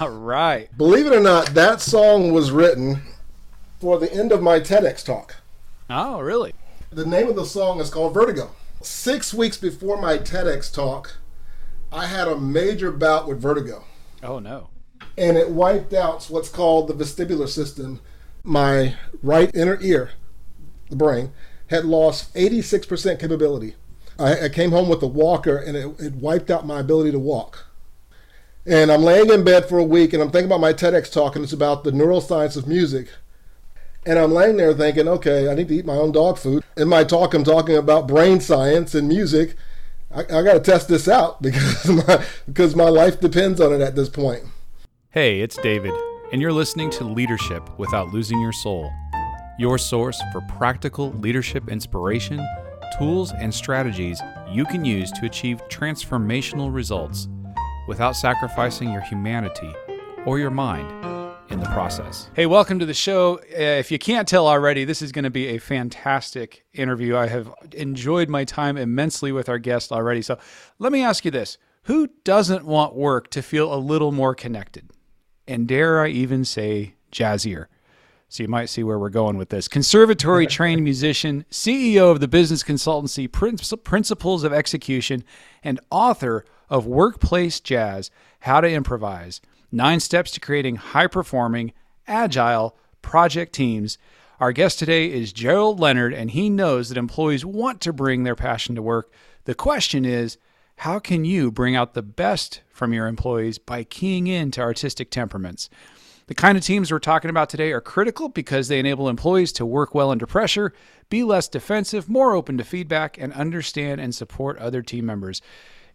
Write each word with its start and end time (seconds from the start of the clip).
All 0.00 0.10
right. 0.10 0.74
Believe 0.76 1.06
it 1.06 1.14
or 1.14 1.20
not, 1.20 1.48
that 1.48 1.80
song 1.80 2.32
was 2.32 2.50
written 2.50 3.02
for 3.78 3.98
the 3.98 4.12
end 4.12 4.32
of 4.32 4.42
my 4.42 4.58
TEDx 4.58 5.04
talk. 5.04 5.36
Oh, 5.90 6.20
really? 6.20 6.54
The 6.90 7.04
name 7.04 7.28
of 7.28 7.36
the 7.36 7.44
song 7.44 7.78
is 7.78 7.90
called 7.90 8.14
Vertigo. 8.14 8.52
Six 8.80 9.34
weeks 9.34 9.58
before 9.58 10.00
my 10.00 10.16
TEDx 10.16 10.72
talk, 10.72 11.18
I 11.92 12.06
had 12.06 12.26
a 12.26 12.38
major 12.38 12.90
bout 12.90 13.28
with 13.28 13.42
vertigo. 13.42 13.84
Oh, 14.22 14.38
no. 14.38 14.70
And 15.18 15.36
it 15.36 15.50
wiped 15.50 15.92
out 15.92 16.24
what's 16.24 16.48
called 16.48 16.88
the 16.88 16.94
vestibular 16.94 17.48
system. 17.48 18.00
My 18.42 18.94
right 19.22 19.54
inner 19.54 19.78
ear, 19.82 20.12
the 20.88 20.96
brain, 20.96 21.32
had 21.66 21.84
lost 21.84 22.32
86% 22.34 23.20
capability. 23.20 23.74
I, 24.18 24.44
I 24.44 24.48
came 24.48 24.70
home 24.70 24.88
with 24.88 25.02
a 25.02 25.06
walker 25.06 25.56
and 25.56 25.76
it, 25.76 26.00
it 26.00 26.14
wiped 26.14 26.50
out 26.50 26.66
my 26.66 26.80
ability 26.80 27.10
to 27.12 27.18
walk. 27.18 27.66
And 28.64 28.92
I'm 28.92 29.02
laying 29.02 29.30
in 29.30 29.42
bed 29.42 29.68
for 29.68 29.78
a 29.78 29.84
week 29.84 30.12
and 30.12 30.22
I'm 30.22 30.30
thinking 30.30 30.46
about 30.46 30.60
my 30.60 30.72
TEDx 30.72 31.12
talk 31.12 31.34
and 31.34 31.42
it's 31.42 31.52
about 31.52 31.82
the 31.82 31.90
neuroscience 31.90 32.56
of 32.56 32.68
music. 32.68 33.08
And 34.06 34.18
I'm 34.18 34.32
laying 34.32 34.56
there 34.56 34.72
thinking, 34.72 35.08
okay, 35.08 35.48
I 35.48 35.54
need 35.54 35.68
to 35.68 35.74
eat 35.74 35.84
my 35.84 35.94
own 35.94 36.12
dog 36.12 36.38
food. 36.38 36.62
In 36.76 36.88
my 36.88 37.02
talk, 37.04 37.34
I'm 37.34 37.44
talking 37.44 37.76
about 37.76 38.06
brain 38.06 38.40
science 38.40 38.94
and 38.94 39.08
music. 39.08 39.56
I, 40.14 40.20
I 40.20 40.42
got 40.42 40.54
to 40.54 40.60
test 40.60 40.88
this 40.88 41.08
out 41.08 41.42
because 41.42 41.88
my, 41.88 42.24
because 42.46 42.76
my 42.76 42.88
life 42.88 43.20
depends 43.20 43.60
on 43.60 43.72
it 43.72 43.80
at 43.80 43.96
this 43.96 44.08
point. 44.08 44.44
Hey, 45.10 45.40
it's 45.40 45.56
David, 45.56 45.92
and 46.32 46.40
you're 46.40 46.52
listening 46.52 46.90
to 46.90 47.04
Leadership 47.04 47.78
Without 47.78 48.12
Losing 48.12 48.40
Your 48.40 48.52
Soul, 48.52 48.90
your 49.58 49.76
source 49.76 50.20
for 50.32 50.40
practical 50.42 51.10
leadership 51.12 51.68
inspiration, 51.68 52.44
tools, 52.98 53.32
and 53.32 53.52
strategies 53.52 54.20
you 54.50 54.64
can 54.64 54.84
use 54.84 55.12
to 55.12 55.26
achieve 55.26 55.60
transformational 55.68 56.72
results 56.72 57.28
without 57.86 58.12
sacrificing 58.12 58.90
your 58.90 59.02
humanity 59.02 59.72
or 60.24 60.38
your 60.38 60.50
mind 60.50 60.90
in 61.50 61.60
the 61.60 61.66
process. 61.66 62.30
Hey, 62.34 62.46
welcome 62.46 62.78
to 62.78 62.86
the 62.86 62.94
show. 62.94 63.38
Uh, 63.38 63.78
if 63.78 63.90
you 63.90 63.98
can't 63.98 64.26
tell 64.26 64.46
already, 64.46 64.84
this 64.84 65.02
is 65.02 65.12
going 65.12 65.24
to 65.24 65.30
be 65.30 65.48
a 65.48 65.58
fantastic 65.58 66.64
interview. 66.72 67.16
I 67.16 67.26
have 67.26 67.52
enjoyed 67.72 68.28
my 68.28 68.44
time 68.44 68.76
immensely 68.76 69.32
with 69.32 69.48
our 69.48 69.58
guest 69.58 69.92
already. 69.92 70.22
So 70.22 70.38
let 70.78 70.92
me 70.92 71.02
ask 71.02 71.24
you 71.24 71.30
this 71.30 71.58
Who 71.84 72.08
doesn't 72.24 72.64
want 72.64 72.94
work 72.94 73.28
to 73.30 73.42
feel 73.42 73.72
a 73.72 73.76
little 73.76 74.12
more 74.12 74.34
connected? 74.34 74.90
And 75.46 75.66
dare 75.66 76.00
I 76.00 76.08
even 76.08 76.44
say 76.44 76.94
jazzier? 77.10 77.66
So 78.28 78.42
you 78.42 78.48
might 78.48 78.70
see 78.70 78.82
where 78.82 78.98
we're 78.98 79.10
going 79.10 79.36
with 79.36 79.50
this. 79.50 79.68
Conservatory 79.68 80.46
trained 80.58 80.82
musician, 80.82 81.44
CEO 81.50 82.10
of 82.10 82.20
the 82.20 82.28
business 82.28 82.62
consultancy 82.62 83.30
Principles 83.30 84.42
of 84.42 84.54
Execution, 84.54 85.22
and 85.62 85.78
author 85.90 86.46
of 86.72 86.86
Workplace 86.86 87.60
Jazz 87.60 88.10
How 88.40 88.62
to 88.62 88.68
Improvise 88.68 89.42
Nine 89.70 90.00
Steps 90.00 90.30
to 90.30 90.40
Creating 90.40 90.76
High 90.76 91.06
Performing, 91.06 91.74
Agile 92.08 92.74
Project 93.02 93.54
Teams. 93.54 93.98
Our 94.40 94.52
guest 94.52 94.78
today 94.78 95.12
is 95.12 95.34
Gerald 95.34 95.78
Leonard, 95.78 96.14
and 96.14 96.30
he 96.30 96.48
knows 96.48 96.88
that 96.88 96.96
employees 96.96 97.44
want 97.44 97.82
to 97.82 97.92
bring 97.92 98.22
their 98.22 98.34
passion 98.34 98.74
to 98.74 98.82
work. 98.82 99.12
The 99.44 99.54
question 99.54 100.06
is, 100.06 100.38
how 100.76 100.98
can 100.98 101.26
you 101.26 101.52
bring 101.52 101.76
out 101.76 101.92
the 101.92 102.00
best 102.00 102.62
from 102.70 102.94
your 102.94 103.06
employees 103.06 103.58
by 103.58 103.84
keying 103.84 104.26
in 104.26 104.50
to 104.52 104.62
artistic 104.62 105.10
temperaments? 105.10 105.68
The 106.26 106.34
kind 106.34 106.56
of 106.56 106.64
teams 106.64 106.90
we're 106.90 107.00
talking 107.00 107.28
about 107.28 107.50
today 107.50 107.72
are 107.72 107.82
critical 107.82 108.30
because 108.30 108.68
they 108.68 108.78
enable 108.78 109.10
employees 109.10 109.52
to 109.52 109.66
work 109.66 109.94
well 109.94 110.10
under 110.10 110.26
pressure, 110.26 110.72
be 111.10 111.22
less 111.22 111.48
defensive, 111.48 112.08
more 112.08 112.32
open 112.34 112.56
to 112.56 112.64
feedback, 112.64 113.18
and 113.18 113.34
understand 113.34 114.00
and 114.00 114.14
support 114.14 114.56
other 114.56 114.80
team 114.80 115.04
members. 115.04 115.42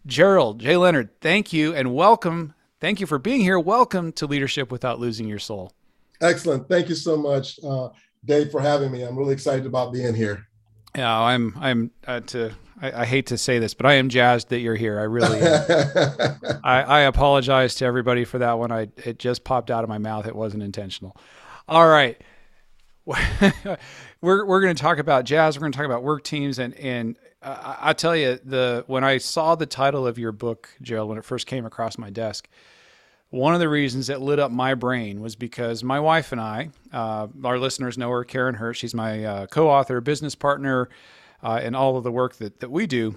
Gerald, 0.06 0.60
J. 0.60 0.76
Leonard, 0.76 1.10
thank 1.20 1.52
you 1.52 1.74
and 1.74 1.94
welcome. 1.94 2.54
Thank 2.80 3.00
you 3.00 3.06
for 3.06 3.18
being 3.18 3.40
here. 3.40 3.58
Welcome 3.58 4.12
to 4.12 4.26
Leadership 4.26 4.70
Without 4.70 5.00
Losing 5.00 5.28
Your 5.28 5.38
Soul. 5.38 5.72
Excellent. 6.20 6.68
Thank 6.68 6.88
you 6.88 6.94
so 6.94 7.16
much, 7.16 7.58
uh, 7.64 7.90
Dave, 8.24 8.50
for 8.50 8.60
having 8.60 8.90
me. 8.90 9.02
I'm 9.02 9.16
really 9.16 9.32
excited 9.32 9.66
about 9.66 9.92
being 9.92 10.14
here. 10.14 10.46
Yeah, 10.96 11.16
I'm. 11.16 11.56
I'm 11.60 11.90
uh, 12.06 12.20
to. 12.20 12.52
I, 12.80 13.02
I, 13.02 13.04
hate 13.04 13.26
to 13.26 13.38
say 13.38 13.58
this, 13.58 13.74
but 13.74 13.86
I 13.86 13.94
am 13.94 14.08
jazzed 14.08 14.48
that 14.48 14.60
you're 14.60 14.76
here. 14.76 14.98
I 14.98 15.04
really. 15.04 15.40
I, 16.64 16.82
I 16.82 17.00
apologize 17.00 17.74
to 17.76 17.84
everybody 17.84 18.24
for 18.24 18.38
that 18.38 18.58
one. 18.58 18.72
I 18.72 18.88
it 19.04 19.18
just 19.18 19.44
popped 19.44 19.70
out 19.70 19.84
of 19.84 19.88
my 19.88 19.98
mouth. 19.98 20.26
It 20.26 20.34
wasn't 20.34 20.62
intentional. 20.62 21.16
All 21.68 21.86
right. 21.86 22.20
we're 24.20 24.44
we're 24.44 24.60
going 24.60 24.74
to 24.74 24.80
talk 24.80 24.98
about 24.98 25.24
jazz. 25.24 25.56
We're 25.56 25.60
going 25.60 25.72
to 25.72 25.76
talk 25.76 25.86
about 25.86 26.02
work 26.02 26.24
teams, 26.24 26.58
and 26.58 26.74
and 26.74 27.16
uh, 27.42 27.76
I 27.80 27.92
tell 27.92 28.16
you 28.16 28.38
the 28.44 28.84
when 28.86 29.04
I 29.04 29.18
saw 29.18 29.54
the 29.54 29.66
title 29.66 30.06
of 30.06 30.18
your 30.18 30.32
book, 30.32 30.70
Gerald, 30.82 31.08
when 31.08 31.18
it 31.18 31.24
first 31.24 31.46
came 31.46 31.64
across 31.64 31.98
my 31.98 32.10
desk, 32.10 32.48
one 33.30 33.54
of 33.54 33.60
the 33.60 33.68
reasons 33.68 34.08
that 34.08 34.20
lit 34.20 34.38
up 34.38 34.50
my 34.50 34.74
brain 34.74 35.20
was 35.20 35.36
because 35.36 35.84
my 35.84 36.00
wife 36.00 36.32
and 36.32 36.40
I, 36.40 36.70
uh, 36.92 37.28
our 37.44 37.58
listeners 37.58 37.96
know 37.96 38.10
her, 38.10 38.24
Karin 38.24 38.56
Hurt. 38.56 38.74
She's 38.74 38.94
my 38.94 39.24
uh, 39.24 39.46
co-author, 39.46 40.00
business 40.00 40.34
partner, 40.34 40.88
uh, 41.42 41.60
in 41.62 41.74
all 41.74 41.96
of 41.96 42.04
the 42.04 42.12
work 42.12 42.36
that 42.36 42.60
that 42.60 42.70
we 42.70 42.86
do. 42.86 43.14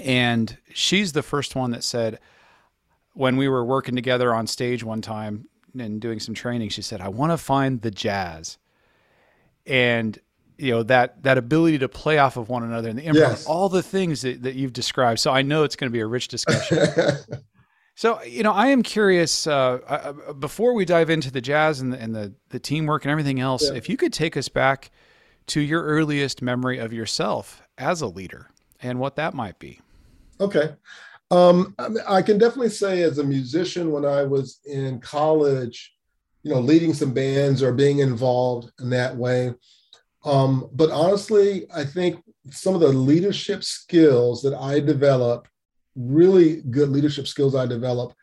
And 0.00 0.56
she's 0.72 1.12
the 1.12 1.22
first 1.22 1.56
one 1.56 1.72
that 1.72 1.82
said, 1.82 2.20
when 3.14 3.36
we 3.36 3.48
were 3.48 3.64
working 3.64 3.96
together 3.96 4.32
on 4.32 4.46
stage 4.46 4.84
one 4.84 5.02
time 5.02 5.48
and 5.76 6.00
doing 6.00 6.20
some 6.20 6.36
training, 6.36 6.68
she 6.68 6.82
said, 6.82 7.00
"I 7.00 7.08
want 7.08 7.32
to 7.32 7.36
find 7.36 7.82
the 7.82 7.90
jazz." 7.90 8.58
And 9.68 10.18
you 10.56 10.72
know 10.72 10.82
that 10.84 11.22
that 11.22 11.38
ability 11.38 11.78
to 11.78 11.88
play 11.88 12.18
off 12.18 12.36
of 12.36 12.48
one 12.48 12.64
another 12.64 12.88
and 12.88 12.98
the 12.98 13.04
improv, 13.04 13.14
yes. 13.14 13.46
all 13.46 13.68
the 13.68 13.82
things 13.82 14.22
that, 14.22 14.42
that 14.42 14.54
you've 14.56 14.72
described. 14.72 15.20
So 15.20 15.30
I 15.30 15.42
know 15.42 15.62
it's 15.62 15.76
going 15.76 15.90
to 15.90 15.92
be 15.92 16.00
a 16.00 16.06
rich 16.06 16.28
discussion. 16.28 16.78
So, 17.98 18.22
you 18.22 18.44
know, 18.44 18.52
I 18.52 18.68
am 18.68 18.84
curious. 18.84 19.48
Uh, 19.48 19.80
uh, 19.88 20.32
before 20.34 20.72
we 20.72 20.84
dive 20.84 21.10
into 21.10 21.32
the 21.32 21.40
jazz 21.40 21.80
and 21.80 21.92
the, 21.92 22.00
and 22.00 22.14
the, 22.14 22.32
the 22.50 22.60
teamwork 22.60 23.04
and 23.04 23.10
everything 23.10 23.40
else, 23.40 23.68
yeah. 23.68 23.76
if 23.76 23.88
you 23.88 23.96
could 23.96 24.12
take 24.12 24.36
us 24.36 24.48
back 24.48 24.92
to 25.48 25.60
your 25.60 25.82
earliest 25.82 26.40
memory 26.40 26.78
of 26.78 26.92
yourself 26.92 27.60
as 27.76 28.00
a 28.00 28.06
leader 28.06 28.50
and 28.80 29.00
what 29.00 29.16
that 29.16 29.34
might 29.34 29.58
be. 29.58 29.80
Okay. 30.38 30.76
Um, 31.32 31.74
I 32.06 32.22
can 32.22 32.38
definitely 32.38 32.70
say, 32.70 33.02
as 33.02 33.18
a 33.18 33.24
musician, 33.24 33.90
when 33.90 34.04
I 34.04 34.22
was 34.22 34.60
in 34.64 35.00
college, 35.00 35.92
you 36.48 36.54
know, 36.54 36.60
leading 36.60 36.94
some 36.94 37.12
bands 37.12 37.62
or 37.62 37.74
being 37.74 37.98
involved 37.98 38.72
in 38.80 38.88
that 38.88 39.14
way. 39.14 39.52
Um, 40.24 40.70
but 40.72 40.90
honestly, 40.90 41.66
I 41.74 41.84
think 41.84 42.22
some 42.50 42.74
of 42.74 42.80
the 42.80 42.88
leadership 42.88 43.62
skills 43.62 44.40
that 44.42 44.54
I 44.54 44.80
developed 44.80 45.50
really 45.94 46.62
good 46.70 46.88
leadership 46.88 47.26
skills 47.26 47.54
I 47.54 47.66
developed 47.66 48.16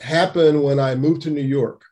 happened 0.00 0.62
when 0.62 0.80
I 0.80 0.94
moved 0.94 1.20
to 1.22 1.30
New 1.30 1.42
York. 1.42 1.84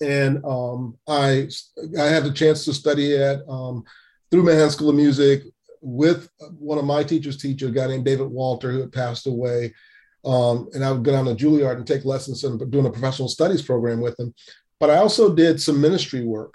And 0.00 0.44
um, 0.44 0.98
I, 1.06 1.48
I 1.96 2.06
had 2.06 2.24
the 2.24 2.32
chance 2.32 2.64
to 2.64 2.74
study 2.74 3.16
at 3.16 3.48
um, 3.48 3.84
through 4.32 4.42
Manhattan 4.42 4.70
School 4.70 4.90
of 4.90 4.96
Music 4.96 5.44
with 5.80 6.28
one 6.58 6.78
of 6.78 6.84
my 6.84 7.04
teachers' 7.04 7.36
teacher, 7.36 7.68
a 7.68 7.70
guy 7.70 7.86
named 7.86 8.06
David 8.06 8.26
Walter, 8.26 8.72
who 8.72 8.80
had 8.80 8.92
passed 8.92 9.28
away. 9.28 9.72
Um, 10.24 10.68
and 10.74 10.84
I 10.84 10.92
would 10.92 11.04
go 11.04 11.12
down 11.12 11.26
to 11.26 11.34
Juilliard 11.34 11.76
and 11.76 11.86
take 11.86 12.04
lessons 12.04 12.44
and 12.44 12.70
doing 12.70 12.86
a 12.86 12.90
professional 12.90 13.28
studies 13.28 13.62
program 13.62 14.00
with 14.00 14.18
him. 14.18 14.34
But 14.80 14.90
I 14.90 14.96
also 14.96 15.34
did 15.34 15.60
some 15.60 15.80
ministry 15.80 16.24
work, 16.24 16.54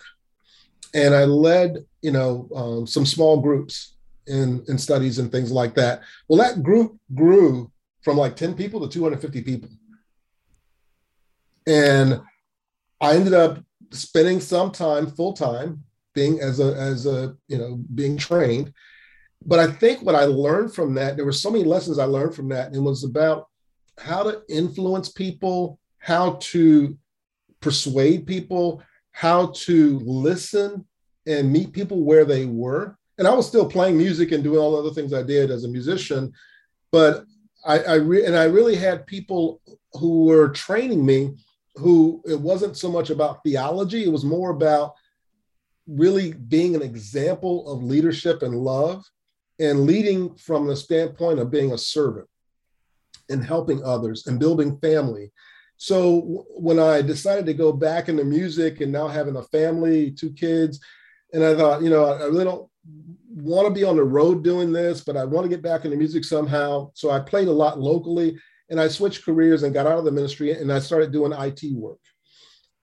and 0.93 1.13
I 1.13 1.25
led, 1.25 1.85
you 2.01 2.11
know, 2.11 2.49
um, 2.55 2.87
some 2.87 3.05
small 3.05 3.39
groups 3.39 3.95
in 4.27 4.65
in 4.67 4.77
studies 4.77 5.19
and 5.19 5.31
things 5.31 5.51
like 5.51 5.75
that. 5.75 6.01
Well, 6.27 6.39
that 6.39 6.63
group 6.63 6.97
grew 7.13 7.71
from 8.01 8.17
like 8.17 8.35
10 8.35 8.55
people 8.55 8.79
to 8.81 8.87
250 8.87 9.41
people. 9.41 9.69
And 11.67 12.21
I 13.01 13.15
ended 13.15 13.33
up 13.33 13.63
spending 13.91 14.39
some 14.39 14.71
time 14.71 15.07
full 15.07 15.33
time 15.33 15.83
being 16.13 16.39
as 16.39 16.59
a 16.59 16.73
as 16.75 17.05
a 17.05 17.35
you 17.47 17.57
know 17.57 17.75
being 17.93 18.17
trained 18.17 18.73
but 19.45 19.59
i 19.59 19.67
think 19.67 20.01
what 20.01 20.15
i 20.15 20.23
learned 20.23 20.73
from 20.73 20.93
that 20.93 21.15
there 21.15 21.25
were 21.25 21.31
so 21.31 21.51
many 21.51 21.63
lessons 21.63 21.99
i 21.99 22.05
learned 22.05 22.33
from 22.33 22.49
that 22.49 22.67
and 22.67 22.75
it 22.75 22.79
was 22.79 23.03
about 23.03 23.47
how 23.99 24.23
to 24.23 24.41
influence 24.49 25.09
people 25.09 25.79
how 25.99 26.37
to 26.39 26.97
persuade 27.65 28.27
people 28.27 28.65
how 29.11 29.47
to 29.47 29.99
listen 30.05 30.85
and 31.25 31.51
meet 31.51 31.73
people 31.73 32.03
where 32.03 32.25
they 32.25 32.45
were 32.45 32.95
and 33.17 33.27
I 33.27 33.33
was 33.33 33.47
still 33.47 33.67
playing 33.67 33.97
music 33.97 34.31
and 34.31 34.43
doing 34.43 34.59
all 34.59 34.73
the 34.73 34.79
other 34.79 34.93
things 34.93 35.13
I 35.13 35.23
did 35.23 35.51
as 35.51 35.63
a 35.63 35.69
musician, 35.69 36.33
but 36.91 37.23
I, 37.65 37.79
I 37.79 37.93
re- 37.95 38.25
and 38.25 38.35
I 38.35 38.45
really 38.45 38.75
had 38.75 39.07
people 39.07 39.61
who 39.93 40.25
were 40.25 40.49
training 40.49 41.05
me 41.05 41.35
who 41.75 42.21
it 42.25 42.39
wasn't 42.39 42.77
so 42.77 42.89
much 42.89 43.09
about 43.09 43.43
theology, 43.43 44.03
it 44.03 44.11
was 44.11 44.23
more 44.23 44.51
about 44.51 44.93
really 45.87 46.33
being 46.33 46.75
an 46.75 46.81
example 46.81 47.69
of 47.71 47.83
leadership 47.83 48.43
and 48.43 48.55
love 48.55 49.03
and 49.59 49.85
leading 49.85 50.35
from 50.35 50.67
the 50.67 50.75
standpoint 50.75 51.39
of 51.39 51.51
being 51.51 51.73
a 51.73 51.77
servant 51.77 52.27
and 53.29 53.43
helping 53.43 53.83
others 53.83 54.27
and 54.27 54.39
building 54.39 54.77
family. 54.79 55.31
So 55.77 56.45
when 56.55 56.79
I 56.79 57.01
decided 57.01 57.45
to 57.47 57.53
go 57.53 57.73
back 57.73 58.09
into 58.09 58.23
music 58.23 58.81
and 58.81 58.91
now 58.91 59.07
having 59.07 59.35
a 59.35 59.43
family, 59.43 60.11
two 60.11 60.31
kids, 60.31 60.79
and 61.33 61.43
I 61.43 61.55
thought, 61.55 61.81
you 61.81 61.89
know, 61.89 62.05
I 62.05 62.23
really 62.25 62.45
don't 62.45 62.69
want 63.29 63.67
to 63.67 63.73
be 63.73 63.83
on 63.83 63.97
the 63.97 64.03
road 64.03 64.43
doing 64.43 64.71
this, 64.71 65.01
but 65.01 65.17
I 65.17 65.25
want 65.25 65.43
to 65.43 65.49
get 65.49 65.61
back 65.61 65.83
into 65.83 65.97
music 65.97 66.23
somehow. 66.23 66.91
So 66.93 67.11
I 67.11 67.19
played 67.19 67.47
a 67.47 67.53
lot 67.53 67.79
locally 67.79 68.39
and 68.69 68.79
I 68.79 68.87
switched 68.87 69.25
careers 69.25 69.63
and 69.63 69.73
got 69.73 69.85
out 69.85 69.99
of 69.99 70.05
the 70.05 70.11
ministry 70.11 70.51
and 70.51 70.71
I 70.71 70.79
started 70.79 71.11
doing 71.11 71.33
IT 71.33 71.61
work. 71.73 71.99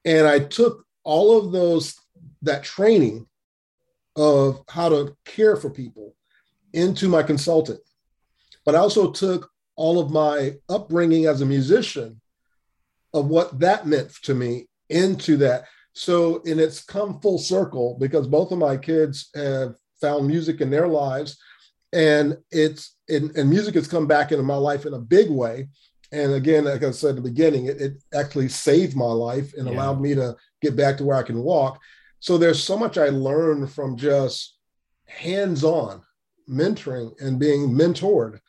And 0.05 0.27
I 0.27 0.39
took 0.39 0.85
all 1.03 1.37
of 1.37 1.51
those, 1.51 1.95
that 2.43 2.63
training 2.63 3.25
of 4.15 4.63
how 4.69 4.89
to 4.89 5.15
care 5.25 5.55
for 5.55 5.69
people 5.69 6.15
into 6.73 7.07
my 7.09 7.23
consultant. 7.23 7.79
But 8.65 8.75
I 8.75 8.79
also 8.79 9.11
took 9.11 9.49
all 9.75 9.99
of 9.99 10.11
my 10.11 10.55
upbringing 10.69 11.25
as 11.25 11.41
a 11.41 11.45
musician 11.45 12.21
of 13.13 13.27
what 13.27 13.59
that 13.59 13.85
meant 13.87 14.11
to 14.23 14.33
me 14.33 14.67
into 14.89 15.37
that. 15.37 15.65
So, 15.93 16.41
and 16.45 16.59
it's 16.59 16.83
come 16.83 17.19
full 17.19 17.37
circle 17.37 17.97
because 17.99 18.27
both 18.27 18.51
of 18.51 18.57
my 18.57 18.77
kids 18.77 19.29
have 19.35 19.75
found 20.01 20.27
music 20.27 20.61
in 20.61 20.69
their 20.69 20.87
lives. 20.87 21.37
And 21.93 22.37
it's, 22.51 22.95
and, 23.07 23.35
and 23.37 23.49
music 23.49 23.75
has 23.75 23.87
come 23.87 24.07
back 24.07 24.31
into 24.31 24.43
my 24.43 24.55
life 24.55 24.85
in 24.85 24.93
a 24.93 24.99
big 24.99 25.29
way. 25.29 25.67
And 26.11 26.33
again, 26.33 26.65
like 26.65 26.83
I 26.83 26.91
said 26.91 27.11
at 27.11 27.15
the 27.17 27.21
beginning, 27.21 27.67
it, 27.67 27.79
it 27.79 27.93
actually 28.13 28.49
saved 28.49 28.95
my 28.95 29.05
life 29.05 29.53
and 29.55 29.67
yeah. 29.67 29.73
allowed 29.73 30.01
me 30.01 30.15
to 30.15 30.35
get 30.61 30.75
back 30.75 30.97
to 30.97 31.03
where 31.03 31.17
I 31.17 31.23
can 31.23 31.39
walk. 31.39 31.79
So 32.19 32.37
there's 32.37 32.63
so 32.63 32.77
much 32.77 32.97
I 32.97 33.09
learned 33.09 33.71
from 33.71 33.97
just 33.97 34.57
hands 35.05 35.63
on 35.63 36.01
mentoring 36.49 37.11
and 37.19 37.39
being 37.39 37.69
mentored 37.69 38.39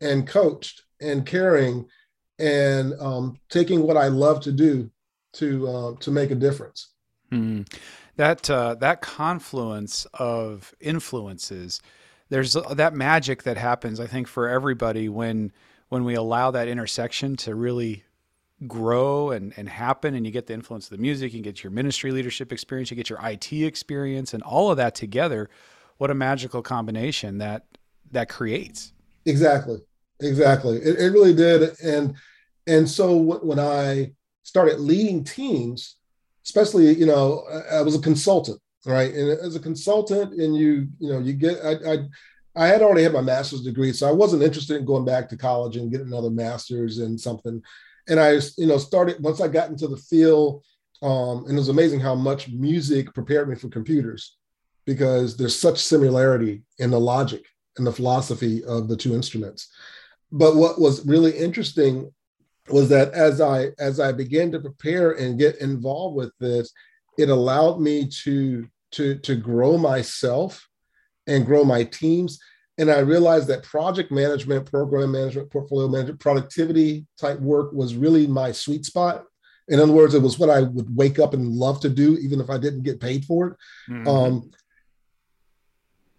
and 0.00 0.26
coached 0.26 0.82
and 1.00 1.26
caring 1.26 1.86
and 2.40 2.94
um, 3.00 3.38
taking 3.48 3.82
what 3.82 3.96
I 3.96 4.08
love 4.08 4.40
to 4.42 4.52
do 4.52 4.90
to 5.34 5.68
uh, 5.68 5.94
to 6.00 6.10
make 6.10 6.30
a 6.30 6.34
difference. 6.34 6.88
Mm. 7.30 7.72
That 8.16 8.50
uh, 8.50 8.74
that 8.76 9.02
confluence 9.02 10.06
of 10.14 10.74
influences, 10.80 11.80
there's 12.28 12.56
that 12.72 12.94
magic 12.94 13.44
that 13.44 13.56
happens. 13.56 14.00
I 14.00 14.06
think 14.06 14.26
for 14.26 14.48
everybody 14.48 15.08
when 15.08 15.52
when 15.88 16.04
we 16.04 16.14
allow 16.14 16.50
that 16.50 16.68
intersection 16.68 17.36
to 17.36 17.54
really 17.54 18.04
grow 18.66 19.30
and, 19.30 19.54
and 19.56 19.68
happen 19.68 20.14
and 20.14 20.26
you 20.26 20.32
get 20.32 20.46
the 20.46 20.52
influence 20.52 20.84
of 20.84 20.90
the 20.90 21.00
music 21.00 21.32
you 21.32 21.40
get 21.40 21.64
your 21.64 21.70
ministry 21.70 22.12
leadership 22.12 22.52
experience 22.52 22.90
you 22.90 22.96
get 22.96 23.08
your 23.08 23.18
it 23.24 23.64
experience 23.64 24.34
and 24.34 24.42
all 24.42 24.70
of 24.70 24.76
that 24.76 24.94
together 24.94 25.48
what 25.96 26.10
a 26.10 26.14
magical 26.14 26.60
combination 26.60 27.38
that 27.38 27.64
that 28.10 28.28
creates 28.28 28.92
exactly 29.24 29.78
exactly 30.20 30.76
it, 30.76 30.98
it 30.98 31.10
really 31.10 31.32
did 31.32 31.74
and 31.82 32.14
and 32.66 32.88
so 32.88 33.16
when 33.16 33.58
i 33.58 34.10
started 34.42 34.80
leading 34.80 35.24
teams 35.24 35.96
especially 36.44 36.94
you 36.94 37.06
know 37.06 37.44
i 37.72 37.82
was 37.82 37.94
a 37.94 38.00
consultant 38.00 38.60
right 38.86 39.12
and 39.14 39.30
as 39.40 39.56
a 39.56 39.60
consultant 39.60 40.32
and 40.34 40.56
you 40.56 40.88
you 40.98 41.12
know 41.12 41.18
you 41.18 41.32
get 41.32 41.58
i, 41.64 41.92
I 41.92 41.98
I 42.56 42.66
had 42.66 42.82
already 42.82 43.04
had 43.04 43.12
my 43.12 43.20
master's 43.20 43.62
degree, 43.62 43.92
so 43.92 44.08
I 44.08 44.12
wasn't 44.12 44.42
interested 44.42 44.76
in 44.76 44.84
going 44.84 45.04
back 45.04 45.28
to 45.28 45.36
college 45.36 45.76
and 45.76 45.88
getting 45.88 46.08
another 46.08 46.30
master's 46.30 46.98
in 46.98 47.16
something 47.16 47.62
and 48.10 48.18
I, 48.18 48.32
you 48.58 48.66
know, 48.66 48.76
started 48.76 49.22
once 49.22 49.40
I 49.40 49.48
got 49.48 49.70
into 49.70 49.86
the 49.86 49.96
field, 49.96 50.64
um, 51.00 51.44
and 51.46 51.52
it 51.52 51.60
was 51.60 51.68
amazing 51.68 52.00
how 52.00 52.14
much 52.14 52.48
music 52.48 53.14
prepared 53.14 53.48
me 53.48 53.54
for 53.54 53.68
computers 53.68 54.36
because 54.84 55.36
there's 55.36 55.56
such 55.56 55.78
similarity 55.78 56.62
in 56.78 56.90
the 56.90 57.00
logic 57.00 57.44
and 57.76 57.86
the 57.86 57.92
philosophy 57.92 58.64
of 58.64 58.88
the 58.88 58.96
two 58.96 59.14
instruments. 59.14 59.70
But 60.32 60.56
what 60.56 60.80
was 60.80 61.06
really 61.06 61.36
interesting 61.36 62.12
was 62.72 62.88
that 62.90 63.12
as 63.12 63.40
I 63.40 63.68
as 63.78 64.00
I 64.00 64.12
began 64.12 64.52
to 64.52 64.60
prepare 64.60 65.12
and 65.12 65.38
get 65.38 65.56
involved 65.60 66.16
with 66.16 66.32
this, 66.38 66.72
it 67.18 67.28
allowed 67.28 67.80
me 67.80 68.08
to 68.24 68.68
to 68.92 69.18
to 69.18 69.36
grow 69.36 69.78
myself 69.78 70.68
and 71.26 71.46
grow 71.46 71.64
my 71.64 71.84
teams 71.84 72.38
and 72.80 72.90
I 72.90 73.00
realized 73.00 73.46
that 73.48 73.62
project 73.62 74.10
management, 74.10 74.64
program 74.64 75.12
management, 75.12 75.50
portfolio 75.50 75.86
management, 75.86 76.18
productivity 76.18 77.06
type 77.18 77.38
work 77.38 77.74
was 77.74 77.94
really 77.94 78.26
my 78.26 78.52
sweet 78.52 78.86
spot. 78.86 79.24
In 79.68 79.78
other 79.78 79.92
words, 79.92 80.14
it 80.14 80.22
was 80.22 80.38
what 80.38 80.48
I 80.48 80.62
would 80.62 80.96
wake 80.96 81.18
up 81.18 81.34
and 81.34 81.52
love 81.52 81.80
to 81.80 81.90
do, 81.90 82.16
even 82.16 82.40
if 82.40 82.48
I 82.48 82.56
didn't 82.56 82.84
get 82.84 82.98
paid 82.98 83.26
for 83.26 83.48
it. 83.48 83.56
Mm-hmm. 83.90 84.08
Um, 84.08 84.50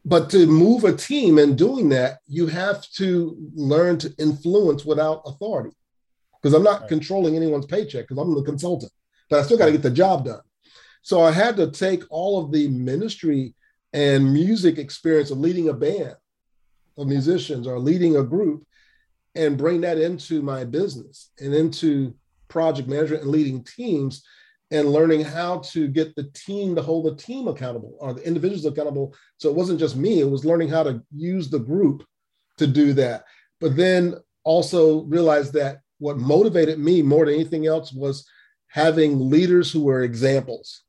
but 0.05 0.29
to 0.29 0.45
move 0.45 0.83
a 0.83 0.95
team 0.95 1.39
and 1.39 1.57
doing 1.57 1.89
that, 1.89 2.19
you 2.27 2.45
have 2.45 2.87
to 2.91 3.35
learn 3.55 3.97
to 3.97 4.13
influence 4.19 4.85
without 4.85 5.23
authority. 5.25 5.75
Because 6.41 6.53
I'm 6.53 6.63
not 6.63 6.81
right. 6.81 6.89
controlling 6.89 7.35
anyone's 7.35 7.65
paycheck 7.65 8.07
because 8.07 8.17
I'm 8.17 8.33
the 8.33 8.43
consultant, 8.43 8.91
but 9.29 9.39
I 9.39 9.43
still 9.43 9.57
got 9.57 9.67
to 9.67 9.71
get 9.71 9.83
the 9.83 9.91
job 9.91 10.25
done. 10.25 10.41
So 11.03 11.21
I 11.21 11.31
had 11.31 11.55
to 11.57 11.71
take 11.71 12.03
all 12.09 12.43
of 12.43 12.51
the 12.51 12.67
ministry 12.67 13.55
and 13.93 14.33
music 14.33 14.77
experience 14.77 15.31
of 15.31 15.39
leading 15.39 15.69
a 15.69 15.73
band 15.73 16.15
of 16.97 17.07
musicians 17.07 17.67
or 17.67 17.79
leading 17.79 18.17
a 18.17 18.23
group 18.23 18.65
and 19.35 19.57
bring 19.57 19.81
that 19.81 19.97
into 19.97 20.41
my 20.41 20.63
business 20.63 21.31
and 21.39 21.53
into 21.53 22.13
project 22.47 22.87
management 22.87 23.23
and 23.23 23.31
leading 23.31 23.63
teams 23.63 24.23
and 24.71 24.89
learning 24.89 25.21
how 25.21 25.59
to 25.59 25.87
get 25.87 26.15
the 26.15 26.29
team 26.33 26.75
to 26.75 26.81
hold 26.81 27.05
the 27.05 27.15
team 27.15 27.47
accountable 27.47 27.97
or 27.99 28.13
the 28.13 28.25
individuals 28.25 28.65
accountable. 28.65 29.13
So 29.37 29.49
it 29.49 29.55
wasn't 29.55 29.79
just 29.79 29.95
me, 29.95 30.21
it 30.21 30.29
was 30.29 30.45
learning 30.45 30.69
how 30.69 30.83
to 30.83 31.01
use 31.15 31.49
the 31.49 31.59
group 31.59 32.03
to 32.57 32.67
do 32.67 32.93
that. 32.93 33.25
But 33.59 33.75
then 33.75 34.15
also 34.43 35.03
realize 35.03 35.51
that 35.51 35.79
what 36.01 36.17
motivated 36.17 36.79
me 36.79 37.03
more 37.03 37.25
than 37.25 37.35
anything 37.35 37.67
else 37.67 37.93
was 37.93 38.27
having 38.67 39.29
leaders 39.29 39.71
who 39.71 39.83
were 39.83 40.01
examples. 40.01 40.81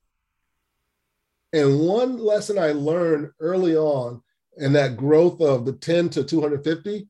And 1.52 1.80
one 1.80 2.16
lesson 2.16 2.58
I 2.58 2.72
learned 2.72 3.30
early 3.38 3.76
on 3.76 4.22
and 4.56 4.74
that 4.74 4.96
growth 4.96 5.40
of 5.42 5.66
the 5.66 5.74
10 5.74 6.08
to 6.10 6.24
250 6.24 7.08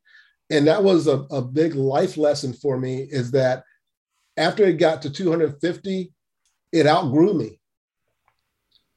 and 0.50 0.67
that 0.67 0.83
was 0.83 1.07
a, 1.07 1.19
a 1.31 1.41
big 1.41 1.75
life 1.75 2.17
lesson 2.17 2.53
for 2.53 2.79
me 2.79 3.03
is 3.03 3.31
that 3.31 3.65
after 4.37 4.65
it 4.65 4.75
got 4.75 5.03
to 5.03 5.11
250 5.11 6.12
it 6.73 6.87
outgrew 6.87 7.35
me 7.35 7.59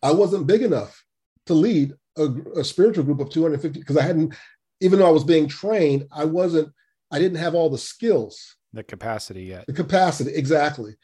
i 0.03 0.11
wasn't 0.11 0.45
big 0.45 0.61
enough 0.61 1.03
to 1.45 1.53
lead 1.53 1.93
a, 2.17 2.27
a 2.57 2.63
spiritual 2.63 3.03
group 3.03 3.19
of 3.19 3.29
250 3.29 3.79
because 3.79 3.97
i 3.97 4.01
hadn't 4.01 4.33
even 4.79 4.99
though 4.99 5.07
i 5.07 5.11
was 5.11 5.23
being 5.23 5.47
trained 5.47 6.07
i 6.11 6.23
wasn't 6.23 6.71
i 7.11 7.17
didn't 7.17 7.39
have 7.39 7.55
all 7.55 7.69
the 7.69 7.77
skills 7.77 8.55
the 8.75 8.83
capacity 8.83 9.43
yet 9.43 9.65
the 9.67 9.73
capacity 9.73 10.31
exactly 10.35 10.95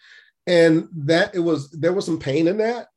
and 0.47 0.87
that 0.93 1.33
it 1.33 1.39
was 1.39 1.69
there 1.71 1.93
was 1.93 2.05
some 2.05 2.19
pain 2.19 2.47
in 2.47 2.57
that 2.57 2.87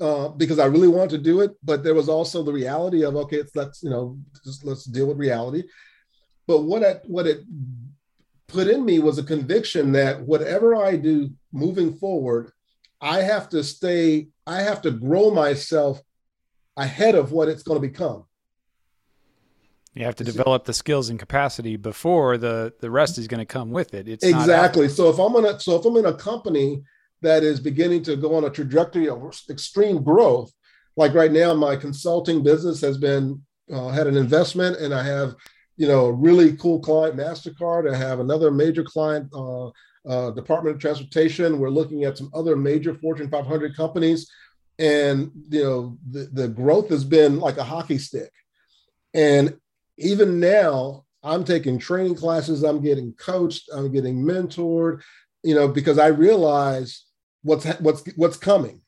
uh, 0.00 0.28
because 0.28 0.58
I 0.58 0.66
really 0.66 0.88
wanted 0.88 1.10
to 1.10 1.18
do 1.18 1.40
it, 1.40 1.56
but 1.62 1.82
there 1.82 1.94
was 1.94 2.08
also 2.08 2.42
the 2.42 2.52
reality 2.52 3.04
of 3.04 3.16
okay, 3.16 3.38
it's 3.38 3.56
let's 3.56 3.82
you 3.82 3.90
know 3.90 4.18
just 4.44 4.64
let's 4.64 4.84
deal 4.84 5.06
with 5.06 5.18
reality. 5.18 5.64
But 6.46 6.62
what 6.62 6.82
it 6.82 7.02
what 7.06 7.26
it 7.26 7.40
put 8.46 8.68
in 8.68 8.84
me 8.84 9.00
was 9.00 9.18
a 9.18 9.24
conviction 9.24 9.92
that 9.92 10.20
whatever 10.20 10.76
I 10.76 10.96
do 10.96 11.30
moving 11.52 11.96
forward, 11.96 12.52
I 13.00 13.22
have 13.22 13.48
to 13.50 13.64
stay, 13.64 14.28
I 14.46 14.62
have 14.62 14.82
to 14.82 14.90
grow 14.90 15.30
myself 15.30 16.00
ahead 16.76 17.14
of 17.14 17.32
what 17.32 17.48
it's 17.48 17.64
going 17.64 17.80
to 17.80 17.88
become. 17.88 18.24
You 19.94 20.04
have 20.04 20.16
to 20.16 20.24
develop 20.24 20.64
the 20.64 20.74
skills 20.74 21.08
and 21.08 21.18
capacity 21.18 21.76
before 21.76 22.38
the 22.38 22.72
the 22.80 22.90
rest 22.90 23.18
is 23.18 23.26
going 23.26 23.40
to 23.40 23.46
come 23.46 23.70
with 23.70 23.94
it. 23.94 24.06
It's 24.06 24.24
exactly. 24.24 24.88
So 24.88 25.08
if 25.08 25.18
I'm 25.18 25.32
gonna, 25.32 25.58
so 25.58 25.76
if 25.76 25.84
I'm 25.84 25.96
in 25.96 26.06
a 26.06 26.14
company 26.14 26.82
that 27.22 27.42
is 27.42 27.60
beginning 27.60 28.02
to 28.04 28.16
go 28.16 28.34
on 28.34 28.44
a 28.44 28.50
trajectory 28.50 29.08
of 29.08 29.22
extreme 29.50 30.02
growth. 30.02 30.52
Like 30.96 31.14
right 31.14 31.32
now, 31.32 31.54
my 31.54 31.76
consulting 31.76 32.42
business 32.42 32.80
has 32.80 32.98
been 32.98 33.42
uh, 33.72 33.88
had 33.88 34.06
an 34.06 34.16
investment, 34.16 34.78
and 34.78 34.94
I 34.94 35.02
have, 35.02 35.34
you 35.76 35.86
know, 35.86 36.06
a 36.06 36.12
really 36.12 36.56
cool 36.56 36.80
client, 36.80 37.16
Mastercard. 37.16 37.92
I 37.92 37.96
have 37.96 38.20
another 38.20 38.50
major 38.50 38.82
client, 38.82 39.28
uh, 39.34 39.68
uh, 40.08 40.30
Department 40.32 40.76
of 40.76 40.80
Transportation. 40.80 41.58
We're 41.58 41.70
looking 41.70 42.04
at 42.04 42.18
some 42.18 42.30
other 42.34 42.56
major 42.56 42.94
Fortune 42.94 43.30
500 43.30 43.76
companies, 43.76 44.30
and 44.78 45.30
you 45.50 45.62
know, 45.62 45.98
the, 46.10 46.28
the 46.32 46.48
growth 46.48 46.88
has 46.88 47.04
been 47.04 47.38
like 47.38 47.58
a 47.58 47.64
hockey 47.64 47.98
stick. 47.98 48.32
And 49.14 49.56
even 49.98 50.40
now, 50.40 51.04
I'm 51.22 51.44
taking 51.44 51.78
training 51.78 52.14
classes. 52.14 52.62
I'm 52.62 52.80
getting 52.80 53.12
coached. 53.14 53.68
I'm 53.72 53.92
getting 53.92 54.22
mentored. 54.22 55.02
You 55.42 55.54
know, 55.54 55.68
because 55.68 55.98
I 55.98 56.08
realize 56.08 57.04
what's 57.42 57.64
what's 57.80 58.02
what's 58.16 58.36
coming 58.36 58.80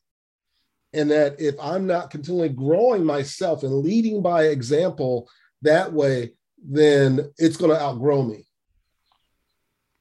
and 0.93 1.11
that 1.11 1.41
if 1.41 1.55
I'm 1.61 1.87
not 1.87 2.11
continually 2.11 2.49
growing 2.49 3.05
myself 3.05 3.63
and 3.63 3.73
leading 3.73 4.23
by 4.23 4.45
example 4.47 5.29
that 5.63 5.93
way, 5.93 6.33
then 6.63 7.33
it's 7.39 7.57
going 7.57 7.71
to 7.71 7.81
outgrow 7.81 8.23
me. 8.23 8.47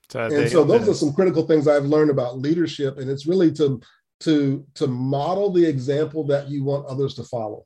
So 0.10 0.22
and 0.22 0.32
they, 0.32 0.50
so 0.50 0.64
those 0.64 0.90
are 0.90 0.94
some 0.94 1.14
critical 1.14 1.46
things 1.46 1.68
I've 1.68 1.86
learned 1.86 2.10
about 2.10 2.40
leadership, 2.40 2.98
and 2.98 3.10
it's 3.10 3.28
really 3.28 3.52
to 3.54 3.80
to 4.22 4.66
to 4.74 4.88
model 4.88 5.52
the 5.52 5.66
example 5.66 6.26
that 6.28 6.50
you 6.50 6.64
want 6.64 6.88
others 6.88 7.14
to 7.16 7.24
follow. 7.24 7.66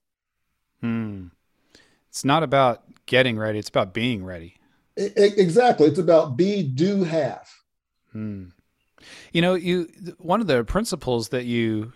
Hmm. 0.82 1.28
It's 2.10 2.26
not 2.26 2.44
about 2.44 2.84
getting 3.06 3.38
ready; 3.38 3.60
it's 3.60 3.70
about 3.70 3.94
being 3.94 4.24
ready. 4.24 4.56
It, 4.96 5.38
exactly, 5.38 5.88
it's 5.88 6.00
about 6.00 6.38
be, 6.38 6.64
do, 6.64 7.04
have. 7.04 7.50
Hmm. 8.12 8.46
You 9.32 9.42
know, 9.42 9.56
you 9.56 9.90
one 10.18 10.42
of 10.42 10.48
the 10.48 10.64
principles 10.64 11.30
that 11.30 11.46
you 11.46 11.94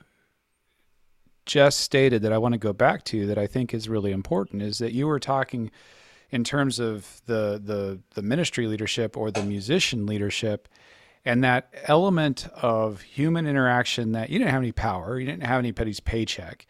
just 1.46 1.80
stated 1.80 2.22
that 2.24 2.34
I 2.34 2.38
want 2.38 2.54
to 2.54 2.60
go 2.60 2.74
back 2.74 3.04
to 3.06 3.26
that 3.28 3.38
I 3.38 3.48
think 3.48 3.74
is 3.74 3.88
really 3.88 4.12
important 4.12 4.62
is 4.62 4.80
that 4.80 4.92
you 4.92 5.08
were 5.08 5.20
talking 5.20 5.72
in 6.30 6.44
terms 6.44 6.80
of 6.80 7.22
the 7.26 7.62
the 7.64 8.00
the 8.16 8.22
ministry 8.22 8.68
leadership 8.68 9.16
or 9.16 9.32
the 9.32 9.44
musician 9.44 10.06
leadership 10.06 10.68
and 11.26 11.44
that 11.44 11.70
element 11.84 12.48
of 12.54 13.02
human 13.02 13.48
interaction 13.48 14.14
that 14.14 14.30
you 14.30 14.40
didn't 14.40 14.52
have 14.52 14.62
any 14.62 14.72
power, 14.72 15.20
you 15.20 15.26
didn't 15.26 15.44
have 15.44 15.60
anybody's 15.60 16.00
paycheck. 16.00 16.66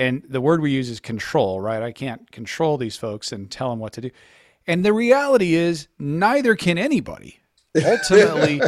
And 0.00 0.22
the 0.26 0.40
word 0.40 0.62
we 0.62 0.70
use 0.70 0.88
is 0.88 0.98
control, 0.98 1.60
right? 1.60 1.82
I 1.82 1.92
can't 1.92 2.32
control 2.32 2.78
these 2.78 2.96
folks 2.96 3.32
and 3.32 3.50
tell 3.50 3.68
them 3.68 3.80
what 3.80 3.92
to 3.92 4.00
do. 4.00 4.10
And 4.66 4.82
the 4.82 4.94
reality 4.94 5.52
is 5.54 5.88
neither 5.98 6.56
can 6.56 6.78
anybody. 6.78 7.38
Ultimately, 7.76 8.62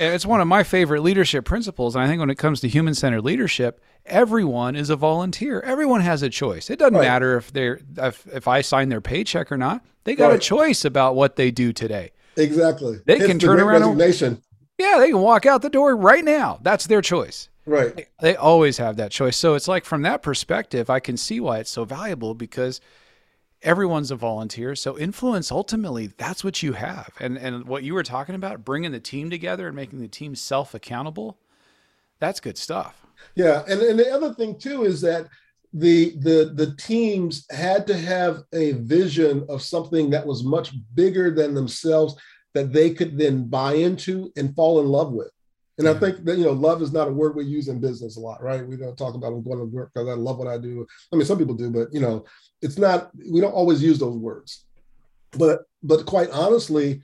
it's 0.00 0.26
one 0.26 0.40
of 0.40 0.48
my 0.48 0.64
favorite 0.64 1.02
leadership 1.02 1.44
principles. 1.44 1.94
And 1.94 2.04
I 2.04 2.08
think 2.08 2.18
when 2.18 2.30
it 2.30 2.38
comes 2.38 2.58
to 2.62 2.68
human 2.68 2.94
centered 2.94 3.22
leadership, 3.22 3.80
everyone 4.06 4.74
is 4.74 4.90
a 4.90 4.96
volunteer. 4.96 5.60
Everyone 5.60 6.00
has 6.00 6.24
a 6.24 6.28
choice. 6.28 6.68
It 6.68 6.80
doesn't 6.80 6.94
right. 6.94 7.02
matter 7.02 7.36
if 7.36 7.52
they're 7.52 7.78
if, 7.98 8.26
if 8.26 8.48
I 8.48 8.60
sign 8.62 8.88
their 8.88 9.00
paycheck 9.00 9.52
or 9.52 9.56
not. 9.56 9.86
They 10.02 10.16
got 10.16 10.30
right. 10.30 10.36
a 10.36 10.40
choice 10.40 10.84
about 10.84 11.14
what 11.14 11.36
they 11.36 11.52
do 11.52 11.72
today. 11.72 12.10
Exactly. 12.36 12.98
They 13.06 13.18
it's 13.18 13.26
can 13.26 13.38
turn 13.38 13.60
around. 13.60 14.00
Yeah, 14.78 14.98
they 14.98 15.10
can 15.10 15.20
walk 15.20 15.46
out 15.46 15.62
the 15.62 15.70
door 15.70 15.94
right 15.94 16.24
now. 16.24 16.58
That's 16.60 16.88
their 16.88 17.02
choice. 17.02 17.50
Right. 17.66 18.08
They, 18.20 18.36
always 18.36 18.78
have 18.78 18.96
that 18.96 19.10
choice. 19.10 19.36
So 19.36 19.54
it's 19.54 19.66
like 19.66 19.84
from 19.84 20.02
that 20.02 20.22
perspective, 20.22 20.88
I 20.88 21.00
can 21.00 21.16
see 21.16 21.40
why 21.40 21.58
it's 21.58 21.70
so 21.70 21.84
valuable 21.84 22.32
because 22.32 22.80
everyone's 23.60 24.12
a 24.12 24.16
volunteer. 24.16 24.76
So 24.76 24.96
influence 24.96 25.50
ultimately 25.50 26.06
that's 26.06 26.44
what 26.44 26.62
you 26.62 26.74
have. 26.74 27.10
And 27.18 27.36
and 27.36 27.66
what 27.66 27.82
you 27.82 27.94
were 27.94 28.04
talking 28.04 28.36
about, 28.36 28.64
bringing 28.64 28.92
the 28.92 29.00
team 29.00 29.30
together 29.30 29.66
and 29.66 29.74
making 29.74 30.00
the 30.00 30.08
team 30.08 30.36
self 30.36 30.74
accountable, 30.74 31.38
that's 32.20 32.38
good 32.38 32.56
stuff. 32.56 33.04
Yeah, 33.34 33.64
and, 33.68 33.80
and 33.80 33.98
the 33.98 34.10
other 34.10 34.32
thing 34.34 34.58
too 34.58 34.84
is 34.84 35.00
that 35.00 35.26
the 35.72 36.16
the 36.20 36.52
the 36.54 36.74
teams 36.76 37.46
had 37.50 37.86
to 37.88 37.98
have 37.98 38.42
a 38.52 38.72
vision 38.72 39.44
of 39.48 39.60
something 39.60 40.08
that 40.10 40.26
was 40.26 40.44
much 40.44 40.72
bigger 40.94 41.32
than 41.32 41.54
themselves 41.54 42.14
that 42.54 42.72
they 42.72 42.90
could 42.90 43.18
then 43.18 43.48
buy 43.48 43.74
into 43.74 44.32
and 44.36 44.54
fall 44.54 44.80
in 44.80 44.86
love 44.86 45.12
with. 45.12 45.30
And 45.78 45.86
yeah. 45.86 45.92
I 45.92 45.98
think 45.98 46.24
that 46.24 46.38
you 46.38 46.44
know, 46.44 46.52
love 46.52 46.80
is 46.82 46.92
not 46.92 47.08
a 47.08 47.12
word 47.12 47.36
we 47.36 47.44
use 47.44 47.68
in 47.68 47.80
business 47.80 48.16
a 48.16 48.20
lot, 48.20 48.42
right? 48.42 48.66
We 48.66 48.76
don't 48.76 48.96
talk 48.96 49.14
about 49.14 49.32
I'm 49.32 49.42
going 49.42 49.58
to 49.58 49.64
work 49.64 49.92
because 49.92 50.08
I 50.08 50.14
love 50.14 50.38
what 50.38 50.48
I 50.48 50.58
do. 50.58 50.86
I 51.12 51.16
mean, 51.16 51.26
some 51.26 51.38
people 51.38 51.54
do, 51.54 51.70
but 51.70 51.92
you 51.92 52.00
know, 52.00 52.24
it's 52.62 52.78
not. 52.78 53.10
We 53.30 53.40
don't 53.40 53.52
always 53.52 53.82
use 53.82 53.98
those 53.98 54.16
words. 54.16 54.64
But 55.32 55.62
but 55.82 56.06
quite 56.06 56.30
honestly, 56.30 57.02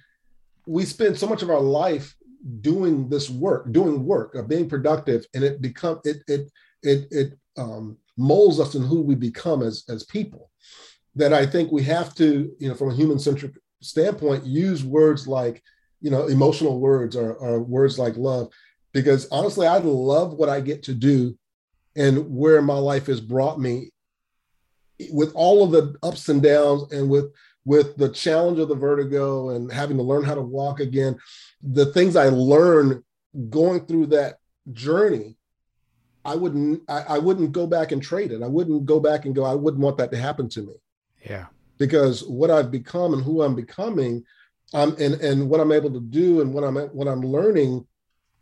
we 0.67 0.85
spend 0.85 1.19
so 1.19 1.26
much 1.26 1.43
of 1.43 1.50
our 1.50 1.61
life 1.61 2.14
doing 2.61 3.09
this 3.09 3.31
work, 3.31 3.71
doing 3.73 4.05
work, 4.05 4.35
of 4.35 4.49
being 4.49 4.69
productive, 4.69 5.26
and 5.35 5.45
it 5.45 5.61
become 5.61 6.00
it 6.05 6.23
it 6.26 6.50
it 6.83 7.09
it 7.11 7.38
um, 7.59 7.99
molds 8.17 8.59
us 8.59 8.75
in 8.75 8.83
who 8.83 9.02
we 9.02 9.14
become 9.14 9.62
as 9.62 9.85
as 9.88 10.05
people. 10.05 10.50
That 11.14 11.35
I 11.35 11.45
think 11.45 11.71
we 11.71 11.83
have 11.83 12.14
to, 12.14 12.50
you 12.59 12.69
know, 12.69 12.75
from 12.75 12.91
a 12.91 12.95
human 12.95 13.19
centric 13.19 13.52
standpoint, 13.83 14.47
use 14.47 14.85
words 14.85 15.29
like, 15.29 15.62
you 16.02 16.11
know, 16.11 16.26
emotional 16.26 16.80
words 16.80 17.16
or, 17.16 17.32
or 17.35 17.61
words 17.61 17.99
like 17.99 18.16
love, 18.16 18.49
because 18.92 19.26
honestly, 19.30 19.66
I 19.66 19.78
love 19.78 20.35
what 20.35 20.49
I 20.49 20.61
get 20.61 20.82
to 20.85 20.94
do, 20.94 21.38
and 21.97 22.35
where 22.35 22.61
my 22.61 22.78
life 22.78 23.06
has 23.06 23.21
brought 23.21 23.59
me, 23.59 23.90
with 25.11 25.32
all 25.35 25.64
of 25.64 25.71
the 25.71 25.97
ups 26.02 26.28
and 26.28 26.42
downs, 26.42 26.92
and 26.92 27.09
with 27.09 27.32
with 27.64 27.97
the 27.97 28.09
challenge 28.09 28.59
of 28.59 28.68
the 28.68 28.75
vertigo 28.75 29.50
and 29.50 29.73
having 29.73 29.97
to 29.97 30.02
learn 30.02 30.25
how 30.25 30.35
to 30.35 30.42
walk 30.42 30.80
again 30.80 31.16
the 31.62 31.87
things 31.87 32.16
I 32.16 32.28
learned 32.28 33.02
going 33.50 33.87
through 33.87 34.06
that 34.06 34.38
journey, 34.73 35.37
I 36.25 36.35
wouldn't 36.35 36.82
I, 36.88 37.02
I, 37.02 37.18
wouldn't 37.18 37.52
go 37.52 37.66
back 37.66 37.92
and 37.92 38.02
trade 38.02 38.32
it. 38.32 38.42
I 38.42 38.49
wouldn't 38.49 38.85
go 38.85 39.00
back 39.00 39.25
and 39.25 39.35
go, 39.35 39.44
I 39.44 39.54
wouldn't 39.54 39.82
want 39.82 39.97
that 39.99 40.11
to 40.12 40.18
happen 40.18 40.49
to 40.50 40.62
me. 40.62 40.75
Yeah. 41.25 41.47
Because 41.78 42.25
what 42.25 42.50
I've 42.50 42.71
become 42.71 43.14
and 43.14 43.23
who 43.23 43.42
I'm 43.42 43.54
becoming, 43.54 44.25
um, 44.75 44.97
and 44.99 45.14
and 45.14 45.49
what 45.49 45.61
I'm 45.61 45.73
able 45.73 45.91
to 45.93 46.00
do 46.00 46.41
and 46.41 46.52
what 46.52 46.64
I'm 46.64 46.76
what 46.76 47.09
I'm 47.09 47.23
learning, 47.23 47.87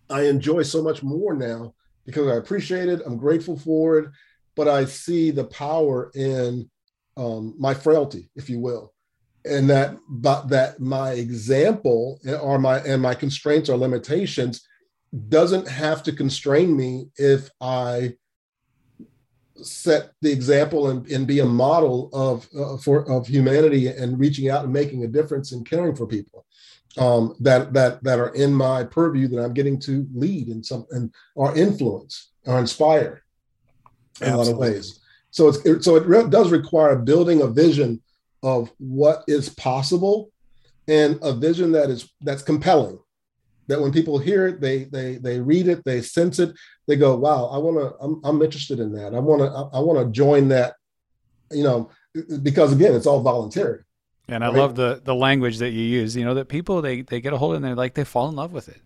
I 0.08 0.22
enjoy 0.22 0.62
so 0.62 0.82
much 0.82 1.02
more 1.02 1.34
now 1.34 1.74
because 2.06 2.28
I 2.28 2.36
appreciate 2.36 2.88
it. 2.88 3.02
I'm 3.04 3.16
grateful 3.16 3.58
for 3.58 3.98
it, 3.98 4.10
but 4.56 4.68
I 4.68 4.84
see 4.84 5.30
the 5.30 5.44
power 5.44 6.10
in 6.14 6.70
um, 7.16 7.54
my 7.58 7.74
frailty, 7.74 8.30
if 8.36 8.48
you 8.48 8.60
will 8.60 8.92
and 9.44 9.70
that 9.70 9.96
but 10.08 10.48
that 10.48 10.80
my 10.80 11.12
example 11.12 12.20
or 12.42 12.58
my 12.58 12.78
and 12.80 13.00
my 13.00 13.14
constraints 13.14 13.68
or 13.68 13.76
limitations 13.76 14.66
doesn't 15.28 15.66
have 15.66 16.02
to 16.02 16.12
constrain 16.12 16.76
me 16.76 17.06
if 17.16 17.50
i 17.60 18.12
set 19.64 20.12
the 20.20 20.30
example 20.30 20.90
and, 20.90 21.06
and 21.10 21.26
be 21.26 21.40
a 21.40 21.46
model 21.46 22.10
of 22.12 22.48
uh, 22.58 22.76
for 22.76 23.10
of 23.10 23.26
humanity 23.26 23.88
and 23.88 24.18
reaching 24.18 24.48
out 24.48 24.64
and 24.64 24.72
making 24.72 25.04
a 25.04 25.08
difference 25.08 25.52
and 25.52 25.66
caring 25.66 25.94
for 25.94 26.06
people 26.06 26.44
um, 26.98 27.34
that 27.40 27.72
that 27.72 28.02
that 28.02 28.18
are 28.18 28.34
in 28.34 28.52
my 28.52 28.84
purview 28.84 29.28
that 29.28 29.42
I'm 29.42 29.54
getting 29.54 29.78
to 29.80 30.06
lead 30.14 30.48
in 30.48 30.62
some 30.62 30.86
and 30.90 31.12
or 31.34 31.56
influence 31.56 32.30
or 32.46 32.58
inspire 32.58 33.22
in 34.20 34.28
Absolutely. 34.28 34.32
a 34.32 34.36
lot 34.36 34.52
of 34.52 34.58
ways. 34.58 35.00
So 35.30 35.48
it's 35.48 35.58
it, 35.64 35.84
so 35.84 35.96
it 35.96 36.06
re- 36.06 36.28
does 36.28 36.50
require 36.50 36.96
building 36.96 37.42
a 37.42 37.46
vision 37.46 38.02
of 38.42 38.72
what 38.78 39.24
is 39.28 39.50
possible 39.50 40.30
and 40.88 41.18
a 41.22 41.32
vision 41.32 41.72
that 41.72 41.90
is 41.90 42.10
that's 42.22 42.42
compelling 42.42 42.98
that 43.68 43.80
when 43.80 43.92
people 43.92 44.18
hear 44.18 44.48
it 44.48 44.60
they 44.60 44.84
they 44.84 45.16
they 45.16 45.38
read 45.38 45.68
it 45.68 45.84
they 45.84 46.02
sense 46.02 46.38
it 46.38 46.52
they 46.90 46.96
go 46.96 47.16
wow 47.16 47.46
i 47.46 47.56
want 47.56 47.78
to 47.78 47.96
I'm, 48.04 48.20
I'm 48.24 48.42
interested 48.42 48.80
in 48.80 48.92
that. 48.94 49.14
I 49.14 49.20
want 49.20 49.40
to 49.42 49.48
i, 49.48 49.78
I 49.78 49.80
want 49.80 50.04
to 50.04 50.12
join 50.12 50.48
that 50.48 50.74
you 51.50 51.62
know 51.62 51.90
because 52.42 52.72
again 52.72 52.94
it's 52.94 53.06
all 53.06 53.20
voluntary. 53.20 53.80
And 54.28 54.44
i 54.44 54.48
right? 54.48 54.56
love 54.56 54.74
the 54.74 55.00
the 55.04 55.14
language 55.14 55.58
that 55.58 55.70
you 55.70 55.82
use 55.82 56.16
you 56.16 56.24
know 56.24 56.34
that 56.34 56.48
people 56.48 56.82
they 56.82 57.02
they 57.02 57.20
get 57.20 57.32
a 57.32 57.38
hold 57.38 57.52
of 57.52 57.54
it 57.54 57.56
and 57.58 57.64
they're 57.64 57.76
like 57.76 57.94
they 57.94 58.04
fall 58.04 58.28
in 58.28 58.36
love 58.36 58.52
with 58.52 58.68
it. 58.68 58.82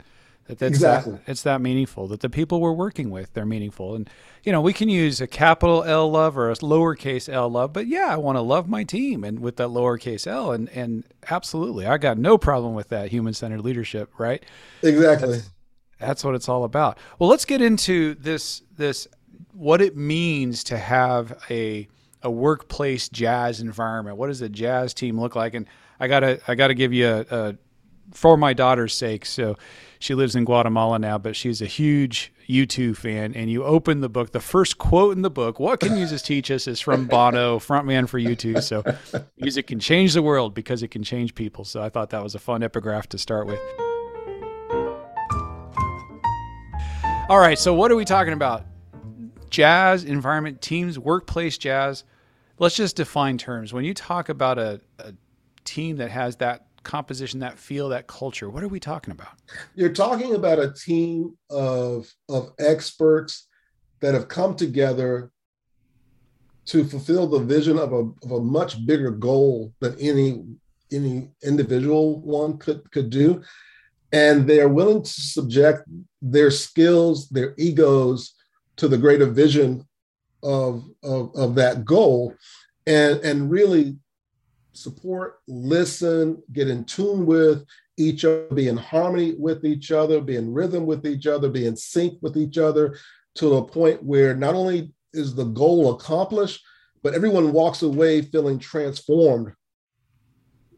That 0.46 0.58
that's 0.58 0.74
exactly. 0.74 1.12
that, 1.12 1.22
it's 1.26 1.42
that 1.44 1.62
meaningful 1.62 2.06
that 2.08 2.20
the 2.20 2.28
people 2.28 2.60
we're 2.60 2.72
working 2.72 3.08
with 3.08 3.32
they're 3.32 3.46
meaningful. 3.46 3.94
And 3.94 4.10
you 4.42 4.52
know 4.52 4.60
we 4.60 4.74
can 4.74 4.90
use 4.90 5.22
a 5.22 5.26
capital 5.26 5.82
L 5.84 6.10
love 6.10 6.36
or 6.36 6.50
a 6.50 6.54
lowercase 6.56 7.32
L 7.32 7.48
love 7.48 7.72
but 7.72 7.86
yeah 7.86 8.08
I 8.10 8.16
want 8.18 8.36
to 8.36 8.42
love 8.42 8.68
my 8.68 8.84
team 8.84 9.24
and 9.24 9.40
with 9.40 9.56
that 9.56 9.68
lowercase 9.68 10.26
L. 10.26 10.52
And 10.52 10.68
and 10.70 11.04
absolutely 11.30 11.86
I 11.86 11.96
got 11.96 12.18
no 12.18 12.36
problem 12.36 12.74
with 12.74 12.90
that 12.90 13.10
human 13.10 13.32
centered 13.32 13.62
leadership 13.62 14.10
right? 14.18 14.44
Exactly. 14.82 15.32
That's, 15.38 15.50
that's 16.04 16.24
what 16.24 16.34
it's 16.34 16.48
all 16.48 16.64
about 16.64 16.98
well 17.18 17.28
let's 17.28 17.44
get 17.44 17.60
into 17.60 18.14
this 18.16 18.62
this 18.76 19.08
what 19.52 19.80
it 19.80 19.96
means 19.96 20.64
to 20.64 20.76
have 20.76 21.42
a 21.50 21.88
a 22.22 22.30
workplace 22.30 23.08
jazz 23.08 23.60
environment 23.60 24.16
what 24.16 24.28
does 24.28 24.40
a 24.40 24.48
jazz 24.48 24.94
team 24.94 25.20
look 25.20 25.36
like 25.36 25.54
and 25.54 25.66
I 26.00 26.08
gotta 26.08 26.40
I 26.48 26.54
gotta 26.54 26.74
give 26.74 26.92
you 26.92 27.08
a, 27.08 27.26
a 27.30 27.56
for 28.12 28.36
my 28.36 28.52
daughter's 28.52 28.94
sake 28.94 29.24
so 29.26 29.56
she 30.04 30.14
lives 30.14 30.36
in 30.36 30.44
Guatemala 30.44 30.98
now, 30.98 31.16
but 31.16 31.34
she's 31.34 31.62
a 31.62 31.66
huge 31.66 32.30
U2 32.46 32.94
fan. 32.94 33.32
And 33.34 33.50
you 33.50 33.64
open 33.64 34.02
the 34.02 34.10
book, 34.10 34.32
the 34.32 34.40
first 34.40 34.76
quote 34.76 35.16
in 35.16 35.22
the 35.22 35.30
book, 35.30 35.58
What 35.58 35.80
Can 35.80 35.96
Jesus 35.96 36.20
Teach 36.20 36.50
Us, 36.50 36.68
is 36.68 36.78
from 36.78 37.06
Bono, 37.06 37.58
frontman 37.58 38.06
for 38.06 38.20
U2. 38.20 38.62
So 38.62 38.84
music 39.38 39.68
can 39.68 39.80
change 39.80 40.12
the 40.12 40.22
world 40.22 40.52
because 40.52 40.82
it 40.82 40.88
can 40.88 41.02
change 41.02 41.34
people. 41.34 41.64
So 41.64 41.82
I 41.82 41.88
thought 41.88 42.10
that 42.10 42.22
was 42.22 42.34
a 42.34 42.38
fun 42.38 42.62
epigraph 42.62 43.08
to 43.10 43.18
start 43.18 43.46
with. 43.46 43.60
All 47.26 47.38
right, 47.38 47.58
so 47.58 47.72
what 47.72 47.90
are 47.90 47.96
we 47.96 48.04
talking 48.04 48.34
about? 48.34 48.66
Jazz, 49.48 50.04
environment, 50.04 50.60
teams, 50.60 50.98
workplace 50.98 51.56
jazz. 51.56 52.04
Let's 52.58 52.76
just 52.76 52.96
define 52.96 53.38
terms. 53.38 53.72
When 53.72 53.82
you 53.82 53.94
talk 53.94 54.28
about 54.28 54.58
a, 54.58 54.78
a 54.98 55.14
team 55.64 55.96
that 55.96 56.10
has 56.10 56.36
that 56.36 56.66
composition, 56.82 57.40
that 57.40 57.58
feel, 57.58 57.88
that 57.88 58.08
culture? 58.08 58.50
What 58.50 58.62
are 58.62 58.68
we 58.68 58.78
talking 58.78 59.12
about? 59.12 59.38
You're 59.74 59.94
talking 59.94 60.34
about 60.34 60.58
a 60.58 60.74
team 60.74 61.34
of, 61.48 62.12
of 62.28 62.52
experts 62.58 63.48
that 64.00 64.12
have 64.12 64.28
come 64.28 64.54
together 64.54 65.30
to 66.66 66.84
fulfill 66.84 67.26
the 67.26 67.38
vision 67.38 67.78
of 67.78 67.94
a, 67.94 68.10
of 68.22 68.32
a 68.32 68.40
much 68.40 68.84
bigger 68.84 69.10
goal 69.10 69.72
than 69.80 69.98
any 69.98 70.44
any 70.92 71.30
individual 71.42 72.20
one 72.20 72.58
could 72.58 72.88
could 72.92 73.08
do 73.08 73.42
and 74.14 74.46
they're 74.46 74.68
willing 74.68 75.02
to 75.02 75.10
subject 75.10 75.88
their 76.22 76.50
skills 76.50 77.28
their 77.30 77.52
egos 77.58 78.34
to 78.76 78.86
the 78.86 78.96
greater 78.96 79.26
vision 79.26 79.84
of, 80.42 80.84
of, 81.02 81.34
of 81.34 81.54
that 81.56 81.84
goal 81.84 82.34
and, 82.86 83.18
and 83.20 83.50
really 83.50 83.96
support, 84.72 85.40
listen, 85.48 86.42
get 86.52 86.68
in 86.68 86.84
tune 86.84 87.26
with 87.26 87.64
each 87.96 88.24
other, 88.24 88.46
be 88.54 88.68
in 88.68 88.76
harmony 88.76 89.34
with 89.38 89.64
each 89.64 89.90
other, 89.90 90.20
be 90.20 90.36
in 90.36 90.52
rhythm 90.52 90.86
with 90.86 91.06
each 91.06 91.26
other, 91.26 91.48
be 91.48 91.66
in 91.66 91.76
sync 91.76 92.18
with 92.22 92.36
each 92.36 92.58
other 92.58 92.96
to 93.36 93.56
a 93.56 93.64
point 93.64 94.02
where 94.02 94.34
not 94.34 94.54
only 94.54 94.92
is 95.12 95.34
the 95.34 95.44
goal 95.44 95.94
accomplished, 95.94 96.62
but 97.02 97.14
everyone 97.14 97.52
walks 97.52 97.82
away 97.82 98.22
feeling 98.22 98.58
transformed 98.58 99.52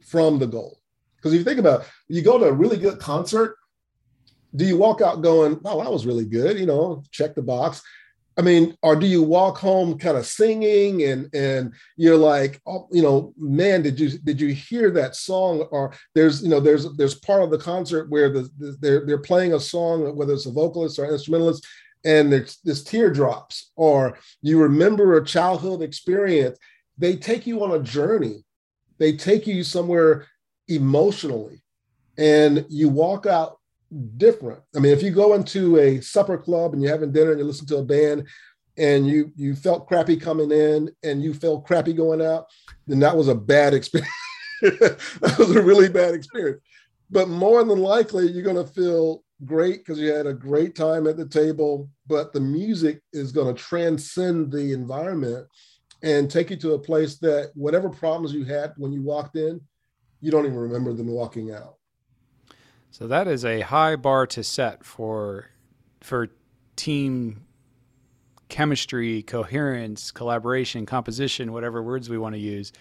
from 0.00 0.38
the 0.38 0.46
goal. 0.46 0.78
Because 1.16 1.32
if 1.32 1.38
you 1.38 1.44
think 1.44 1.58
about 1.58 1.82
it, 1.82 1.88
you 2.08 2.23
go 2.23 2.38
to 2.38 2.46
a 2.46 2.52
really 2.52 2.76
good 2.76 2.99
concert, 2.99 3.56
do 4.54 4.64
you 4.64 4.76
walk 4.76 5.00
out 5.00 5.23
going, 5.23 5.61
"Oh, 5.64 5.82
that 5.82 5.92
was 5.92 6.06
really 6.06 6.25
good," 6.25 6.58
you 6.58 6.66
know, 6.66 7.02
check 7.11 7.35
the 7.35 7.42
box. 7.42 7.82
I 8.38 8.42
mean, 8.42 8.76
or 8.82 8.96
do 8.96 9.06
you 9.06 9.23
walk 9.23 9.56
home 9.56 9.99
kind 9.99 10.18
of 10.18 10.26
singing 10.26 11.04
and 11.04 11.35
and 11.35 11.73
you're 11.96 12.18
like, 12.18 12.61
oh, 12.66 12.87
you 12.92 13.02
know, 13.02 13.32
man, 13.38 13.82
did 13.82 13.99
you 13.99 14.11
did 14.18 14.40
you 14.40 14.49
hear 14.49 14.90
that 14.90 15.16
song? 15.16 15.61
Or 15.70 15.94
there's 16.14 16.42
you 16.42 16.50
know 16.50 16.61
there's 16.61 16.92
there's 16.96 17.14
part 17.14 17.42
of 17.42 17.50
the 17.50 17.58
concert 17.58 18.11
where 18.11 18.30
the, 18.30 18.50
the 18.58 18.76
they're 18.80 19.06
they're 19.06 19.18
playing 19.18 19.54
a 19.54 19.61
song, 19.61 20.14
whether 20.16 20.35
it's 20.35 20.46
a 20.46 20.52
vocalist 20.52 20.99
or 20.99 21.11
instrumentalist, 21.11 21.66
and 22.04 22.30
there's, 22.30 22.58
this 22.62 22.85
teardrops, 22.85 23.73
or 23.75 24.18
you 24.42 24.61
remember 24.61 25.16
a 25.16 25.25
childhood 25.25 25.80
experience. 25.80 26.58
They 26.99 27.16
take 27.16 27.46
you 27.46 27.62
on 27.64 27.73
a 27.73 27.82
journey. 27.82 28.44
They 28.99 29.16
take 29.16 29.46
you 29.46 29.62
somewhere 29.62 30.26
emotionally, 30.68 31.62
and 32.18 32.64
you 32.68 32.88
walk 32.88 33.26
out 33.26 33.58
different. 34.16 34.61
I 34.75 34.80
mean, 34.80 34.92
if 34.92 35.02
you 35.02 35.11
go 35.11 35.35
into 35.35 35.78
a 35.78 36.00
supper 36.00 36.38
club 36.38 36.73
and 36.73 36.82
you're 36.82 36.92
having 36.92 37.12
dinner 37.12 37.30
and 37.30 37.38
you 37.38 37.46
listen 37.46 37.66
to 37.68 37.78
a 37.78 37.85
band 37.85 38.26
and 38.78 39.06
you 39.06 39.32
you 39.37 39.54
felt 39.54 39.87
crappy 39.87 40.16
coming 40.16 40.50
in 40.50 40.90
and 41.02 41.23
you 41.23 41.32
felt 41.32 41.66
crappy 41.66 41.92
going 41.92 42.20
out, 42.20 42.46
then 42.87 43.00
that 43.00 43.16
was 43.16 43.28
a 43.28 43.35
bad 43.35 43.75
experience. 43.75 44.11
that 44.62 45.37
was 45.38 45.54
a 45.54 45.62
really 45.62 45.88
bad 45.88 46.14
experience. 46.14 46.61
But 47.11 47.28
more 47.28 47.62
than 47.62 47.78
likely, 47.78 48.26
you're 48.26 48.42
going 48.42 48.56
to 48.56 48.73
feel 48.73 49.23
great 49.44 49.78
because 49.78 49.99
you 49.99 50.12
had 50.12 50.26
a 50.26 50.35
great 50.35 50.75
time 50.75 51.06
at 51.06 51.16
the 51.16 51.28
table. 51.28 51.88
But 52.06 52.32
the 52.32 52.40
music 52.40 53.00
is 53.12 53.32
going 53.32 53.54
to 53.54 53.62
transcend 53.62 54.50
the 54.50 54.73
environment 54.73 55.46
and 56.02 56.30
take 56.30 56.50
you 56.50 56.56
to 56.56 56.75
a 56.75 56.78
place 56.78 57.18
that 57.18 57.52
whatever 57.54 57.88
problems 57.88 58.32
you 58.32 58.44
had 58.44 58.73
when 58.76 58.92
you 58.92 59.02
walked 59.02 59.37
in, 59.37 59.61
you 60.26 60.33
don't 60.33 60.45
even 60.45 60.59
remember 60.59 60.92
them 60.92 61.06
walking 61.06 61.52
out. 61.52 61.76
So 62.90 63.06
that 63.06 63.28
is 63.28 63.45
a 63.45 63.61
high 63.61 63.95
bar 63.95 64.26
to 64.26 64.42
set 64.42 64.85
for 64.85 65.50
for 66.00 66.30
team 66.75 67.45
chemistry, 68.49 69.23
coherence, 69.23 70.11
collaboration, 70.11 70.85
composition, 70.85 71.52
whatever 71.52 71.80
words 71.80 72.11
we 72.11 72.18
want 72.18 72.35
to 72.35 72.40
use. 72.40 72.73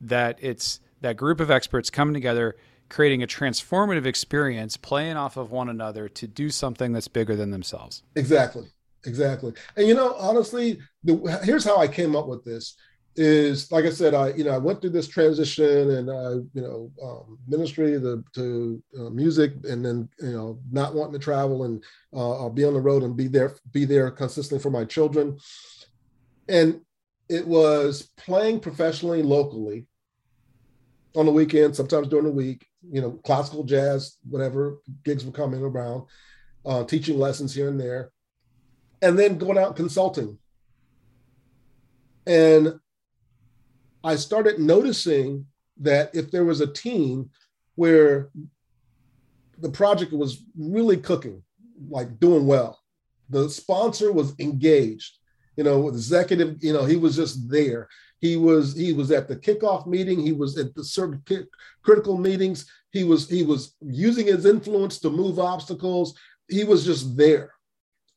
That 0.00 0.38
it's 0.40 0.80
that 1.02 1.18
group 1.18 1.40
of 1.40 1.50
experts 1.50 1.90
coming 1.90 2.14
together, 2.14 2.56
creating 2.88 3.22
a 3.22 3.26
transformative 3.26 4.06
experience, 4.06 4.78
playing 4.78 5.18
off 5.18 5.36
of 5.36 5.50
one 5.50 5.68
another 5.68 6.08
to 6.08 6.26
do 6.26 6.48
something 6.48 6.94
that's 6.94 7.08
bigger 7.08 7.36
than 7.36 7.50
themselves. 7.50 8.02
Exactly. 8.16 8.64
Exactly. 9.04 9.52
And 9.76 9.86
you 9.86 9.94
know, 9.94 10.14
honestly, 10.14 10.78
the, 11.04 11.38
here's 11.44 11.64
how 11.66 11.76
I 11.76 11.86
came 11.86 12.16
up 12.16 12.28
with 12.28 12.44
this 12.46 12.76
is 13.18 13.70
like 13.72 13.84
I 13.84 13.90
said, 13.90 14.14
I 14.14 14.32
you 14.34 14.44
know 14.44 14.52
I 14.52 14.58
went 14.58 14.80
through 14.80 14.90
this 14.90 15.08
transition 15.08 15.90
and 15.90 16.08
uh, 16.08 16.36
you 16.54 16.62
know 16.62 16.92
um, 17.02 17.38
ministry 17.48 17.92
to, 18.00 18.24
to 18.34 18.82
uh, 18.98 19.10
music, 19.10 19.52
and 19.64 19.84
then 19.84 20.08
you 20.20 20.32
know 20.32 20.60
not 20.70 20.94
wanting 20.94 21.14
to 21.14 21.18
travel 21.18 21.64
and 21.64 21.82
uh, 22.14 22.38
I'll 22.38 22.50
be 22.50 22.64
on 22.64 22.74
the 22.74 22.80
road 22.80 23.02
and 23.02 23.16
be 23.16 23.26
there 23.26 23.54
be 23.72 23.84
there 23.84 24.10
consistently 24.12 24.62
for 24.62 24.70
my 24.70 24.84
children, 24.84 25.36
and 26.48 26.80
it 27.28 27.46
was 27.46 28.10
playing 28.16 28.60
professionally 28.60 29.22
locally 29.22 29.86
on 31.16 31.26
the 31.26 31.32
weekend, 31.32 31.74
sometimes 31.74 32.08
during 32.08 32.26
the 32.26 32.30
week. 32.30 32.66
You 32.88 33.00
know, 33.00 33.10
classical 33.24 33.64
jazz, 33.64 34.16
whatever 34.30 34.78
gigs 35.04 35.24
were 35.24 35.32
coming 35.32 35.60
around, 35.60 36.04
uh, 36.64 36.84
teaching 36.84 37.18
lessons 37.18 37.52
here 37.52 37.68
and 37.68 37.80
there, 37.80 38.12
and 39.02 39.18
then 39.18 39.38
going 39.38 39.58
out 39.58 39.74
consulting. 39.74 40.38
And 42.24 42.78
I 44.04 44.16
started 44.16 44.58
noticing 44.58 45.46
that 45.80 46.14
if 46.14 46.30
there 46.30 46.44
was 46.44 46.60
a 46.60 46.66
team 46.66 47.30
where 47.74 48.30
the 49.58 49.70
project 49.70 50.12
was 50.12 50.44
really 50.56 50.96
cooking, 50.96 51.42
like 51.88 52.18
doing 52.20 52.46
well, 52.46 52.80
the 53.30 53.48
sponsor 53.50 54.12
was 54.12 54.34
engaged, 54.38 55.18
you 55.56 55.64
know, 55.64 55.88
executive, 55.88 56.62
you 56.62 56.72
know, 56.72 56.84
he 56.84 56.96
was 56.96 57.16
just 57.16 57.50
there. 57.50 57.88
He 58.20 58.36
was 58.36 58.76
he 58.76 58.92
was 58.92 59.10
at 59.10 59.28
the 59.28 59.36
kickoff 59.36 59.86
meeting. 59.86 60.20
He 60.20 60.32
was 60.32 60.58
at 60.58 60.74
the 60.74 60.82
certain 60.82 61.22
critical 61.82 62.18
meetings. 62.18 62.66
He 62.90 63.04
was 63.04 63.28
he 63.28 63.42
was 63.42 63.76
using 63.80 64.26
his 64.26 64.44
influence 64.44 64.98
to 65.00 65.10
move 65.10 65.38
obstacles. 65.38 66.18
He 66.48 66.64
was 66.64 66.84
just 66.84 67.16
there. 67.16 67.52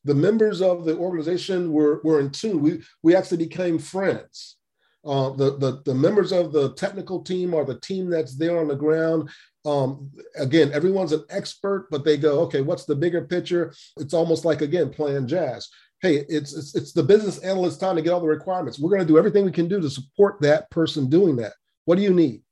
The 0.04 0.14
members 0.14 0.60
of 0.60 0.84
the 0.84 0.96
organization 0.96 1.72
were 1.72 2.00
were 2.02 2.18
in 2.18 2.30
tune. 2.30 2.60
We 2.60 2.82
we 3.02 3.14
actually 3.14 3.38
became 3.38 3.78
friends. 3.78 4.56
Uh, 5.04 5.30
the, 5.30 5.56
the, 5.58 5.82
the 5.84 5.94
members 5.94 6.30
of 6.30 6.52
the 6.52 6.72
technical 6.74 7.22
team 7.24 7.54
or 7.54 7.64
the 7.64 7.80
team 7.80 8.08
that's 8.08 8.36
there 8.36 8.60
on 8.60 8.68
the 8.68 8.76
ground. 8.76 9.28
Um, 9.64 10.10
again, 10.36 10.70
everyone's 10.72 11.12
an 11.12 11.24
expert, 11.28 11.88
but 11.90 12.04
they 12.04 12.16
go, 12.16 12.40
okay, 12.42 12.60
what's 12.60 12.84
the 12.84 12.94
bigger 12.94 13.22
picture? 13.22 13.74
It's 13.96 14.14
almost 14.14 14.44
like 14.44 14.60
again 14.60 14.90
playing 14.90 15.26
jazz. 15.26 15.68
Hey, 16.00 16.24
it's, 16.28 16.52
it's 16.52 16.74
it's 16.74 16.92
the 16.92 17.02
business 17.02 17.38
analyst 17.38 17.80
time 17.80 17.96
to 17.96 18.02
get 18.02 18.12
all 18.12 18.20
the 18.20 18.26
requirements. 18.26 18.78
We're 18.78 18.90
going 18.90 19.02
to 19.02 19.06
do 19.06 19.18
everything 19.18 19.44
we 19.44 19.52
can 19.52 19.68
do 19.68 19.80
to 19.80 19.90
support 19.90 20.40
that 20.40 20.70
person 20.70 21.08
doing 21.08 21.36
that. 21.36 21.52
What 21.84 21.96
do 21.96 22.02
you 22.02 22.14
need? 22.14 22.42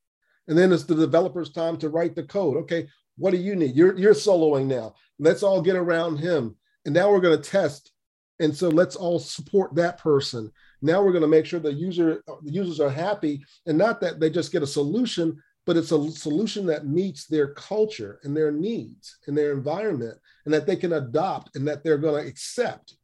And 0.49 0.59
then 0.59 0.73
it's 0.73 0.85
the 0.85 0.95
developer's 0.95 1.53
time 1.53 1.77
to 1.79 1.89
write 1.89 2.17
the 2.17 2.25
code. 2.25 2.57
Okay, 2.59 2.89
what 3.17 3.31
do 3.33 3.37
you 3.37 3.55
need? 3.55 3.77
You're 3.77 3.97
you're 3.97 4.15
soloing 4.15 4.67
now. 4.67 4.95
Let's 5.19 5.43
all 5.43 5.63
get 5.63 5.77
around 5.77 6.17
him. 6.17 6.57
And 6.85 6.95
now 6.95 7.11
we're 7.11 7.21
going 7.21 7.41
to 7.41 7.51
test. 7.51 7.93
And 8.41 8.57
so 8.57 8.69
let's 8.69 8.97
all 8.97 9.19
support 9.19 9.75
that 9.75 9.99
person. 9.99 10.51
Now 10.83 11.03
we're 11.03 11.13
going 11.13 11.23
to 11.23 11.29
make 11.29 11.47
sure 11.47 11.61
the 11.61 11.73
user 11.73 12.23
the 12.27 12.51
users 12.51 12.81
are 12.81 12.91
happy, 12.91 13.45
and 13.67 13.77
not 13.77 14.01
that 14.01 14.21
they 14.21 14.31
just 14.31 14.53
get 14.53 14.63
a 14.63 14.67
solution, 14.67 15.41
but 15.67 15.77
it's 15.77 15.93
a 15.93 16.11
solution 16.11 16.67
that 16.67 16.87
meets 16.87 17.27
their 17.27 17.49
culture 17.55 18.19
and 18.23 18.37
their 18.37 18.51
needs 18.51 19.19
and 19.27 19.37
their 19.37 19.53
environment, 19.53 20.19
and 20.45 20.55
that 20.55 20.67
they 20.67 20.77
can 20.77 20.95
adopt 20.95 21.55
and 21.57 21.69
that 21.69 21.85
they're 21.85 21.99
going 21.99 22.23
to 22.23 22.29
accept. 22.29 22.95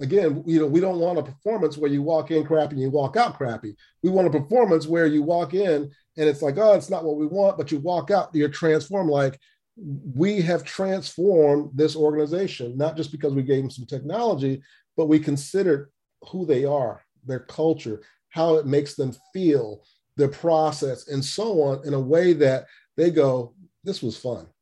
Again, 0.00 0.42
you 0.46 0.58
know, 0.58 0.66
we 0.66 0.80
don't 0.80 0.98
want 0.98 1.18
a 1.18 1.22
performance 1.22 1.78
where 1.78 1.90
you 1.90 2.02
walk 2.02 2.32
in 2.32 2.44
crappy 2.44 2.72
and 2.72 2.82
you 2.82 2.90
walk 2.90 3.16
out 3.16 3.36
crappy. 3.36 3.76
We 4.02 4.10
want 4.10 4.26
a 4.26 4.36
performance 4.36 4.88
where 4.88 5.06
you 5.06 5.22
walk 5.22 5.54
in 5.54 5.90
and 6.16 6.28
it's 6.28 6.42
like, 6.42 6.58
oh, 6.58 6.72
it's 6.72 6.90
not 6.90 7.04
what 7.04 7.18
we 7.18 7.26
want, 7.26 7.56
but 7.56 7.70
you 7.70 7.78
walk 7.78 8.10
out, 8.10 8.34
you're 8.34 8.48
transformed. 8.48 9.10
Like 9.10 9.38
we 9.76 10.40
have 10.42 10.64
transformed 10.64 11.70
this 11.74 11.94
organization, 11.94 12.76
not 12.76 12.96
just 12.96 13.12
because 13.12 13.32
we 13.32 13.44
gave 13.44 13.62
them 13.62 13.70
some 13.70 13.86
technology, 13.86 14.60
but 14.96 15.06
we 15.06 15.20
considered 15.20 15.91
who 16.30 16.46
they 16.46 16.64
are, 16.64 17.02
their 17.24 17.40
culture, 17.40 18.02
how 18.30 18.56
it 18.56 18.66
makes 18.66 18.94
them 18.94 19.14
feel, 19.32 19.82
their 20.16 20.28
process, 20.28 21.08
and 21.08 21.24
so 21.24 21.62
on 21.62 21.86
in 21.86 21.94
a 21.94 22.00
way 22.00 22.32
that 22.32 22.66
they 22.96 23.10
go, 23.10 23.54
this 23.84 24.02
was 24.02 24.16
fun. 24.16 24.46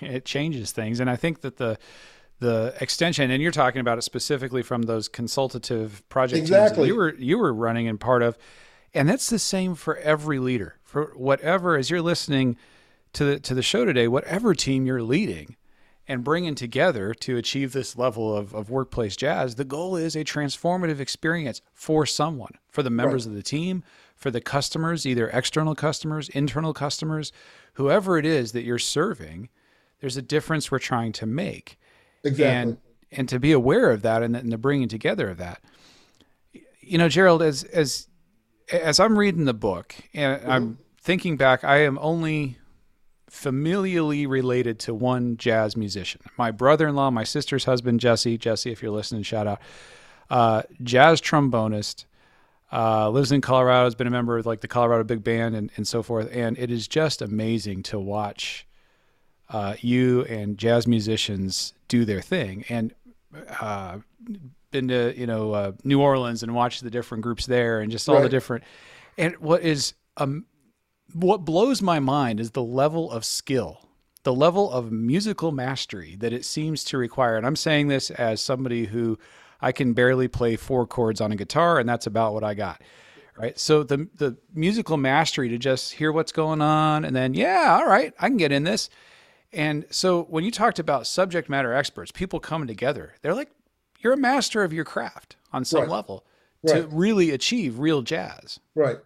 It 0.00 0.26
changes 0.26 0.70
things. 0.70 1.00
And 1.00 1.08
I 1.08 1.16
think 1.16 1.40
that 1.40 1.56
the 1.56 1.78
the 2.40 2.74
extension, 2.80 3.30
and 3.30 3.42
you're 3.42 3.50
talking 3.50 3.80
about 3.80 3.98
it 3.98 4.02
specifically 4.02 4.62
from 4.62 4.82
those 4.82 5.08
consultative 5.08 6.08
project 6.08 6.38
exactly. 6.38 6.86
you 6.86 6.94
were 6.94 7.14
you 7.14 7.38
were 7.38 7.52
running 7.52 7.88
and 7.88 7.98
part 7.98 8.22
of, 8.22 8.38
and 8.94 9.08
that's 9.08 9.28
the 9.28 9.38
same 9.38 9.74
for 9.74 9.96
every 9.96 10.38
leader. 10.38 10.76
For 10.84 11.12
whatever, 11.16 11.76
as 11.76 11.90
you're 11.90 12.02
listening 12.02 12.56
to 13.14 13.24
the 13.24 13.40
to 13.40 13.54
the 13.54 13.62
show 13.62 13.84
today, 13.84 14.08
whatever 14.08 14.54
team 14.54 14.86
you're 14.86 15.02
leading, 15.02 15.56
and 16.08 16.24
bringing 16.24 16.54
together 16.54 17.12
to 17.12 17.36
achieve 17.36 17.72
this 17.72 17.96
level 17.96 18.34
of, 18.34 18.54
of 18.54 18.70
workplace 18.70 19.14
jazz, 19.14 19.54
the 19.54 19.64
goal 19.64 19.94
is 19.94 20.16
a 20.16 20.24
transformative 20.24 20.98
experience 20.98 21.60
for 21.74 22.06
someone, 22.06 22.54
for 22.70 22.82
the 22.82 22.90
members 22.90 23.26
right. 23.26 23.32
of 23.32 23.36
the 23.36 23.42
team, 23.42 23.84
for 24.16 24.30
the 24.30 24.40
customers, 24.40 25.06
either 25.06 25.28
external 25.28 25.74
customers, 25.74 26.30
internal 26.30 26.72
customers, 26.72 27.30
whoever 27.74 28.16
it 28.16 28.24
is 28.24 28.52
that 28.52 28.64
you're 28.64 28.78
serving, 28.78 29.50
there's 30.00 30.16
a 30.16 30.22
difference 30.22 30.70
we're 30.70 30.78
trying 30.78 31.12
to 31.12 31.26
make. 31.26 31.78
Exactly. 32.24 32.46
And, 32.46 32.78
and 33.12 33.28
to 33.28 33.38
be 33.38 33.52
aware 33.52 33.90
of 33.90 34.02
that 34.02 34.22
and, 34.22 34.34
and 34.34 34.50
the 34.50 34.58
bringing 34.58 34.88
together 34.88 35.28
of 35.28 35.36
that. 35.36 35.60
You 36.80 36.98
know, 36.98 37.08
Gerald, 37.08 37.42
as, 37.42 37.64
as, 37.64 38.08
as 38.72 38.98
I'm 38.98 39.18
reading 39.18 39.44
the 39.44 39.54
book 39.54 39.94
and 40.14 40.40
mm-hmm. 40.40 40.50
I'm 40.50 40.78
thinking 41.00 41.36
back, 41.36 41.64
I 41.64 41.82
am 41.82 41.98
only 42.00 42.58
familially 43.30 44.28
related 44.28 44.78
to 44.80 44.94
one 44.94 45.36
jazz 45.36 45.76
musician. 45.76 46.20
My 46.36 46.50
brother-in-law, 46.50 47.10
my 47.10 47.24
sister's 47.24 47.64
husband, 47.64 48.00
Jesse. 48.00 48.38
Jesse, 48.38 48.70
if 48.70 48.82
you're 48.82 48.92
listening, 48.92 49.22
shout 49.22 49.46
out. 49.46 49.60
Uh, 50.30 50.62
jazz 50.82 51.20
trombonist. 51.20 52.04
Uh, 52.70 53.08
lives 53.08 53.32
in 53.32 53.40
Colorado. 53.40 53.84
Has 53.84 53.94
been 53.94 54.06
a 54.06 54.10
member 54.10 54.36
of 54.36 54.44
like 54.44 54.60
the 54.60 54.68
Colorado 54.68 55.04
Big 55.04 55.24
Band 55.24 55.54
and, 55.54 55.70
and 55.76 55.88
so 55.88 56.02
forth. 56.02 56.28
And 56.32 56.58
it 56.58 56.70
is 56.70 56.86
just 56.86 57.22
amazing 57.22 57.82
to 57.84 57.98
watch 57.98 58.66
uh, 59.48 59.74
you 59.80 60.24
and 60.24 60.58
jazz 60.58 60.86
musicians 60.86 61.72
do 61.88 62.04
their 62.04 62.20
thing. 62.20 62.64
And 62.68 62.92
uh, 63.60 63.98
been 64.70 64.88
to 64.88 65.18
you 65.18 65.26
know 65.26 65.52
uh, 65.52 65.72
New 65.84 66.00
Orleans 66.00 66.42
and 66.42 66.54
watched 66.54 66.82
the 66.82 66.90
different 66.90 67.22
groups 67.22 67.46
there 67.46 67.80
and 67.80 67.90
just 67.90 68.08
all 68.08 68.16
right. 68.16 68.22
the 68.22 68.28
different. 68.28 68.64
And 69.16 69.36
what 69.38 69.62
is 69.62 69.94
um, 70.16 70.44
what 71.12 71.44
blows 71.44 71.82
my 71.82 72.00
mind 72.00 72.40
is 72.40 72.50
the 72.50 72.62
level 72.62 73.10
of 73.10 73.24
skill, 73.24 73.88
the 74.22 74.34
level 74.34 74.70
of 74.70 74.92
musical 74.92 75.52
mastery 75.52 76.16
that 76.16 76.32
it 76.32 76.44
seems 76.44 76.84
to 76.84 76.98
require. 76.98 77.36
And 77.36 77.46
I'm 77.46 77.56
saying 77.56 77.88
this 77.88 78.10
as 78.10 78.40
somebody 78.40 78.86
who 78.86 79.18
I 79.60 79.72
can 79.72 79.92
barely 79.92 80.28
play 80.28 80.56
four 80.56 80.86
chords 80.86 81.20
on 81.20 81.32
a 81.32 81.36
guitar, 81.36 81.78
and 81.78 81.88
that's 81.88 82.06
about 82.06 82.34
what 82.34 82.44
I 82.44 82.54
got. 82.54 82.82
Right. 83.36 83.56
So 83.56 83.84
the 83.84 84.08
the 84.16 84.36
musical 84.52 84.96
mastery 84.96 85.48
to 85.50 85.58
just 85.58 85.92
hear 85.92 86.10
what's 86.10 86.32
going 86.32 86.60
on 86.60 87.04
and 87.04 87.14
then, 87.14 87.34
yeah, 87.34 87.78
all 87.80 87.86
right, 87.86 88.12
I 88.18 88.26
can 88.26 88.36
get 88.36 88.50
in 88.50 88.64
this. 88.64 88.90
And 89.52 89.86
so 89.90 90.24
when 90.24 90.42
you 90.42 90.50
talked 90.50 90.80
about 90.80 91.06
subject 91.06 91.48
matter 91.48 91.72
experts, 91.72 92.10
people 92.10 92.40
coming 92.40 92.66
together, 92.66 93.14
they're 93.22 93.34
like, 93.34 93.50
you're 94.00 94.12
a 94.12 94.16
master 94.18 94.64
of 94.64 94.72
your 94.72 94.84
craft 94.84 95.36
on 95.52 95.64
some 95.64 95.82
right. 95.82 95.88
level 95.88 96.26
to 96.66 96.88
really 96.90 97.30
achieve 97.30 97.78
real 97.78 98.02
jazz. 98.02 98.58
Right. 98.74 98.98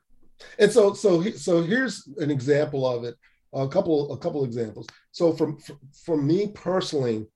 And 0.58 0.70
so 0.70 0.94
so 0.94 1.22
so 1.32 1.62
here's 1.62 2.06
an 2.18 2.30
example 2.30 2.86
of 2.86 3.04
it. 3.04 3.16
A 3.54 3.68
couple 3.68 4.12
a 4.12 4.18
couple 4.18 4.44
examples. 4.44 4.86
So 5.10 5.32
from 5.32 5.58
for 6.04 6.16
me 6.16 6.48
personally, 6.54 7.26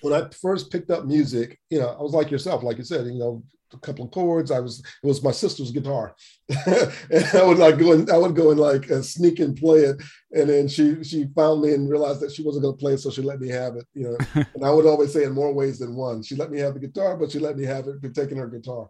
when 0.00 0.12
I 0.12 0.28
first 0.30 0.70
picked 0.70 0.90
up 0.90 1.06
music, 1.06 1.58
you 1.70 1.78
know, 1.78 1.88
I 1.88 2.02
was 2.02 2.12
like 2.12 2.30
yourself, 2.30 2.62
like 2.62 2.78
you 2.78 2.84
said, 2.84 3.06
you 3.06 3.18
know, 3.18 3.42
a 3.74 3.78
couple 3.78 4.04
of 4.04 4.10
chords. 4.10 4.50
I 4.50 4.60
was 4.60 4.80
it 4.80 5.06
was 5.06 5.22
my 5.22 5.30
sister's 5.30 5.70
guitar, 5.70 6.14
and 6.66 7.26
I 7.34 7.42
would 7.42 7.58
like 7.58 7.78
go 7.78 7.92
and 7.92 8.10
I 8.10 8.16
would 8.16 8.36
go 8.36 8.50
and 8.50 8.60
like 8.60 8.90
uh, 8.90 9.02
sneak 9.02 9.40
and 9.40 9.56
play 9.56 9.80
it, 9.80 10.02
and 10.32 10.48
then 10.48 10.68
she 10.68 11.02
she 11.02 11.28
found 11.34 11.62
me 11.62 11.72
and 11.72 11.88
realized 11.88 12.20
that 12.20 12.32
she 12.32 12.42
wasn't 12.42 12.64
going 12.64 12.76
to 12.76 12.80
play 12.80 12.94
it, 12.94 12.98
so 12.98 13.10
she 13.10 13.22
let 13.22 13.40
me 13.40 13.48
have 13.48 13.76
it. 13.76 13.86
You 13.94 14.10
know, 14.10 14.16
and 14.54 14.64
I 14.64 14.70
would 14.70 14.86
always 14.86 15.12
say 15.12 15.24
in 15.24 15.32
more 15.32 15.52
ways 15.52 15.78
than 15.78 15.94
one. 15.94 16.22
She 16.22 16.36
let 16.36 16.50
me 16.50 16.58
have 16.58 16.74
the 16.74 16.80
guitar, 16.80 17.16
but 17.16 17.30
she 17.30 17.38
let 17.38 17.56
me 17.56 17.64
have 17.64 17.86
it 17.88 18.00
for 18.00 18.08
taking 18.10 18.38
her 18.38 18.48
guitar. 18.48 18.88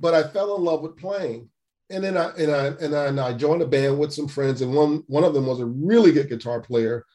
But 0.00 0.14
I 0.14 0.24
fell 0.24 0.56
in 0.56 0.64
love 0.64 0.82
with 0.82 0.96
playing, 0.96 1.48
and 1.94 2.04
then 2.04 2.16
I 2.16 2.30
and 2.36 2.52
I 2.52 2.66
and 2.66 2.94
I, 2.94 3.06
and 3.06 3.20
I 3.20 3.32
joined 3.32 3.62
a 3.62 3.66
band 3.66 3.98
with 3.98 4.12
some 4.12 4.28
friends, 4.28 4.60
and 4.60 4.74
one 4.74 5.02
one 5.06 5.24
of 5.24 5.34
them 5.34 5.46
was 5.46 5.60
a 5.60 5.66
really 5.66 6.12
good 6.12 6.28
guitar 6.28 6.60
player, 6.60 7.06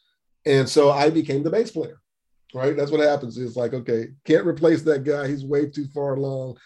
and 0.45 0.67
so 0.67 0.89
I 0.89 1.09
became 1.09 1.43
the 1.43 1.51
bass 1.51 1.71
player 1.71 1.99
right? 2.53 2.75
That's 2.75 2.91
what 2.91 2.99
happens. 3.01 3.37
It's 3.37 3.55
like, 3.55 3.73
okay, 3.73 4.07
can't 4.25 4.45
replace 4.45 4.81
that 4.83 5.03
guy. 5.03 5.27
He's 5.27 5.45
way 5.45 5.67
too 5.67 5.85
far 5.93 6.15
along. 6.15 6.57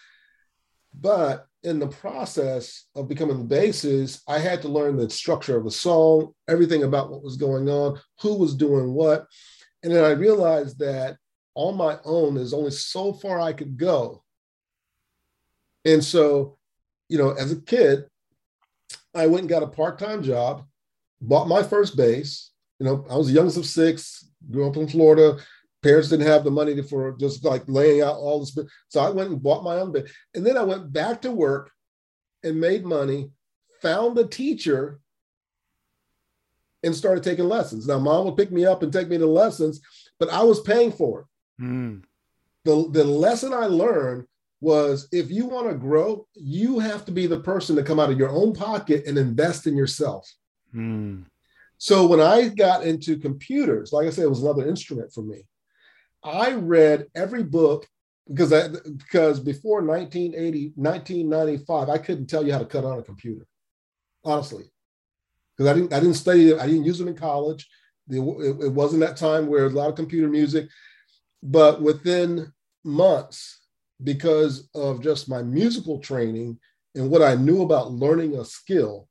But 0.98 1.46
in 1.62 1.78
the 1.78 1.88
process 1.88 2.86
of 2.94 3.08
becoming 3.08 3.46
the 3.46 3.54
bassist, 3.54 4.22
I 4.28 4.38
had 4.38 4.62
to 4.62 4.68
learn 4.68 4.96
the 4.96 5.10
structure 5.10 5.56
of 5.56 5.66
a 5.66 5.70
song, 5.70 6.32
everything 6.48 6.84
about 6.84 7.10
what 7.10 7.22
was 7.22 7.36
going 7.36 7.68
on, 7.68 7.98
who 8.20 8.34
was 8.34 8.54
doing 8.54 8.92
what. 8.92 9.26
And 9.82 9.92
then 9.92 10.04
I 10.04 10.10
realized 10.10 10.78
that 10.78 11.16
on 11.54 11.76
my 11.76 11.98
own, 12.04 12.34
there's 12.34 12.54
only 12.54 12.70
so 12.70 13.12
far 13.12 13.40
I 13.40 13.52
could 13.52 13.76
go. 13.76 14.22
And 15.84 16.02
so, 16.02 16.58
you 17.08 17.18
know, 17.18 17.30
as 17.30 17.52
a 17.52 17.60
kid, 17.60 18.04
I 19.14 19.26
went 19.26 19.42
and 19.42 19.48
got 19.48 19.62
a 19.62 19.68
part 19.68 19.98
time 19.98 20.22
job, 20.22 20.64
bought 21.20 21.48
my 21.48 21.62
first 21.62 21.96
bass. 21.96 22.50
You 22.78 22.86
know, 22.86 23.06
I 23.08 23.16
was 23.16 23.28
the 23.28 23.34
youngest 23.34 23.56
of 23.56 23.66
six, 23.66 24.28
grew 24.50 24.68
up 24.68 24.76
in 24.76 24.88
Florida, 24.88 25.38
parents 25.84 26.08
didn't 26.08 26.26
have 26.26 26.44
the 26.44 26.50
money 26.50 26.80
for 26.82 27.12
just 27.18 27.44
like 27.44 27.62
laying 27.66 28.00
out 28.00 28.16
all 28.16 28.40
this. 28.40 28.58
So 28.88 29.00
I 29.00 29.10
went 29.10 29.30
and 29.30 29.42
bought 29.42 29.62
my 29.62 29.76
own 29.76 29.92
bed. 29.92 30.08
And 30.34 30.44
then 30.44 30.56
I 30.56 30.62
went 30.62 30.92
back 30.92 31.22
to 31.22 31.30
work 31.30 31.70
and 32.42 32.60
made 32.60 32.84
money, 32.84 33.30
found 33.82 34.18
a 34.18 34.26
teacher, 34.26 34.98
and 36.82 36.96
started 36.96 37.22
taking 37.22 37.48
lessons. 37.48 37.86
Now, 37.86 37.98
mom 37.98 38.24
would 38.24 38.36
pick 38.36 38.50
me 38.50 38.66
up 38.66 38.82
and 38.82 38.92
take 38.92 39.08
me 39.08 39.18
to 39.18 39.26
lessons, 39.26 39.80
but 40.18 40.30
I 40.30 40.42
was 40.42 40.60
paying 40.60 40.90
for 40.90 41.20
it. 41.20 41.62
Mm. 41.62 42.02
The, 42.64 42.88
the 42.90 43.04
lesson 43.04 43.52
I 43.52 43.66
learned 43.66 44.26
was 44.64 45.08
if 45.12 45.30
you 45.30 45.44
want 45.44 45.68
to 45.68 45.74
grow, 45.74 46.26
you 46.34 46.78
have 46.78 47.04
to 47.04 47.12
be 47.12 47.26
the 47.26 47.40
person 47.40 47.76
to 47.76 47.82
come 47.82 48.00
out 48.00 48.10
of 48.10 48.18
your 48.18 48.30
own 48.30 48.54
pocket 48.54 49.04
and 49.06 49.18
invest 49.18 49.66
in 49.66 49.76
yourself. 49.76 50.28
Mm. 50.74 51.26
So 51.76 52.06
when 52.06 52.20
I 52.20 52.48
got 52.48 52.82
into 52.82 53.18
computers, 53.18 53.92
like 53.92 54.06
I 54.06 54.10
said, 54.10 54.24
it 54.24 54.30
was 54.30 54.42
another 54.42 54.66
instrument 54.66 55.12
for 55.12 55.22
me. 55.22 55.42
I 56.24 56.52
read 56.52 57.06
every 57.14 57.42
book 57.42 57.86
because 58.28 58.52
I, 58.54 58.68
because 58.68 59.38
before 59.38 59.82
1980 59.82 60.72
1995 60.76 61.88
I 61.90 61.98
couldn't 61.98 62.26
tell 62.26 62.46
you 62.46 62.52
how 62.52 62.58
to 62.58 62.64
cut 62.64 62.84
on 62.84 62.98
a 62.98 63.02
computer 63.02 63.46
honestly 64.24 64.64
because 65.54 65.70
I 65.70 65.74
didn't 65.74 65.92
I 65.92 66.00
didn't 66.00 66.14
study 66.14 66.50
it 66.50 66.58
I 66.58 66.66
didn't 66.66 66.84
use 66.84 66.98
them 66.98 67.08
in 67.08 67.16
college 67.16 67.68
it, 68.08 68.16
it, 68.16 68.72
wasn't 68.72 69.00
that 69.00 69.18
time 69.18 69.46
where 69.46 69.66
a 69.66 69.70
lot 69.70 69.90
of 69.90 69.96
computer 69.96 70.28
music 70.28 70.68
but 71.42 71.82
within 71.82 72.50
months 72.82 73.63
because 74.02 74.68
of 74.74 75.02
just 75.02 75.28
my 75.28 75.42
musical 75.42 75.98
training 76.00 76.58
and 76.94 77.10
what 77.10 77.22
I 77.22 77.34
knew 77.34 77.62
about 77.62 77.92
learning 77.92 78.36
a 78.36 78.44
skill 78.44 79.08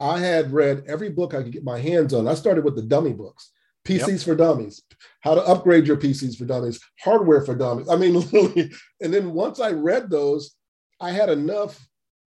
I 0.00 0.18
had 0.18 0.52
read 0.52 0.84
every 0.88 1.10
book 1.10 1.32
I 1.32 1.42
could 1.42 1.52
get 1.52 1.64
my 1.64 1.78
hands 1.78 2.12
on 2.12 2.26
I 2.26 2.34
started 2.34 2.64
with 2.64 2.76
the 2.76 2.82
dummy 2.82 3.12
books 3.12 3.52
PCs 3.84 4.08
yep. 4.08 4.20
for 4.20 4.34
dummies, 4.34 4.82
how 5.20 5.34
to 5.34 5.42
upgrade 5.42 5.86
your 5.86 5.96
PCs 5.96 6.36
for 6.36 6.44
dummies, 6.44 6.80
hardware 7.00 7.44
for 7.44 7.54
dummies. 7.54 7.88
I 7.88 7.96
mean, 7.96 8.14
literally. 8.32 8.72
And 9.00 9.12
then 9.12 9.32
once 9.32 9.60
I 9.60 9.72
read 9.72 10.08
those, 10.08 10.54
I 11.00 11.10
had 11.10 11.28
enough 11.28 11.84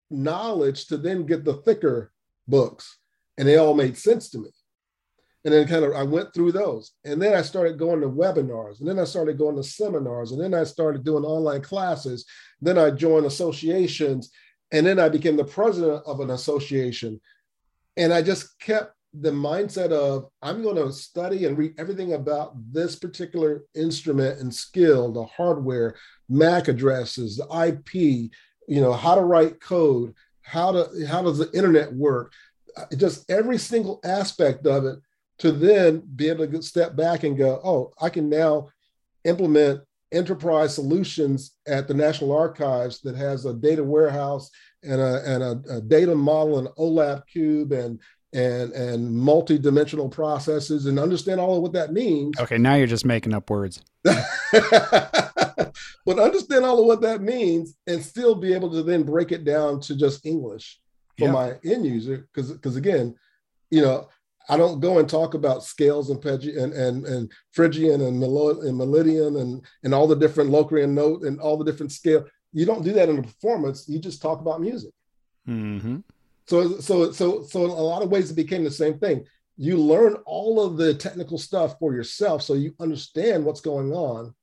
knowledge 0.10 0.88
to 0.88 0.98
then 0.98 1.26
get 1.26 1.46
the 1.46 1.56
thicker 1.56 2.12
books, 2.48 2.98
and 3.38 3.48
they 3.48 3.58
all 3.58 3.74
made 3.74 3.98
sense 3.98 4.30
to 4.32 4.40
me. 4.40 4.50
And 5.46 5.54
then 5.54 5.68
kind 5.68 5.86
of 5.86 5.94
I 5.94 6.04
went 6.04 6.34
through 6.34 6.54
those, 6.54 6.94
and 7.04 7.22
then 7.22 7.36
I 7.36 7.44
started 7.44 7.78
going 7.78 8.02
to 8.02 8.10
webinars, 8.10 8.80
and 8.80 8.90
then 8.90 8.98
I 8.98 9.04
started 9.04 9.38
going 9.38 9.56
to 9.56 9.64
seminars, 9.64 10.32
and 10.32 10.42
then 10.42 10.56
I 10.56 10.64
started 10.64 11.06
doing 11.06 11.24
online 11.24 11.62
classes. 11.62 12.26
Then 12.62 12.80
I 12.80 12.90
joined 12.90 13.28
associations, 13.28 14.32
and 14.72 14.88
then 14.88 15.00
I 15.00 15.08
became 15.08 15.38
the 15.38 15.46
president 15.46 16.04
of 16.08 16.20
an 16.20 16.32
association. 16.32 17.22
And 17.96 18.12
I 18.12 18.24
just 18.24 18.60
kept 18.60 18.96
the 19.14 19.32
mindset 19.32 19.92
of 19.92 20.30
I'm 20.42 20.62
going 20.62 20.76
to 20.76 20.92
study 20.92 21.46
and 21.46 21.58
read 21.58 21.76
everything 21.78 22.14
about 22.14 22.56
this 22.74 22.96
particular 22.96 23.64
instrument 23.76 24.40
and 24.40 24.54
skill, 24.54 25.12
the 25.12 25.26
hardware, 25.26 25.96
MAC 26.28 26.68
addresses, 26.68 27.38
the 27.38 27.68
IP, 27.68 28.32
you 28.68 28.82
know, 28.82 28.94
how 28.94 29.16
to 29.16 29.22
write 29.22 29.62
code, 29.62 30.14
how 30.42 30.72
to 30.72 31.06
how 31.08 31.22
does 31.22 31.38
the 31.38 31.52
internet 31.54 31.94
work, 31.94 32.34
just 32.98 33.30
every 33.30 33.58
single 33.58 34.00
aspect 34.04 34.66
of 34.66 34.86
it 34.86 35.00
to 35.40 35.52
then 35.52 36.02
be 36.16 36.30
able 36.30 36.48
to 36.48 36.62
step 36.62 36.96
back 36.96 37.24
and 37.24 37.38
go, 37.38 37.60
oh, 37.64 37.92
I 38.02 38.10
can 38.10 38.30
now 38.30 38.70
implement 39.26 39.82
enterprise 40.12 40.74
solutions 40.74 41.52
at 41.68 41.88
the 41.88 41.94
National 41.94 42.32
Archives 42.32 43.02
that 43.02 43.16
has 43.16 43.46
a 43.46 43.54
data 43.54 43.84
warehouse 43.84 44.50
and 44.84 45.02
a, 45.02 45.22
and 45.26 45.44
a, 45.44 45.78
a 45.78 45.82
data 45.82 46.16
model 46.16 46.60
and 46.60 46.68
OLAP 46.78 47.28
cube 47.28 47.72
and 47.72 48.00
and 48.34 48.74
and 48.74 49.16
multi-dimensional 49.16 50.10
processes 50.10 50.88
and 50.88 51.00
understand 51.00 51.40
all 51.40 51.56
of 51.56 51.62
what 51.62 51.74
that 51.74 51.94
means. 51.94 52.38
Okay, 52.40 52.58
now 52.58 52.76
you're 52.76 52.86
just 52.86 53.06
making 53.06 53.34
up 53.34 53.50
words. 53.50 53.82
but 54.04 54.20
understand 56.20 56.66
all 56.66 56.80
of 56.80 56.86
what 56.86 57.02
that 57.02 57.22
means 57.22 57.76
and 57.88 58.04
still 58.04 58.36
be 58.36 58.54
able 58.54 58.70
to 58.72 58.84
then 58.84 59.04
break 59.04 59.32
it 59.32 59.46
down 59.46 59.80
to 59.80 59.96
just 59.96 60.26
English 60.26 60.80
for 61.18 61.26
yeah. 61.26 61.32
my 61.32 61.54
end 61.64 61.86
user. 61.86 62.28
Because 62.34 62.52
because 62.52 62.76
again, 62.76 63.16
you 63.72 63.82
know, 63.82 64.10
I 64.48 64.58
don't 64.58 64.80
go 64.80 65.00
and 65.00 65.10
talk 65.10 65.34
about 65.34 65.64
scales 65.64 66.10
and 66.10 66.22
Pegi- 66.22 66.62
and, 66.62 66.74
and 66.74 67.06
and 67.06 67.32
Phrygian 67.52 68.02
and, 68.02 68.20
Melo- 68.20 68.62
and 68.62 68.78
Melidian 68.78 69.42
and 69.42 69.66
and 69.84 69.94
all 69.94 70.08
the 70.08 70.16
different 70.16 70.52
Locrian 70.52 70.94
note 70.94 71.24
and 71.24 71.40
all 71.40 71.58
the 71.58 71.66
different 71.66 71.92
scale. 71.92 72.26
You 72.54 72.66
don't 72.66 72.84
do 72.84 72.94
that 72.94 73.10
in 73.10 73.20
a 73.20 73.24
performance. 73.24 73.90
You 73.90 74.00
just 74.00 74.22
talk 74.22 74.40
about 74.40 74.62
music. 74.62 74.92
Mm-hmm. 75.48 75.98
So, 76.48 76.80
so, 76.80 77.12
so, 77.12 77.44
so, 77.44 77.64
in 77.66 77.70
a 77.72 77.74
lot 77.74 78.04
of 78.04 78.12
ways, 78.12 78.30
it 78.30 78.36
became 78.36 78.64
the 78.64 78.72
same 78.72 79.00
thing. 79.00 79.26
You 79.58 79.78
learn 79.78 80.16
all 80.26 80.64
of 80.64 80.78
the 80.78 80.94
technical 80.94 81.38
stuff 81.38 81.78
for 81.80 81.94
yourself, 81.94 82.44
so 82.44 82.54
you 82.54 82.76
understand 82.80 83.44
what's 83.44 83.62
going 83.62 83.92
on. 83.94 84.34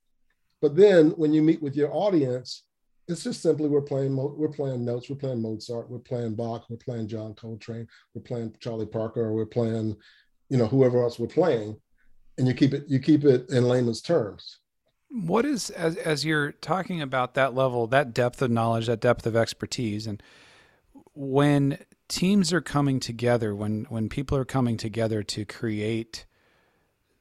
But 0.61 0.77
then, 0.77 1.11
when 1.11 1.33
you 1.33 1.43
meet 1.43 1.63
with 1.63 1.77
your 1.77 1.95
audience, 1.95 2.65
it's 3.09 3.25
just 3.25 3.43
simply 3.43 3.69
we're 3.69 3.83
playing 3.83 4.17
we're 4.17 4.49
playing 4.49 4.85
notes, 4.85 5.11
we're 5.11 5.17
playing 5.17 5.43
Mozart, 5.43 5.91
we're 5.91 5.99
playing 5.99 6.35
Bach, 6.35 6.67
we're 6.71 6.77
playing 6.77 7.09
John 7.09 7.35
Coltrane, 7.35 7.87
we're 8.15 8.23
playing 8.23 8.55
Charlie 8.61 8.87
Parker, 8.87 9.23
or 9.23 9.33
we're 9.33 9.47
playing, 9.47 9.97
you 10.49 10.57
know, 10.57 10.67
whoever 10.67 11.03
else 11.03 11.19
we're 11.19 11.27
playing, 11.27 11.77
and 12.39 12.47
you 12.47 12.55
keep 12.55 12.73
it 12.75 12.85
you 12.89 12.99
keep 12.99 13.25
it 13.25 13.51
in 13.51 13.69
layman's 13.69 14.03
terms. 14.03 14.59
What 15.11 15.45
is 15.45 15.71
as 15.71 15.97
as 15.97 16.25
you're 16.25 16.53
talking 16.53 17.03
about 17.03 17.35
that 17.35 17.55
level, 17.55 17.87
that 17.89 18.15
depth 18.15 18.41
of 18.41 18.51
knowledge, 18.51 18.87
that 18.87 19.01
depth 19.01 19.27
of 19.27 19.37
expertise, 19.37 20.07
and 20.07 20.23
when 21.15 21.79
teams 22.09 22.53
are 22.53 22.61
coming 22.61 23.01
together 23.01 23.55
when 23.55 23.85
when 23.85 24.09
people 24.09 24.37
are 24.37 24.45
coming 24.45 24.77
together 24.77 25.23
to 25.23 25.45
create 25.45 26.27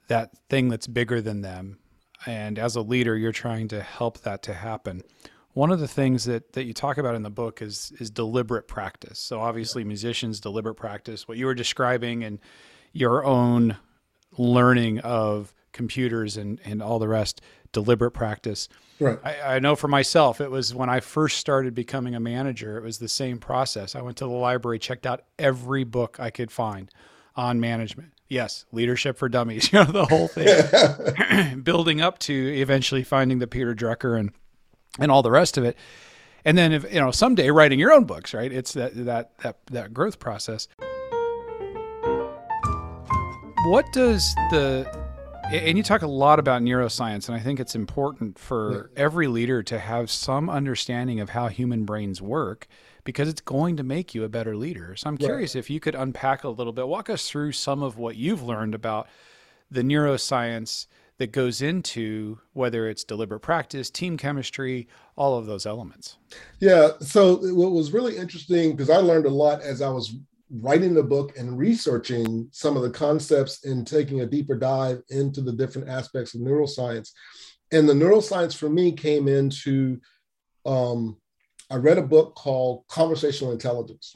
that 0.07 0.37
thing 0.49 0.69
that's 0.69 0.87
bigger 0.87 1.21
than 1.21 1.41
them 1.41 1.79
and 2.25 2.59
as 2.59 2.75
a 2.75 2.81
leader 2.81 3.17
you're 3.17 3.31
trying 3.31 3.67
to 3.67 3.81
help 3.81 4.19
that 4.21 4.43
to 4.43 4.53
happen 4.53 5.01
one 5.53 5.71
of 5.71 5.79
the 5.79 5.87
things 5.87 6.25
that 6.25 6.53
that 6.53 6.63
you 6.63 6.73
talk 6.73 6.97
about 6.97 7.15
in 7.15 7.23
the 7.23 7.29
book 7.29 7.61
is 7.61 7.91
is 7.99 8.09
deliberate 8.09 8.67
practice. 8.67 9.19
So 9.19 9.39
obviously 9.41 9.83
musicians 9.83 10.39
deliberate 10.39 10.75
practice 10.75 11.27
what 11.27 11.37
you 11.37 11.45
were 11.45 11.55
describing 11.55 12.23
and 12.23 12.39
your 12.93 13.25
own 13.25 13.77
learning 14.37 14.99
of 14.99 15.53
computers 15.71 16.37
and 16.37 16.59
and 16.63 16.81
all 16.81 16.99
the 16.99 17.07
rest 17.07 17.41
deliberate 17.71 18.11
practice. 18.11 18.67
Right. 18.99 19.17
I, 19.23 19.55
I 19.55 19.59
know 19.59 19.75
for 19.75 19.87
myself 19.87 20.41
it 20.41 20.51
was 20.51 20.75
when 20.75 20.89
i 20.89 20.99
first 20.99 21.37
started 21.37 21.73
becoming 21.73 22.15
a 22.15 22.19
manager 22.19 22.77
it 22.77 22.83
was 22.83 22.99
the 22.99 23.09
same 23.09 23.39
process. 23.39 23.95
I 23.95 24.01
went 24.01 24.17
to 24.17 24.25
the 24.25 24.31
library 24.31 24.79
checked 24.79 25.05
out 25.05 25.23
every 25.39 25.83
book 25.83 26.19
i 26.19 26.29
could 26.29 26.51
find 26.51 26.89
on 27.35 27.59
management. 27.59 28.13
Yes 28.29 28.65
leadership 28.71 29.17
for 29.17 29.27
dummies 29.27 29.71
you 29.73 29.79
know 29.79 29.91
the 29.91 30.05
whole 30.05 30.27
thing. 30.29 31.61
Building 31.63 31.99
up 31.99 32.19
to 32.19 32.33
eventually 32.33 33.03
finding 33.03 33.39
the 33.39 33.47
peter 33.47 33.75
drucker 33.75 34.17
and 34.19 34.31
and 34.99 35.11
all 35.11 35.21
the 35.21 35.31
rest 35.31 35.57
of 35.57 35.63
it. 35.63 35.77
And 36.43 36.57
then 36.57 36.71
if 36.71 36.91
you 36.91 36.99
know 36.99 37.11
someday 37.11 37.51
writing 37.51 37.79
your 37.79 37.91
own 37.91 38.05
books 38.05 38.33
right? 38.33 38.51
It's 38.51 38.73
that 38.73 38.93
that 39.05 39.37
that 39.39 39.57
that 39.67 39.93
growth 39.93 40.19
process. 40.19 40.67
What 43.65 43.85
does 43.93 44.33
the 44.49 44.89
and 45.51 45.77
you 45.77 45.83
talk 45.83 46.01
a 46.01 46.07
lot 46.07 46.39
about 46.39 46.61
neuroscience 46.61 47.27
and 47.27 47.35
i 47.35 47.39
think 47.39 47.59
it's 47.59 47.75
important 47.75 48.39
for 48.39 48.89
every 48.95 49.27
leader 49.27 49.61
to 49.61 49.77
have 49.77 50.09
some 50.09 50.49
understanding 50.49 51.19
of 51.19 51.29
how 51.29 51.49
human 51.49 51.83
brains 51.83 52.21
work 52.21 52.67
because 53.03 53.27
it's 53.27 53.41
going 53.41 53.75
to 53.75 53.83
make 53.83 54.13
you 54.15 54.23
a 54.23 54.29
better 54.29 54.55
leader. 54.55 54.95
So 54.95 55.09
i'm 55.09 55.17
curious 55.17 55.55
if 55.55 55.69
you 55.69 55.79
could 55.79 55.95
unpack 55.95 56.43
a 56.43 56.49
little 56.49 56.73
bit. 56.73 56.87
Walk 56.87 57.09
us 57.09 57.29
through 57.29 57.51
some 57.51 57.83
of 57.83 57.97
what 57.97 58.15
you've 58.15 58.41
learned 58.41 58.75
about 58.75 59.07
the 59.69 59.81
neuroscience 59.81 60.87
that 61.21 61.31
goes 61.31 61.61
into 61.61 62.39
whether 62.53 62.89
it's 62.89 63.03
deliberate 63.03 63.41
practice, 63.41 63.91
team 63.91 64.17
chemistry, 64.17 64.87
all 65.15 65.37
of 65.37 65.45
those 65.45 65.67
elements. 65.67 66.17
Yeah. 66.59 66.93
So 66.99 67.35
what 67.53 67.73
was 67.73 67.91
really 67.91 68.17
interesting 68.17 68.71
because 68.71 68.89
I 68.89 68.97
learned 68.97 69.27
a 69.27 69.29
lot 69.29 69.61
as 69.61 69.83
I 69.83 69.89
was 69.89 70.15
writing 70.49 70.95
the 70.95 71.03
book 71.03 71.37
and 71.37 71.59
researching 71.59 72.47
some 72.51 72.75
of 72.75 72.81
the 72.81 72.89
concepts 72.89 73.65
and 73.65 73.85
taking 73.85 74.21
a 74.21 74.25
deeper 74.25 74.55
dive 74.55 75.03
into 75.09 75.41
the 75.41 75.51
different 75.51 75.89
aspects 75.89 76.33
of 76.33 76.41
neuroscience. 76.41 77.11
And 77.71 77.87
the 77.87 77.93
neuroscience 77.93 78.57
for 78.57 78.71
me 78.71 78.91
came 78.91 79.27
into 79.27 80.01
um, 80.65 81.17
I 81.69 81.75
read 81.75 81.99
a 81.99 82.03
book 82.03 82.33
called 82.33 82.83
Conversational 82.87 83.51
Intelligence 83.51 84.15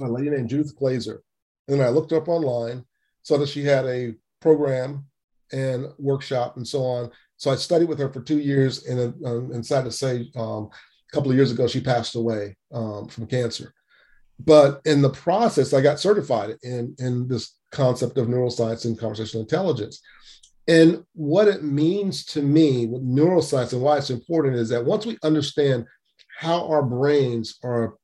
by 0.00 0.08
a 0.08 0.10
lady 0.10 0.30
named 0.30 0.48
Judith 0.48 0.74
Glaser. 0.74 1.22
And 1.68 1.78
then 1.78 1.86
I 1.86 1.90
looked 1.90 2.12
up 2.12 2.26
online, 2.26 2.84
saw 3.22 3.38
that 3.38 3.50
she 3.50 3.62
had 3.62 3.84
a 3.86 4.16
program 4.40 5.04
and 5.52 5.86
workshop 5.98 6.56
and 6.56 6.66
so 6.66 6.82
on. 6.82 7.10
So 7.36 7.50
I 7.50 7.56
studied 7.56 7.88
with 7.88 7.98
her 7.98 8.12
for 8.12 8.20
two 8.20 8.38
years, 8.38 8.86
and, 8.86 9.14
um, 9.24 9.50
and 9.52 9.64
sad 9.64 9.84
to 9.84 9.92
say, 9.92 10.30
um, 10.36 10.68
a 11.10 11.14
couple 11.14 11.30
of 11.30 11.36
years 11.36 11.50
ago 11.50 11.66
she 11.66 11.80
passed 11.80 12.14
away 12.14 12.56
um, 12.72 13.08
from 13.08 13.26
cancer. 13.26 13.72
But 14.38 14.80
in 14.84 15.02
the 15.02 15.10
process, 15.10 15.72
I 15.72 15.80
got 15.80 16.00
certified 16.00 16.56
in 16.62 16.94
in 16.98 17.28
this 17.28 17.56
concept 17.72 18.18
of 18.18 18.26
neuroscience 18.26 18.84
and 18.84 18.98
conversational 18.98 19.42
intelligence. 19.42 20.00
And 20.66 21.04
what 21.14 21.48
it 21.48 21.62
means 21.62 22.24
to 22.26 22.42
me 22.42 22.86
with 22.86 23.02
neuroscience 23.02 23.72
and 23.72 23.82
why 23.82 23.98
it's 23.98 24.10
important 24.10 24.56
is 24.56 24.68
that 24.68 24.84
once 24.84 25.04
we 25.04 25.18
understand 25.22 25.84
how 26.38 26.68
our 26.68 26.82
brains 26.82 27.58
are 27.62 27.96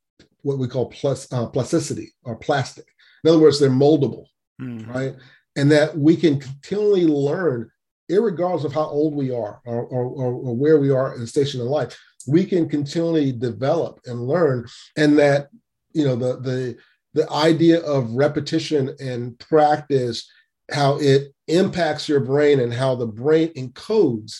what 0.42 0.58
we 0.58 0.68
call 0.68 0.88
plus, 0.90 1.32
uh, 1.32 1.46
plasticity 1.46 2.12
or 2.24 2.36
plastic, 2.36 2.86
in 3.22 3.30
other 3.30 3.38
words, 3.38 3.58
they're 3.58 3.70
moldable, 3.70 4.24
mm-hmm. 4.60 4.90
right? 4.90 5.14
And 5.56 5.70
that 5.72 5.96
we 5.96 6.16
can 6.16 6.38
continually 6.38 7.06
learn, 7.06 7.70
regardless 8.08 8.64
of 8.64 8.72
how 8.72 8.84
old 8.84 9.14
we 9.14 9.30
are 9.30 9.60
or, 9.64 9.82
or, 9.84 10.04
or 10.04 10.54
where 10.54 10.78
we 10.78 10.90
are 10.90 11.16
in 11.16 11.26
station 11.26 11.60
in 11.60 11.66
life. 11.66 11.98
We 12.28 12.44
can 12.44 12.68
continually 12.68 13.32
develop 13.32 14.00
and 14.04 14.26
learn, 14.26 14.66
and 14.96 15.18
that 15.18 15.48
you 15.92 16.04
know 16.04 16.16
the 16.16 16.40
the 16.40 16.76
the 17.14 17.30
idea 17.32 17.80
of 17.80 18.12
repetition 18.12 18.94
and 19.00 19.38
practice, 19.38 20.30
how 20.70 20.98
it 20.98 21.32
impacts 21.48 22.08
your 22.08 22.20
brain 22.20 22.60
and 22.60 22.72
how 22.72 22.94
the 22.94 23.06
brain 23.06 23.48
encodes. 23.54 24.38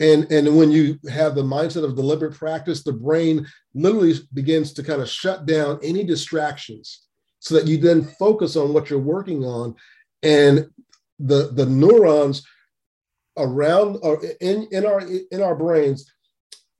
And, 0.00 0.30
and 0.32 0.56
when 0.56 0.70
you 0.70 0.98
have 1.10 1.34
the 1.34 1.42
mindset 1.42 1.84
of 1.84 1.96
deliberate 1.96 2.34
practice, 2.34 2.82
the 2.82 2.92
brain 2.92 3.46
literally 3.74 4.14
begins 4.32 4.72
to 4.72 4.82
kind 4.82 5.02
of 5.02 5.08
shut 5.08 5.44
down 5.44 5.78
any 5.82 6.02
distractions 6.02 7.02
so 7.40 7.54
that 7.54 7.66
you 7.66 7.76
then 7.76 8.02
focus 8.18 8.56
on 8.56 8.72
what 8.72 8.88
you're 8.88 8.98
working 8.98 9.44
on 9.44 9.74
and 10.24 10.68
the 11.18 11.50
the 11.52 11.66
neurons 11.66 12.46
around 13.36 13.98
or 14.02 14.20
in 14.40 14.66
in 14.70 14.86
our 14.86 15.02
in 15.30 15.42
our 15.42 15.54
brains 15.54 16.10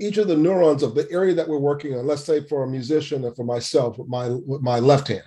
each 0.00 0.18
of 0.18 0.26
the 0.26 0.36
neurons 0.36 0.82
of 0.82 0.94
the 0.94 1.08
area 1.10 1.34
that 1.34 1.48
we're 1.48 1.58
working 1.58 1.96
on 1.96 2.06
let's 2.06 2.24
say 2.24 2.42
for 2.46 2.64
a 2.64 2.68
musician 2.68 3.24
and 3.24 3.36
for 3.36 3.44
myself 3.44 3.98
with 3.98 4.08
my 4.08 4.28
with 4.28 4.62
my 4.62 4.78
left 4.78 5.08
hand 5.08 5.24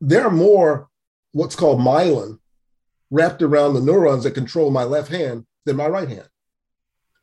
there 0.00 0.24
are 0.24 0.30
more 0.30 0.88
what's 1.32 1.56
called 1.56 1.78
myelin 1.78 2.38
wrapped 3.12 3.42
around 3.42 3.74
the 3.74 3.80
neurons 3.80 4.24
that 4.24 4.32
control 4.32 4.70
my 4.70 4.84
left 4.84 5.10
hand 5.10 5.46
than 5.66 5.76
my 5.76 5.86
right 5.86 6.08
hand. 6.08 6.28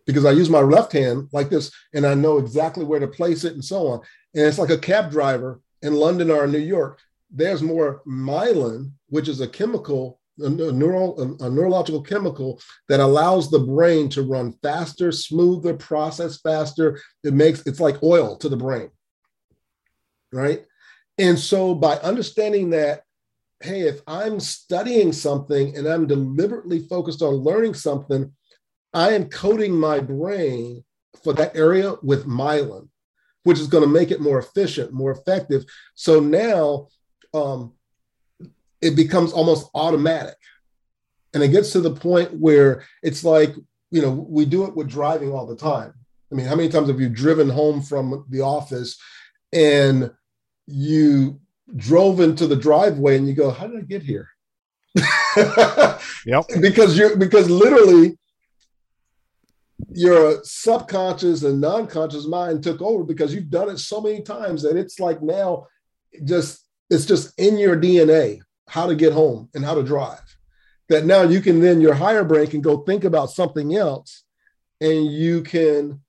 Because 0.05 0.25
i 0.25 0.31
use 0.31 0.49
my 0.49 0.61
left 0.61 0.93
hand 0.93 1.27
like 1.33 1.49
this 1.49 1.71
and 1.93 2.05
i 2.05 2.13
know 2.13 2.37
exactly 2.37 2.85
where 2.85 2.99
to 2.99 3.07
place 3.07 3.43
it 3.43 3.53
and 3.53 3.65
so 3.65 3.87
on. 3.87 4.01
And 4.33 4.45
it's 4.45 4.59
like 4.59 4.69
a 4.69 4.77
cab 4.77 5.11
driver 5.11 5.59
in 5.81 5.95
london 5.95 6.29
or 6.31 6.45
in 6.45 6.51
new 6.51 6.57
york 6.57 6.99
there's 7.31 7.61
more 7.61 8.01
myelin, 8.07 8.91
which 9.07 9.27
is 9.27 9.41
a 9.41 9.47
chemical, 9.47 10.19
a, 10.39 10.49
neural, 10.49 11.37
a, 11.41 11.49
neurological 11.49 12.01
chemical 12.01 12.59
that 12.87 12.99
allows 12.99 13.51
the 13.51 13.59
brain 13.59 14.09
to 14.09 14.23
run 14.23 14.53
faster, 14.63 15.11
smoother, 15.11 15.73
process 15.75 16.39
faster. 16.41 16.99
It 17.23 17.33
makes 17.33 17.65
it's 17.65 17.79
like 17.79 18.01
oil 18.03 18.37
to 18.37 18.49
the 18.49 18.57
brain, 18.57 18.89
right? 20.31 20.65
And 21.17 21.37
so 21.37 21.75
by 21.75 21.97
understanding 21.97 22.71
that, 22.71 23.03
hey, 23.61 23.81
if 23.81 24.01
I'm 24.07 24.39
studying 24.39 25.11
something 25.11 25.75
and 25.75 25.85
I'm 25.85 26.07
deliberately 26.07 26.79
focused 26.79 27.21
on 27.21 27.33
learning 27.35 27.73
something, 27.73 28.31
I 28.93 29.11
am 29.11 29.29
coating 29.29 29.73
my 29.73 29.99
brain 29.99 30.83
for 31.23 31.33
that 31.33 31.55
area 31.55 31.95
with 32.01 32.25
myelin, 32.25 32.87
which 33.43 33.59
is 33.59 33.67
going 33.67 33.83
to 33.83 33.89
make 33.89 34.11
it 34.11 34.21
more 34.21 34.39
efficient, 34.39 34.93
more 34.93 35.11
effective. 35.11 35.65
So 35.95 36.21
now 36.21 36.87
um, 37.33 37.73
it 38.81 38.95
becomes 38.95 39.31
almost 39.31 39.69
automatic. 39.73 40.37
And 41.33 41.43
it 41.43 41.49
gets 41.49 41.71
to 41.73 41.81
the 41.81 41.93
point 41.93 42.33
where 42.33 42.83
it's 43.03 43.23
like, 43.23 43.53
you 43.91 44.01
know, 44.01 44.11
we 44.11 44.45
do 44.45 44.65
it 44.65 44.75
with 44.75 44.89
driving 44.89 45.31
all 45.31 45.45
the 45.45 45.55
time. 45.55 45.93
I 46.31 46.35
mean, 46.35 46.45
how 46.45 46.55
many 46.55 46.69
times 46.69 46.89
have 46.89 46.99
you 46.99 47.09
driven 47.09 47.49
home 47.49 47.81
from 47.81 48.25
the 48.29 48.41
office 48.41 48.97
and 49.51 50.11
you 50.67 51.39
drove 51.75 52.19
into 52.19 52.47
the 52.47 52.55
driveway 52.55 53.17
and 53.17 53.27
you 53.27 53.33
go, 53.33 53.51
how 53.51 53.67
did 53.67 53.79
I 53.79 53.81
get 53.81 54.03
here? 54.03 54.29
yep. 56.25 56.45
Because 56.61 56.97
you're 56.97 57.15
because 57.15 57.49
literally 57.49 58.17
your 59.91 60.43
subconscious 60.43 61.43
and 61.43 61.61
non-conscious 61.61 62.27
mind 62.27 62.63
took 62.63 62.81
over 62.81 63.03
because 63.03 63.33
you've 63.33 63.49
done 63.49 63.69
it 63.69 63.79
so 63.79 64.01
many 64.01 64.21
times 64.21 64.61
that 64.61 64.75
it's 64.75 64.99
like 64.99 65.21
now 65.21 65.67
just 66.25 66.68
it's 66.89 67.05
just 67.05 67.39
in 67.39 67.57
your 67.57 67.77
DNA 67.77 68.39
how 68.67 68.87
to 68.87 68.95
get 68.95 69.13
home 69.13 69.49
and 69.53 69.65
how 69.65 69.75
to 69.75 69.83
drive. 69.83 70.21
That 70.89 71.05
now 71.05 71.21
you 71.21 71.41
can 71.41 71.59
then 71.59 71.81
your 71.81 71.93
higher 71.93 72.23
brain 72.23 72.47
can 72.47 72.61
go 72.61 72.77
think 72.77 73.03
about 73.03 73.29
something 73.29 73.75
else 73.75 74.23
and 74.81 75.11
you 75.11 75.43
can 75.43 76.01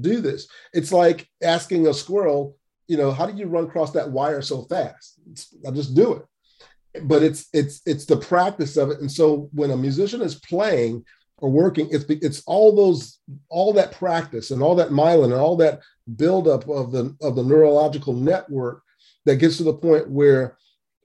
do 0.00 0.20
this. 0.20 0.48
It's 0.72 0.92
like 0.92 1.28
asking 1.42 1.86
a 1.86 1.94
squirrel, 1.94 2.56
you 2.88 2.96
know, 2.96 3.10
how 3.10 3.26
do 3.26 3.36
you 3.36 3.46
run 3.46 3.64
across 3.64 3.92
that 3.92 4.10
wire 4.10 4.40
so 4.40 4.62
fast? 4.62 5.20
I 5.66 5.70
just 5.70 5.94
do 5.94 6.14
it. 6.14 7.02
But 7.04 7.22
it's 7.22 7.48
it's 7.52 7.80
it's 7.86 8.04
the 8.04 8.16
practice 8.16 8.76
of 8.76 8.90
it. 8.90 9.00
And 9.00 9.10
so 9.10 9.48
when 9.52 9.70
a 9.70 9.76
musician 9.76 10.22
is 10.22 10.34
playing 10.36 11.04
or 11.38 11.50
working, 11.50 11.88
it's 11.90 12.04
it's 12.08 12.42
all 12.46 12.74
those 12.74 13.18
all 13.48 13.72
that 13.74 13.92
practice 13.92 14.50
and 14.50 14.62
all 14.62 14.74
that 14.76 14.90
myelin 14.90 15.24
and 15.24 15.34
all 15.34 15.56
that 15.56 15.80
buildup 16.16 16.68
of 16.68 16.92
the 16.92 17.16
of 17.22 17.34
the 17.36 17.44
neurological 17.44 18.12
network 18.12 18.82
that 19.24 19.36
gets 19.36 19.56
to 19.58 19.64
the 19.64 19.74
point 19.74 20.10
where 20.10 20.56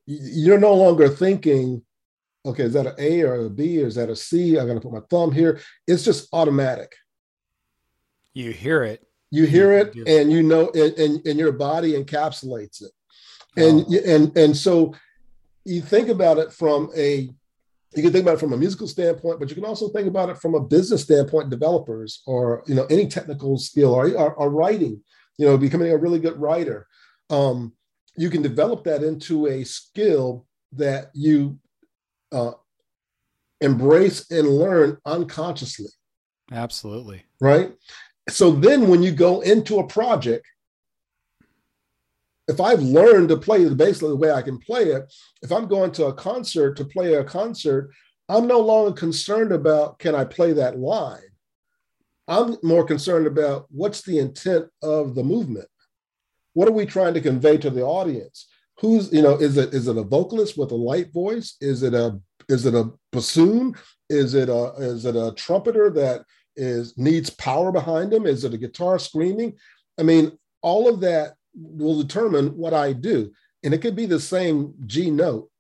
you're 0.06 0.60
no 0.60 0.74
longer 0.74 1.10
thinking, 1.10 1.84
okay, 2.46 2.64
is 2.64 2.74
that 2.74 2.88
an 2.88 2.96
A 2.98 3.22
or 3.22 3.46
a 3.46 3.50
B 3.50 3.84
or 3.84 3.88
is 3.88 3.96
that 3.96 4.10
a 4.10 4.16
C? 4.16 4.58
I'm 4.58 4.66
going 4.66 4.80
to 4.80 4.82
put 4.82 4.94
my 4.94 5.06
thumb 5.10 5.32
here. 5.32 5.60
It's 5.86 6.04
just 6.04 6.30
automatic. 6.34 6.94
You 8.34 8.52
hear 8.52 8.84
it. 8.84 9.04
You 9.30 9.46
hear 9.46 9.74
it, 9.74 9.94
and 10.08 10.32
you 10.32 10.42
know, 10.42 10.72
and, 10.74 10.94
and, 10.98 11.28
and 11.28 11.38
your 11.38 11.52
body 11.52 12.02
encapsulates 12.02 12.82
it. 12.82 12.92
And 13.58 13.86
oh. 13.90 14.00
and 14.06 14.38
and 14.38 14.56
so 14.56 14.96
you 15.66 15.82
think 15.82 16.08
about 16.08 16.38
it 16.38 16.54
from 16.54 16.90
a 16.96 17.30
you 17.96 18.04
can 18.04 18.12
think 18.12 18.24
about 18.24 18.36
it 18.36 18.40
from 18.40 18.54
a 18.54 18.58
musical 18.58 18.88
standpoint, 18.88 19.40
but 19.40 19.50
you 19.50 19.56
can 19.56 19.66
also 19.66 19.90
think 19.90 20.08
about 20.08 20.30
it 20.30 20.38
from 20.38 20.56
a 20.56 20.60
business 20.60 21.04
standpoint, 21.04 21.50
developers 21.50 22.22
or 22.26 22.64
you 22.68 22.76
know 22.76 22.86
any 22.90 23.08
technical 23.08 23.58
skill 23.58 23.94
or, 23.94 24.10
or, 24.12 24.34
or 24.36 24.50
writing, 24.50 25.02
you 25.38 25.46
know, 25.46 25.58
becoming 25.58 25.92
a 25.92 25.98
really 25.98 26.20
good 26.20 26.40
writer. 26.40 26.88
Um, 27.30 27.74
you 28.18 28.30
can 28.30 28.42
develop 28.42 28.84
that 28.84 29.04
into 29.04 29.48
a 29.48 29.64
skill 29.64 30.46
that 30.74 31.12
you 31.14 31.60
uh, 32.32 32.52
embrace 33.62 34.30
and 34.32 34.48
learn 34.48 34.98
unconsciously. 35.06 35.90
Absolutely. 36.52 37.24
Right. 37.40 37.74
So 38.30 38.52
then 38.52 38.88
when 38.88 39.04
you 39.04 39.12
go 39.12 39.42
into 39.42 39.80
a 39.80 39.88
project, 39.88 40.46
if 42.48 42.62
I've 42.62 42.82
learned 42.82 43.30
to 43.30 43.38
play 43.38 43.64
the 43.64 43.76
bass 43.76 44.00
the 44.00 44.16
way 44.16 44.32
I 44.32 44.42
can 44.42 44.58
play 44.58 44.84
it, 44.84 45.14
if 45.42 45.52
I'm 45.52 45.68
going 45.68 45.92
to 45.94 46.06
a 46.06 46.14
concert 46.14 46.78
to 46.78 46.86
play 46.86 47.14
a 47.16 47.24
concert, 47.24 47.92
I'm 48.30 48.48
no 48.48 48.60
longer 48.60 48.94
concerned 48.94 49.52
about 49.52 50.00
can 50.00 50.16
I 50.16 50.26
play 50.26 50.54
that 50.54 50.80
line. 50.80 51.22
I'm 52.28 52.58
more 52.64 52.84
concerned 52.84 53.28
about 53.28 53.68
what's 53.70 54.02
the 54.02 54.20
intent 54.20 54.68
of 54.82 55.16
the 55.16 55.24
movement. 55.24 55.68
What 56.58 56.68
are 56.68 56.72
we 56.72 56.88
trying 56.88 57.14
to 57.14 57.22
convey 57.22 57.58
to 57.58 57.70
the 57.70 57.84
audience? 57.84 58.48
Who's 58.80 59.14
you 59.14 59.22
know 59.22 59.36
is 59.36 59.58
it 59.58 59.76
is 59.76 59.88
it 59.88 59.96
a 59.96 60.02
vocalist 60.02 60.58
with 60.58 60.72
a 60.72 60.76
light 60.76 61.14
voice? 61.14 61.56
Is 61.62 61.84
it 61.84 61.94
a 61.94 62.20
is 62.50 62.66
it 62.66 62.74
a 62.74 62.90
bassoon? 63.12 63.76
Is 64.10 64.34
it 64.34 64.50
a 64.50 64.74
is 64.80 65.06
it 65.06 65.16
a 65.16 65.34
trumpeter 65.36 65.92
that 65.92 66.24
is 66.56 66.98
needs 66.98 67.30
power 67.30 67.72
behind 67.72 68.12
him? 68.12 68.26
Is 68.26 68.44
it 68.44 68.56
a 68.56 68.58
guitar 68.58 68.98
screaming? 68.98 69.54
I 70.00 70.02
mean, 70.02 70.36
all 70.64 70.92
of 70.92 71.00
that 71.02 71.36
will 71.54 72.02
determine 72.02 72.48
what 72.58 72.74
I 72.74 72.92
do. 72.92 73.32
And 73.64 73.72
it 73.72 73.84
could 73.84 73.96
be 73.96 74.08
the 74.08 74.20
same 74.20 74.74
G 74.88 75.12
note, 75.12 75.52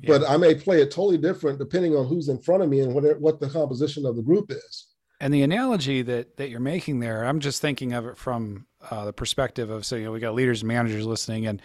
yeah. 0.00 0.18
but 0.18 0.28
I 0.28 0.36
may 0.36 0.56
play 0.56 0.82
it 0.82 0.90
totally 0.90 1.18
different 1.18 1.60
depending 1.60 1.94
on 1.94 2.08
who's 2.08 2.28
in 2.28 2.40
front 2.40 2.64
of 2.64 2.68
me 2.68 2.80
and 2.80 2.92
what, 2.92 3.20
what 3.20 3.38
the 3.38 3.48
composition 3.48 4.04
of 4.04 4.16
the 4.16 4.22
group 4.22 4.50
is. 4.50 4.85
And 5.20 5.32
the 5.32 5.42
analogy 5.42 6.02
that 6.02 6.36
that 6.36 6.50
you're 6.50 6.60
making 6.60 7.00
there, 7.00 7.24
I'm 7.24 7.40
just 7.40 7.60
thinking 7.62 7.92
of 7.92 8.06
it 8.06 8.16
from 8.16 8.66
uh, 8.90 9.06
the 9.06 9.12
perspective 9.12 9.70
of 9.70 9.84
so 9.84 9.96
you 9.96 10.04
know 10.04 10.12
we 10.12 10.20
got 10.20 10.34
leaders 10.34 10.62
and 10.62 10.68
managers 10.68 11.06
listening, 11.06 11.46
and 11.46 11.62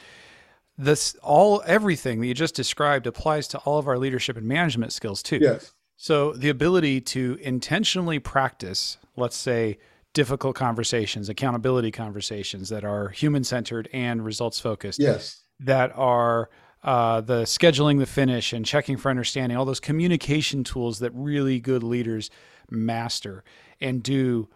this 0.77 1.15
all 1.21 1.61
everything 1.65 2.21
that 2.21 2.27
you 2.27 2.33
just 2.33 2.55
described 2.55 3.07
applies 3.07 3.47
to 3.49 3.57
all 3.59 3.77
of 3.77 3.87
our 3.87 3.97
leadership 3.97 4.37
and 4.37 4.47
management 4.47 4.93
skills 4.93 5.21
too. 5.21 5.39
Yes. 5.41 5.73
So 5.97 6.33
the 6.33 6.49
ability 6.49 7.01
to 7.01 7.37
intentionally 7.41 8.17
practice, 8.17 8.97
let's 9.17 9.37
say, 9.37 9.77
difficult 10.13 10.55
conversations, 10.55 11.29
accountability 11.29 11.91
conversations 11.91 12.69
that 12.69 12.83
are 12.83 13.09
human 13.09 13.43
centered 13.43 13.87
and 13.93 14.25
results 14.25 14.59
focused. 14.59 14.99
Yes. 14.99 15.43
That 15.59 15.91
are 15.95 16.49
uh, 16.83 17.21
the 17.21 17.43
scheduling 17.43 17.99
the 17.99 18.07
finish 18.07 18.53
and 18.53 18.65
checking 18.65 18.97
for 18.97 19.09
understanding, 19.09 19.57
all 19.57 19.65
those 19.65 19.79
communication 19.79 20.63
tools 20.63 20.99
that 20.99 21.11
really 21.13 21.59
good 21.59 21.83
leaders 21.83 22.31
master 22.71 23.43
and 23.79 24.01
do 24.01 24.49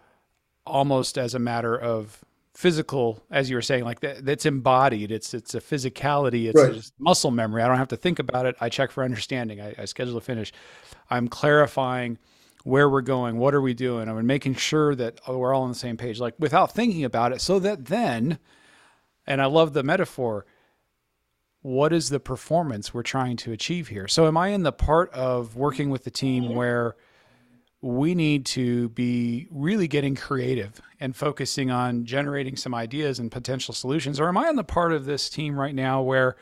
almost 0.65 1.17
as 1.17 1.35
a 1.35 1.39
matter 1.39 1.77
of 1.77 2.23
physical, 2.53 3.21
as 3.29 3.49
you 3.49 3.55
were 3.55 3.61
saying, 3.61 3.83
like 3.83 3.99
that, 3.99 4.25
that's 4.25 4.45
embodied. 4.45 5.11
It's 5.11 5.33
it's 5.33 5.53
a 5.53 5.59
physicality. 5.59 6.47
It's 6.47 6.55
right. 6.55 6.91
muscle 6.97 7.31
memory. 7.31 7.61
I 7.61 7.67
don't 7.67 7.77
have 7.77 7.89
to 7.89 7.97
think 7.97 8.19
about 8.19 8.45
it. 8.45 8.55
I 8.61 8.69
check 8.69 8.91
for 8.91 9.03
understanding. 9.03 9.61
I, 9.61 9.75
I 9.77 9.85
schedule 9.85 10.17
a 10.17 10.21
finish. 10.21 10.53
I'm 11.09 11.27
clarifying 11.27 12.17
where 12.65 12.89
we're 12.89 13.01
going, 13.01 13.37
what 13.37 13.53
are 13.53 13.61
we 13.61 13.75
doing, 13.75 14.09
I'm 14.09 14.25
making 14.25 14.55
sure 14.55 14.95
that 14.95 15.21
oh, 15.27 15.37
we're 15.37 15.53
all 15.53 15.61
on 15.61 15.69
the 15.69 15.75
same 15.75 15.97
page, 15.97 16.19
like 16.19 16.33
without 16.39 16.71
thinking 16.71 17.03
about 17.05 17.31
it, 17.31 17.39
so 17.39 17.59
that 17.59 17.85
then, 17.85 18.39
and 19.27 19.39
I 19.39 19.45
love 19.45 19.73
the 19.73 19.83
metaphor, 19.83 20.47
what 21.61 21.93
is 21.93 22.09
the 22.09 22.19
performance 22.19 22.91
we're 22.91 23.03
trying 23.03 23.37
to 23.37 23.51
achieve 23.51 23.89
here? 23.89 24.07
So, 24.07 24.25
am 24.25 24.35
I 24.35 24.47
in 24.47 24.63
the 24.63 24.71
part 24.71 25.11
of 25.11 25.55
working 25.55 25.91
with 25.91 26.05
the 26.05 26.11
team 26.11 26.55
where 26.55 26.95
we 27.81 28.15
need 28.15 28.45
to 28.45 28.89
be 28.89 29.47
really 29.51 29.87
getting 29.87 30.15
creative 30.15 30.81
and 30.99 31.15
focusing 31.15 31.69
on 31.69 32.05
generating 32.05 32.55
some 32.55 32.73
ideas 32.73 33.19
and 33.19 33.31
potential 33.31 33.73
solutions? 33.73 34.19
Or 34.19 34.27
am 34.27 34.37
I 34.37 34.47
on 34.47 34.55
the 34.55 34.63
part 34.63 34.91
of 34.91 35.05
this 35.05 35.29
team 35.29 35.59
right 35.59 35.75
now 35.75 36.01
where 36.01 36.35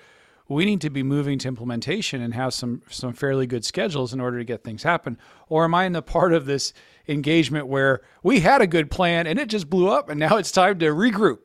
we 0.48 0.65
need 0.65 0.82
to 0.82 0.89
be 0.89 1.04
moving 1.04 1.39
to 1.39 1.48
implementation 1.48 2.22
and 2.22 2.34
have 2.34 2.54
some 2.54 2.82
some 2.89 3.13
fairly 3.13 3.48
good 3.48 3.65
schedules 3.65 4.13
in 4.13 4.19
order 4.19 4.38
to 4.38 4.46
get 4.46 4.63
things 4.63 4.84
happen? 4.84 5.17
Or 5.50 5.63
am 5.63 5.74
i 5.74 5.86
in 5.86 5.93
the 5.93 6.02
part 6.02 6.34
of 6.34 6.46
this 6.46 6.74
engagement 7.08 7.67
where 7.67 8.02
we 8.22 8.39
had 8.39 8.62
a 8.62 8.67
good 8.67 8.91
plan 8.91 9.28
and 9.28 9.39
it 9.39 9.50
just 9.50 9.69
blew 9.69 9.89
up 9.89 10.10
and 10.10 10.19
now 10.19 10.38
it's 10.38 10.52
time 10.52 10.80
to 10.80 10.86
regroup? 10.88 11.39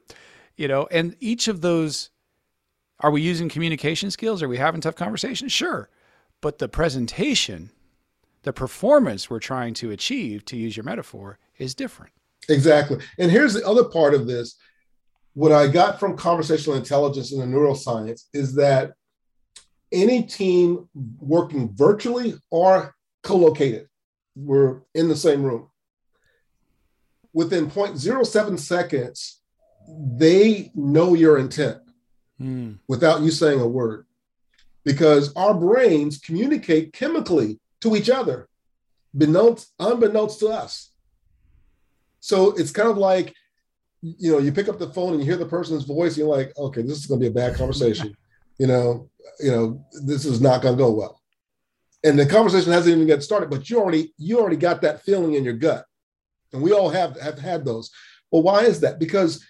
You 0.56 0.68
know 0.68 0.88
and 0.90 1.16
each 1.20 1.48
of 1.48 1.60
those 1.60 2.10
are 3.00 3.10
we 3.12 3.22
using 3.22 3.48
communication 3.48 4.10
skills? 4.10 4.42
Are 4.42 4.48
we 4.48 4.58
having 4.58 4.80
tough 4.80 4.96
conversations? 4.96 5.52
Sure. 5.52 5.88
But 6.40 6.58
the 6.58 6.68
presentation 6.68 7.70
the 8.42 8.52
performance 8.52 9.28
we're 9.28 9.38
trying 9.38 9.74
to 9.74 9.90
achieve 9.90 10.44
to 10.44 10.56
use 10.56 10.76
your 10.76 10.84
metaphor 10.84 11.38
is 11.58 11.74
different 11.74 12.12
exactly 12.48 12.98
and 13.18 13.30
here's 13.30 13.54
the 13.54 13.66
other 13.66 13.84
part 13.84 14.14
of 14.14 14.26
this 14.26 14.56
what 15.38 15.52
I 15.52 15.68
got 15.68 16.00
from 16.00 16.16
conversational 16.16 16.76
intelligence 16.76 17.30
and 17.30 17.40
the 17.40 17.46
neuroscience 17.46 18.24
is 18.32 18.56
that 18.56 18.94
any 19.92 20.24
team 20.24 20.88
working 21.20 21.72
virtually 21.74 22.34
or 22.50 22.96
co-located, 23.22 23.88
we're 24.34 24.80
in 24.96 25.08
the 25.08 25.14
same 25.14 25.44
room. 25.44 25.68
Within 27.32 27.70
0.07 27.70 28.58
seconds, 28.58 29.40
they 29.88 30.72
know 30.74 31.14
your 31.14 31.38
intent 31.38 31.78
mm. 32.40 32.76
without 32.88 33.20
you 33.22 33.30
saying 33.30 33.60
a 33.60 33.68
word. 33.68 34.06
Because 34.84 35.32
our 35.34 35.54
brains 35.54 36.18
communicate 36.18 36.92
chemically 36.92 37.60
to 37.80 37.96
each 37.96 38.10
other, 38.10 38.48
unbeknownst, 39.12 39.72
unbeknownst 39.78 40.40
to 40.40 40.48
us. 40.48 40.90
So 42.20 42.52
it's 42.52 42.72
kind 42.72 42.88
of 42.88 42.98
like 42.98 43.34
you 44.00 44.30
know, 44.30 44.38
you 44.38 44.52
pick 44.52 44.68
up 44.68 44.78
the 44.78 44.90
phone 44.90 45.12
and 45.12 45.20
you 45.20 45.26
hear 45.26 45.36
the 45.36 45.46
person's 45.46 45.84
voice, 45.84 46.12
and 46.12 46.18
you're 46.18 46.36
like, 46.36 46.56
okay, 46.56 46.82
this 46.82 46.98
is 46.98 47.06
going 47.06 47.20
to 47.20 47.24
be 47.24 47.30
a 47.30 47.34
bad 47.34 47.56
conversation. 47.56 48.16
you 48.58 48.66
know, 48.66 49.08
you 49.40 49.50
know, 49.50 49.84
this 50.04 50.24
is 50.24 50.40
not 50.40 50.62
going 50.62 50.76
to 50.76 50.82
go 50.82 50.92
well. 50.92 51.20
And 52.04 52.18
the 52.18 52.26
conversation 52.26 52.72
hasn't 52.72 52.94
even 52.94 53.06
get 53.06 53.22
started, 53.22 53.50
but 53.50 53.68
you 53.68 53.80
already 53.80 54.14
you 54.18 54.38
already 54.38 54.56
got 54.56 54.82
that 54.82 55.02
feeling 55.02 55.34
in 55.34 55.44
your 55.44 55.54
gut, 55.54 55.84
and 56.52 56.62
we 56.62 56.72
all 56.72 56.90
have 56.90 57.20
have 57.20 57.38
had 57.38 57.64
those. 57.64 57.90
Well, 58.30 58.42
why 58.42 58.62
is 58.62 58.80
that? 58.80 59.00
Because 59.00 59.44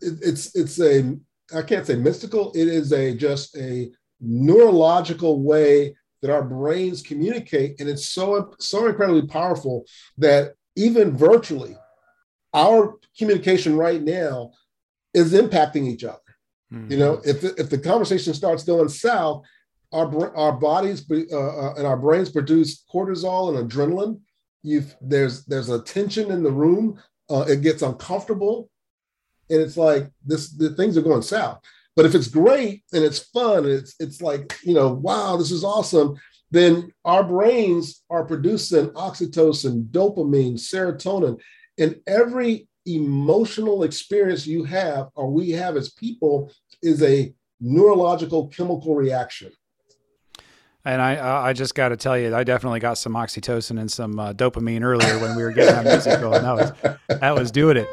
it's 0.00 0.54
it's 0.54 0.80
a 0.80 1.16
I 1.54 1.62
can't 1.62 1.84
say 1.84 1.96
mystical. 1.96 2.52
It 2.52 2.68
is 2.68 2.92
a 2.92 3.16
just 3.16 3.56
a 3.56 3.90
neurological 4.20 5.42
way 5.42 5.96
that 6.22 6.30
our 6.30 6.42
brains 6.42 7.02
communicate, 7.02 7.80
and 7.80 7.88
it's 7.88 8.08
so 8.08 8.54
so 8.58 8.86
incredibly 8.86 9.26
powerful 9.26 9.84
that 10.18 10.54
even 10.76 11.16
virtually 11.16 11.76
our 12.54 12.94
communication 13.18 13.76
right 13.76 14.02
now 14.02 14.52
is 15.14 15.32
impacting 15.32 15.86
each 15.86 16.04
other. 16.04 16.18
Mm-hmm. 16.72 16.92
You 16.92 16.98
know, 16.98 17.20
if 17.24 17.40
the, 17.40 17.54
if 17.58 17.70
the 17.70 17.78
conversation 17.78 18.34
starts 18.34 18.64
going 18.64 18.88
south, 18.88 19.44
our 19.92 20.36
our 20.36 20.52
bodies 20.52 21.04
uh, 21.10 21.36
uh, 21.36 21.74
and 21.76 21.86
our 21.86 21.96
brains 21.96 22.30
produce 22.30 22.84
cortisol 22.92 23.56
and 23.56 23.70
adrenaline. 23.70 24.20
You've 24.62 24.96
there's 25.00 25.44
there's 25.44 25.68
a 25.68 25.82
tension 25.82 26.30
in 26.30 26.42
the 26.42 26.50
room. 26.50 27.00
Uh, 27.30 27.44
it 27.48 27.62
gets 27.62 27.82
uncomfortable, 27.82 28.68
and 29.48 29.60
it's 29.60 29.76
like 29.76 30.10
this. 30.24 30.50
The 30.50 30.70
things 30.70 30.96
are 30.96 31.02
going 31.02 31.22
south. 31.22 31.60
But 31.96 32.04
if 32.04 32.14
it's 32.14 32.28
great 32.28 32.84
and 32.92 33.02
it's 33.02 33.18
fun, 33.18 33.64
and 33.64 33.72
it's 33.72 33.94
it's 33.98 34.20
like 34.20 34.58
you 34.62 34.74
know, 34.74 34.92
wow, 34.92 35.36
this 35.36 35.50
is 35.50 35.64
awesome. 35.64 36.16
Then 36.50 36.92
our 37.04 37.24
brains 37.24 38.04
are 38.10 38.24
producing 38.24 38.90
oxytocin, 38.90 39.88
dopamine, 39.88 40.54
serotonin, 40.54 41.40
and 41.78 41.96
every 42.06 42.68
emotional 42.86 43.82
experience 43.82 44.46
you 44.46 44.62
have 44.62 45.08
or 45.14 45.28
we 45.28 45.50
have 45.50 45.76
as 45.76 45.90
people 45.90 46.52
is 46.82 47.02
a 47.02 47.34
neurological 47.60 48.46
chemical 48.48 48.94
reaction. 48.94 49.50
And 50.84 51.02
I, 51.02 51.48
I 51.48 51.52
just 51.52 51.74
got 51.74 51.88
to 51.88 51.96
tell 51.96 52.16
you, 52.16 52.32
I 52.34 52.44
definitely 52.44 52.78
got 52.78 52.96
some 52.96 53.14
oxytocin 53.14 53.80
and 53.80 53.90
some 53.90 54.20
uh, 54.20 54.32
dopamine 54.32 54.84
earlier 54.84 55.18
when 55.18 55.34
we 55.34 55.42
were 55.42 55.50
getting 55.50 55.74
that 55.74 55.84
music 55.84 56.20
going. 56.20 56.42
That 56.42 56.54
was, 56.54 57.18
that 57.20 57.34
was 57.34 57.50
doing 57.50 57.76
it. 57.78 57.88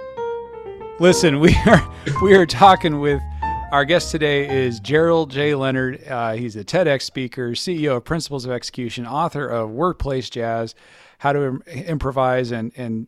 Listen, 1.00 1.40
we 1.40 1.56
are 1.66 1.92
we 2.22 2.36
are 2.36 2.46
talking 2.46 3.00
with 3.00 3.20
our 3.74 3.84
guest 3.86 4.12
today 4.12 4.66
is 4.66 4.80
Gerald 4.80 5.32
J. 5.32 5.56
Leonard. 5.56 6.08
Uh, 6.08 6.34
he's 6.34 6.56
a 6.56 6.64
TEDx 6.64 7.02
speaker, 7.02 7.52
CEO 7.52 7.98
of 7.98 8.06
Principles 8.06 8.46
of 8.46 8.52
Execution, 8.52 9.06
author 9.06 9.48
of 9.48 9.72
Workplace 9.72 10.30
Jazz 10.30 10.76
how 11.24 11.32
to 11.32 11.62
improvise 11.68 12.52
and 12.52 12.74
and 12.76 13.08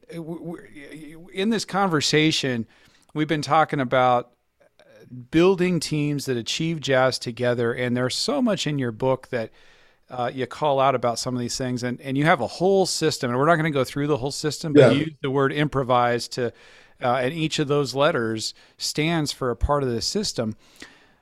in 1.33 1.49
this 1.49 1.65
conversation 1.65 2.65
we've 3.13 3.27
been 3.27 3.41
talking 3.41 3.81
about 3.81 4.31
building 5.31 5.81
teams 5.81 6.23
that 6.23 6.37
achieve 6.37 6.79
jazz 6.79 7.19
together 7.19 7.73
and 7.73 7.97
there's 7.97 8.15
so 8.15 8.41
much 8.41 8.67
in 8.67 8.79
your 8.79 8.93
book 8.93 9.27
that 9.31 9.51
uh, 10.09 10.31
you 10.33 10.47
call 10.47 10.79
out 10.79 10.95
about 10.95 11.19
some 11.19 11.33
of 11.35 11.41
these 11.41 11.57
things 11.57 11.83
and, 11.83 11.99
and 11.99 12.17
you 12.17 12.23
have 12.23 12.39
a 12.39 12.47
whole 12.47 12.85
system 12.85 13.29
and 13.29 13.37
we're 13.37 13.45
not 13.45 13.55
going 13.55 13.65
to 13.65 13.69
go 13.69 13.83
through 13.83 14.07
the 14.07 14.15
whole 14.15 14.31
system 14.31 14.71
but 14.71 14.79
yeah. 14.79 14.91
you 14.91 14.99
use 14.99 15.15
the 15.21 15.29
word 15.29 15.51
improvise 15.51 16.29
to 16.29 16.53
uh, 17.01 17.15
and 17.15 17.33
each 17.33 17.59
of 17.59 17.67
those 17.67 17.93
letters 17.95 18.53
stands 18.77 19.31
for 19.31 19.49
a 19.49 19.55
part 19.55 19.83
of 19.83 19.89
the 19.89 20.01
system 20.01 20.55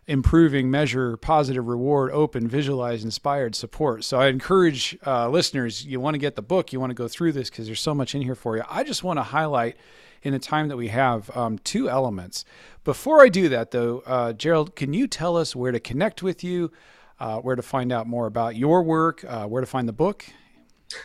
improving, 0.05 0.69
measure, 0.69 1.15
positive 1.17 1.65
reward, 1.67 2.11
open, 2.11 2.47
visualize, 2.47 3.03
inspired, 3.03 3.55
support. 3.55 4.03
So 4.03 4.19
I 4.19 4.28
encourage 4.28 4.97
uh, 5.05 5.30
listeners, 5.30 5.86
you 5.86 5.99
want 5.99 6.15
to 6.15 6.19
get 6.19 6.36
the 6.36 6.41
book, 6.41 6.74
you 6.74 6.80
want 6.80 6.89
to 6.89 6.95
go 6.95 7.07
through 7.07 7.32
this 7.32 7.49
because 7.49 7.67
there's 7.67 7.80
so 7.80 7.95
much 7.95 8.13
in 8.13 8.21
here 8.21 8.36
for 8.36 8.57
you. 8.57 8.63
I 8.69 8.84
just 8.84 9.03
want 9.03 9.17
to 9.17 9.24
highlight 9.24 9.78
in 10.21 10.34
the 10.34 10.39
time 10.39 10.67
that 10.69 10.78
we 10.78 10.89
have 10.89 11.36
um, 11.36 11.57
two 11.59 11.89
elements. 11.89 12.45
Before 12.84 13.24
I 13.24 13.30
do 13.30 13.49
that, 13.49 13.71
though, 13.71 14.03
uh, 14.05 14.34
Gerald, 14.34 14.76
can 14.76 14.93
you 14.93 15.07
tell 15.07 15.38
us 15.38 15.55
where 15.55 15.71
to 15.71 15.80
connect 15.80 16.21
with 16.24 16.43
you, 16.43 16.71
uh, 17.19 17.38
where 17.38 17.55
to 17.55 17.61
find 17.61 17.91
out 17.91 18.07
more 18.07 18.26
about 18.26 18.55
your 18.55 18.84
work, 18.84 19.24
uh, 19.26 19.45
where 19.45 19.61
to 19.61 19.67
find 19.67 19.88
the 19.88 19.93
book? 19.93 20.26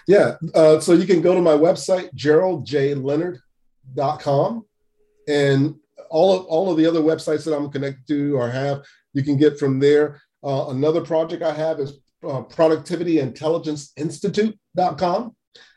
Yeah, 0.06 0.36
uh, 0.54 0.80
so 0.80 0.92
you 0.92 1.06
can 1.06 1.22
go 1.22 1.34
to 1.34 1.40
my 1.40 1.52
website, 1.52 2.10
geraldjleonard.com, 3.94 4.64
and 5.28 5.74
all 6.10 6.34
of 6.34 6.46
all 6.46 6.70
of 6.70 6.76
the 6.76 6.86
other 6.86 7.00
websites 7.00 7.44
that 7.44 7.56
I'm 7.56 7.70
connected 7.70 8.06
to 8.08 8.36
or 8.36 8.48
have, 8.48 8.82
you 9.12 9.22
can 9.22 9.36
get 9.36 9.58
from 9.58 9.78
there. 9.78 10.20
Uh, 10.42 10.68
another 10.68 11.00
project 11.00 11.42
I 11.42 11.52
have 11.52 11.80
is 11.80 12.00
uh, 12.26 12.42
Productivity 12.42 13.20
Intelligence 13.20 13.92
Institute.com. 13.96 15.34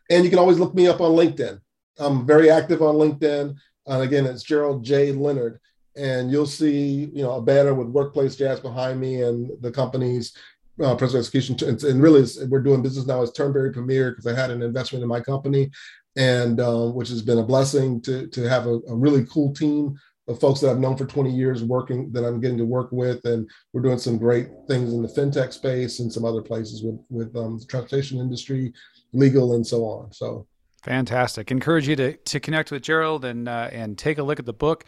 And 0.10 0.24
you 0.24 0.30
can 0.30 0.40
always 0.40 0.60
look 0.60 0.76
me 0.76 0.88
up 0.88 1.02
on 1.02 1.12
LinkedIn. 1.12 1.60
I'm 1.98 2.26
very 2.26 2.50
active 2.50 2.82
on 2.82 2.96
LinkedIn. 2.96 3.56
And 3.88 4.04
again, 4.04 4.26
it's 4.26 4.44
Gerald 4.44 4.84
J. 4.84 5.12
Leonard. 5.12 5.60
And 5.96 6.32
you'll 6.32 6.46
see, 6.46 7.10
you 7.14 7.22
know, 7.22 7.34
a 7.34 7.42
banner 7.42 7.74
with 7.74 7.88
Workplace 7.88 8.36
Jazz 8.36 8.60
behind 8.60 9.00
me 9.00 9.22
and 9.22 9.52
the 9.62 9.72
company's 9.72 10.36
uh, 10.82 10.96
principal 10.96 11.20
execution. 11.20 11.58
And, 11.68 11.82
and 11.84 12.02
really, 12.02 12.26
we're 12.48 12.62
doing 12.62 12.82
business 12.82 13.06
now 13.06 13.22
as 13.22 13.32
Turnberry 13.32 13.72
Premier 13.72 14.12
because 14.12 14.28
I 14.28 14.40
had 14.40 14.52
an 14.52 14.62
investment 14.62 15.04
in 15.04 15.10
my 15.10 15.20
company, 15.20 15.70
and 16.18 16.60
um, 16.60 16.94
which 16.94 17.10
has 17.10 17.22
been 17.22 17.40
a 17.40 17.44
blessing 17.44 18.02
to 18.02 18.28
to 18.28 18.48
have 18.50 18.66
a, 18.66 18.80
a 18.88 18.96
really 18.96 19.26
cool 19.26 19.54
team 19.54 19.98
of 20.28 20.40
folks 20.40 20.60
that 20.60 20.70
I've 20.70 20.80
known 20.80 20.98
for 20.98 21.06
20 21.06 21.32
years 21.32 21.64
working 21.64 22.12
that 22.12 22.26
I'm 22.26 22.40
getting 22.40 22.58
to 22.58 22.66
work 22.66 22.92
with. 22.92 23.24
And 23.26 23.50
we're 23.74 23.82
doing 23.82 23.98
some 23.98 24.18
great 24.18 24.48
things 24.68 24.94
in 24.94 25.02
the 25.02 25.08
fintech 25.08 25.54
space 25.54 26.00
and 26.00 26.12
some 26.12 26.26
other 26.26 26.42
places 26.42 26.84
with, 26.84 27.00
with 27.10 27.36
um, 27.36 27.60
the 27.60 27.66
transportation 27.66 28.20
industry, 28.20 28.74
legal, 29.14 29.56
and 29.56 29.66
so 29.66 29.84
on. 29.84 30.12
So 30.12 30.48
fantastic. 30.84 31.52
Encourage 31.52 31.88
you 31.88 31.96
to, 31.98 32.14
to 32.16 32.40
connect 32.40 32.72
with 32.72 32.82
Gerald 32.82 33.26
and, 33.26 33.48
uh, 33.48 33.70
and 33.72 33.98
take 33.98 34.18
a 34.18 34.24
look 34.24 34.40
at 34.40 34.46
the 34.46 34.54
book. 34.54 34.86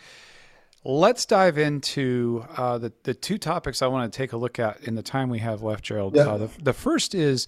Let's 0.86 1.26
dive 1.26 1.58
into 1.58 2.46
uh, 2.58 2.78
the, 2.78 2.92
the 3.04 3.14
two 3.14 3.38
topics 3.38 3.82
I 3.82 3.88
want 3.88 4.12
to 4.12 4.18
take 4.18 4.34
a 4.34 4.38
look 4.38 4.60
at 4.60 4.82
in 4.82 4.96
the 4.96 5.04
time 5.04 5.30
we 5.30 5.40
have 5.40 5.64
left, 5.64 5.84
Gerald. 5.84 6.16
Yeah. 6.16 6.24
Uh, 6.24 6.38
the, 6.38 6.50
the 6.62 6.74
first 6.74 7.16
is 7.16 7.48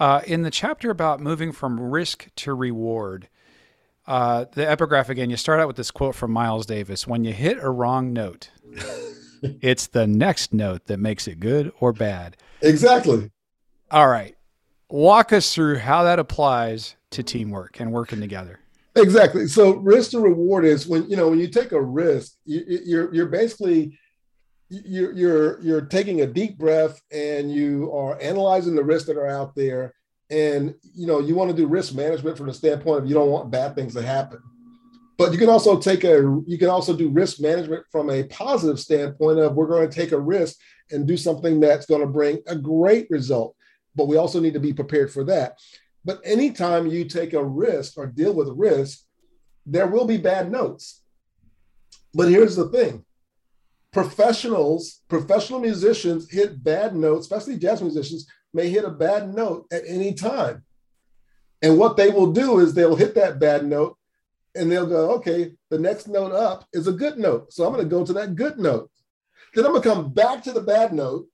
uh, 0.00 0.22
in 0.26 0.42
the 0.42 0.50
chapter 0.50 0.90
about 0.90 1.20
moving 1.20 1.52
from 1.52 1.78
risk 1.78 2.28
to 2.36 2.54
reward. 2.54 3.28
Uh, 4.04 4.46
the 4.52 4.68
epigraph 4.68 5.08
again, 5.08 5.30
you 5.30 5.36
start 5.36 5.60
out 5.60 5.68
with 5.68 5.76
this 5.76 5.92
quote 5.92 6.16
from 6.16 6.32
Miles 6.32 6.66
Davis 6.66 7.06
When 7.06 7.24
you 7.24 7.32
hit 7.32 7.58
a 7.60 7.70
wrong 7.70 8.12
note, 8.12 8.50
it's 9.42 9.86
the 9.86 10.08
next 10.08 10.52
note 10.52 10.86
that 10.86 10.98
makes 10.98 11.28
it 11.28 11.38
good 11.38 11.72
or 11.78 11.92
bad. 11.92 12.36
Exactly. 12.62 13.30
All 13.92 14.08
right. 14.08 14.36
Walk 14.90 15.32
us 15.32 15.54
through 15.54 15.78
how 15.78 16.02
that 16.02 16.18
applies 16.18 16.96
to 17.10 17.22
teamwork 17.22 17.78
and 17.78 17.92
working 17.92 18.20
together. 18.20 18.58
Exactly. 18.94 19.46
So 19.46 19.76
risk 19.76 20.10
to 20.10 20.20
reward 20.20 20.64
is 20.64 20.86
when 20.86 21.08
you 21.08 21.16
know 21.16 21.28
when 21.30 21.38
you 21.38 21.48
take 21.48 21.72
a 21.72 21.80
risk, 21.80 22.34
you, 22.44 22.62
you're 22.84 23.14
you're 23.14 23.26
basically 23.26 23.98
you're 24.68 25.12
you're 25.12 25.60
you're 25.60 25.80
taking 25.82 26.20
a 26.20 26.26
deep 26.26 26.58
breath 26.58 27.00
and 27.10 27.50
you 27.50 27.92
are 27.92 28.20
analyzing 28.20 28.74
the 28.74 28.84
risks 28.84 29.06
that 29.08 29.16
are 29.16 29.28
out 29.28 29.54
there. 29.54 29.94
And 30.30 30.74
you 30.94 31.06
know 31.06 31.20
you 31.20 31.34
want 31.34 31.50
to 31.50 31.56
do 31.56 31.66
risk 31.66 31.94
management 31.94 32.36
from 32.36 32.46
the 32.46 32.54
standpoint 32.54 33.02
of 33.02 33.08
you 33.08 33.14
don't 33.14 33.30
want 33.30 33.50
bad 33.50 33.74
things 33.74 33.94
to 33.94 34.02
happen. 34.02 34.40
But 35.16 35.32
you 35.32 35.38
can 35.38 35.48
also 35.48 35.78
take 35.78 36.04
a 36.04 36.42
you 36.46 36.58
can 36.58 36.68
also 36.68 36.94
do 36.94 37.08
risk 37.08 37.40
management 37.40 37.84
from 37.90 38.10
a 38.10 38.24
positive 38.24 38.78
standpoint 38.78 39.38
of 39.38 39.54
we're 39.54 39.68
going 39.68 39.88
to 39.88 39.94
take 39.94 40.12
a 40.12 40.20
risk 40.20 40.56
and 40.90 41.06
do 41.06 41.16
something 41.16 41.60
that's 41.60 41.86
going 41.86 42.02
to 42.02 42.06
bring 42.06 42.40
a 42.46 42.56
great 42.56 43.06
result. 43.08 43.56
But 43.94 44.08
we 44.08 44.16
also 44.16 44.40
need 44.40 44.54
to 44.54 44.60
be 44.60 44.72
prepared 44.74 45.10
for 45.10 45.24
that 45.24 45.58
but 46.04 46.20
anytime 46.24 46.86
you 46.86 47.04
take 47.04 47.32
a 47.32 47.44
risk 47.44 47.96
or 47.96 48.06
deal 48.06 48.32
with 48.32 48.48
risk 48.56 49.00
there 49.66 49.86
will 49.86 50.04
be 50.04 50.16
bad 50.16 50.50
notes 50.50 51.02
but 52.14 52.28
here's 52.28 52.56
the 52.56 52.68
thing 52.68 53.04
professionals 53.92 55.02
professional 55.08 55.60
musicians 55.60 56.30
hit 56.30 56.62
bad 56.62 56.94
notes 56.94 57.26
especially 57.26 57.56
jazz 57.56 57.82
musicians 57.82 58.26
may 58.54 58.68
hit 58.68 58.84
a 58.84 58.90
bad 58.90 59.34
note 59.34 59.66
at 59.72 59.82
any 59.86 60.14
time. 60.14 60.64
And 61.62 61.78
what 61.78 61.96
they 61.96 62.10
will 62.10 62.32
do 62.32 62.58
is 62.58 62.74
they'll 62.74 62.96
hit 62.96 63.14
that 63.14 63.38
bad 63.38 63.64
note 63.64 63.96
and 64.54 64.70
they'll 64.70 64.86
go, 64.86 65.12
okay, 65.12 65.52
the 65.70 65.78
next 65.78 66.08
note 66.08 66.32
up 66.32 66.66
is 66.72 66.86
a 66.86 66.92
good 66.92 67.18
note. 67.18 67.52
So 67.52 67.64
I'm 67.64 67.72
going 67.72 67.84
to 67.84 67.90
go 67.90 68.04
to 68.04 68.12
that 68.14 68.34
good 68.34 68.58
note. 68.58 68.90
Then 69.54 69.64
I'm 69.64 69.72
going 69.72 69.82
to 69.82 69.88
come 69.88 70.12
back 70.12 70.42
to 70.44 70.52
the 70.52 70.60
bad 70.60 70.92
note 70.92 71.26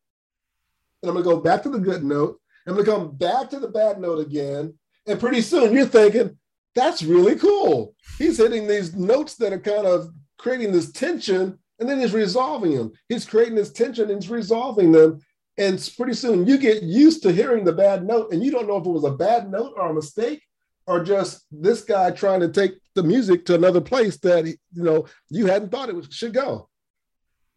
and 1.02 1.08
I'm 1.08 1.14
going 1.14 1.24
to 1.24 1.30
go 1.30 1.40
back 1.40 1.62
to 1.62 1.70
the 1.70 1.78
good 1.78 2.04
note. 2.04 2.40
I'm 2.68 2.74
going 2.74 2.84
to 2.84 2.92
come 2.92 3.16
back 3.16 3.50
to 3.50 3.58
the 3.58 3.68
bad 3.68 4.00
note 4.00 4.18
again. 4.18 4.74
And 5.06 5.18
pretty 5.18 5.40
soon 5.40 5.72
you're 5.72 5.86
thinking, 5.86 6.36
that's 6.74 7.02
really 7.02 7.36
cool. 7.36 7.94
He's 8.18 8.38
hitting 8.38 8.66
these 8.66 8.94
notes 8.94 9.36
that 9.36 9.52
are 9.52 9.58
kind 9.58 9.86
of 9.86 10.10
creating 10.38 10.72
this 10.72 10.92
tension 10.92 11.58
and 11.78 11.88
then 11.88 12.00
he's 12.00 12.12
resolving 12.12 12.76
them. 12.76 12.92
He's 13.08 13.24
creating 13.24 13.54
this 13.54 13.72
tension 13.72 14.10
and 14.10 14.22
he's 14.22 14.30
resolving 14.30 14.92
them. 14.92 15.20
And 15.56 15.92
pretty 15.96 16.14
soon 16.14 16.46
you 16.46 16.58
get 16.58 16.82
used 16.82 17.22
to 17.22 17.32
hearing 17.32 17.64
the 17.64 17.72
bad 17.72 18.06
note 18.06 18.32
and 18.32 18.44
you 18.44 18.50
don't 18.50 18.68
know 18.68 18.76
if 18.76 18.86
it 18.86 18.90
was 18.90 19.04
a 19.04 19.10
bad 19.10 19.50
note 19.50 19.74
or 19.76 19.90
a 19.90 19.94
mistake 19.94 20.42
or 20.86 21.02
just 21.02 21.44
this 21.50 21.82
guy 21.82 22.10
trying 22.10 22.40
to 22.40 22.48
take 22.48 22.72
the 22.94 23.02
music 23.02 23.44
to 23.46 23.54
another 23.54 23.80
place 23.80 24.16
that 24.18 24.46
you 24.46 24.56
know 24.72 25.06
you 25.30 25.46
hadn't 25.46 25.70
thought 25.70 25.88
it 25.88 26.12
should 26.12 26.34
go. 26.34 26.68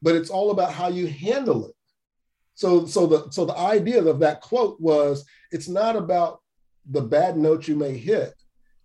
But 0.01 0.15
it's 0.15 0.29
all 0.29 0.51
about 0.51 0.73
how 0.73 0.87
you 0.87 1.07
handle 1.07 1.67
it. 1.67 1.75
So 2.55 2.85
so 2.85 3.07
the 3.07 3.31
so 3.31 3.45
the 3.45 3.57
idea 3.57 4.03
of 4.03 4.19
that 4.19 4.41
quote 4.41 4.79
was 4.79 5.25
it's 5.51 5.67
not 5.67 5.95
about 5.95 6.41
the 6.89 7.01
bad 7.01 7.37
note 7.37 7.67
you 7.67 7.75
may 7.75 7.97
hit. 7.97 8.33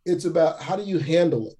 It's 0.04 0.24
about 0.24 0.60
how 0.62 0.76
do 0.76 0.82
you 0.82 0.98
handle 0.98 1.48
it. 1.48 1.56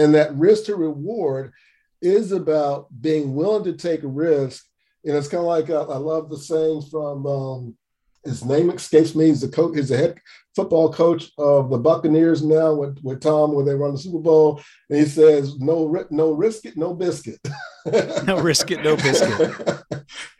And 0.00 0.14
that 0.14 0.34
risk 0.34 0.64
to 0.64 0.76
reward 0.76 1.52
is 2.00 2.32
about 2.32 2.86
being 3.00 3.34
willing 3.34 3.64
to 3.64 3.72
take 3.72 4.02
a 4.02 4.08
risk 4.08 4.64
and 5.04 5.16
it's 5.16 5.28
kind 5.28 5.40
of 5.40 5.46
like 5.46 5.70
uh, 5.70 5.86
I 5.86 5.96
love 5.96 6.28
the 6.28 6.36
saying 6.36 6.82
from 6.90 7.26
um, 7.26 7.76
his 8.24 8.44
name 8.44 8.70
escapes 8.70 9.14
me. 9.14 9.26
He's 9.26 9.40
the 9.40 9.48
coach. 9.48 9.76
He's 9.76 9.88
the 9.88 9.96
head 9.96 10.20
football 10.58 10.92
coach 10.92 11.30
of 11.38 11.70
the 11.70 11.78
Buccaneers 11.78 12.42
now 12.42 12.74
with, 12.74 12.98
with 13.04 13.20
Tom 13.20 13.52
when 13.52 13.64
they 13.64 13.74
run 13.74 13.92
the 13.92 13.98
Super 13.98 14.18
Bowl. 14.18 14.60
And 14.90 14.98
he 14.98 15.04
says, 15.04 15.56
"No, 15.60 16.04
no 16.10 16.32
risk 16.32 16.64
it, 16.64 16.76
no 16.76 16.94
biscuit." 16.94 17.38
no 18.26 18.40
risk 18.40 18.70
it, 18.72 18.82
no 18.82 18.96
biscuit. 18.96 19.84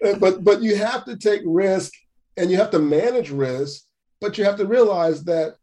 but 0.19 0.43
but 0.43 0.61
you 0.61 0.75
have 0.75 1.05
to 1.05 1.17
take 1.17 1.43
risk 1.45 1.93
and 2.37 2.51
you 2.51 2.57
have 2.57 2.73
to 2.73 2.81
manage 2.81 3.31
risk. 3.31 3.85
But 4.21 4.37
you 4.37 4.43
have 4.43 4.57
to 4.57 4.67
realize 4.67 5.23
that 5.25 5.55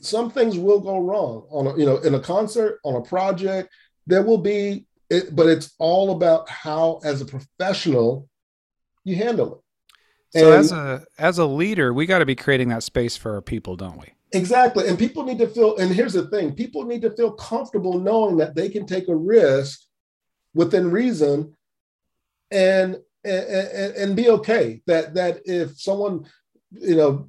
some 0.00 0.30
things 0.30 0.56
will 0.56 0.80
go 0.80 1.00
wrong 1.00 1.46
on 1.50 1.66
a, 1.66 1.76
you 1.76 1.84
know 1.84 1.96
in 1.98 2.14
a 2.14 2.20
concert 2.20 2.78
on 2.84 2.94
a 2.94 3.02
project. 3.02 3.70
There 4.06 4.22
will 4.22 4.38
be 4.38 4.86
it, 5.10 5.34
but 5.34 5.48
it's 5.48 5.74
all 5.78 6.12
about 6.12 6.48
how, 6.48 7.00
as 7.02 7.20
a 7.20 7.26
professional, 7.26 8.28
you 9.02 9.16
handle 9.16 9.54
it. 9.56 9.60
So 10.30 10.52
and, 10.52 10.60
as 10.60 10.72
a 10.72 11.04
as 11.18 11.38
a 11.38 11.46
leader, 11.46 11.92
we 11.92 12.06
got 12.06 12.20
to 12.20 12.26
be 12.26 12.36
creating 12.36 12.68
that 12.68 12.82
space 12.82 13.16
for 13.16 13.34
our 13.34 13.42
people, 13.42 13.76
don't 13.76 13.98
we? 13.98 14.06
Exactly. 14.32 14.86
And 14.86 14.98
people 14.98 15.24
need 15.24 15.38
to 15.38 15.48
feel, 15.48 15.76
and 15.76 15.92
here's 15.92 16.12
the 16.12 16.28
thing 16.28 16.54
people 16.54 16.84
need 16.84 17.02
to 17.02 17.10
feel 17.10 17.32
comfortable 17.32 17.98
knowing 17.98 18.36
that 18.36 18.54
they 18.54 18.68
can 18.68 18.86
take 18.86 19.08
a 19.08 19.14
risk 19.14 19.80
within 20.54 20.90
reason 20.90 21.56
and 22.50 22.98
and, 23.24 23.94
and 23.96 24.16
be 24.16 24.30
okay. 24.30 24.82
That 24.86 25.14
that 25.14 25.40
if 25.46 25.80
someone, 25.80 26.26
you 26.70 26.94
know, 26.94 27.28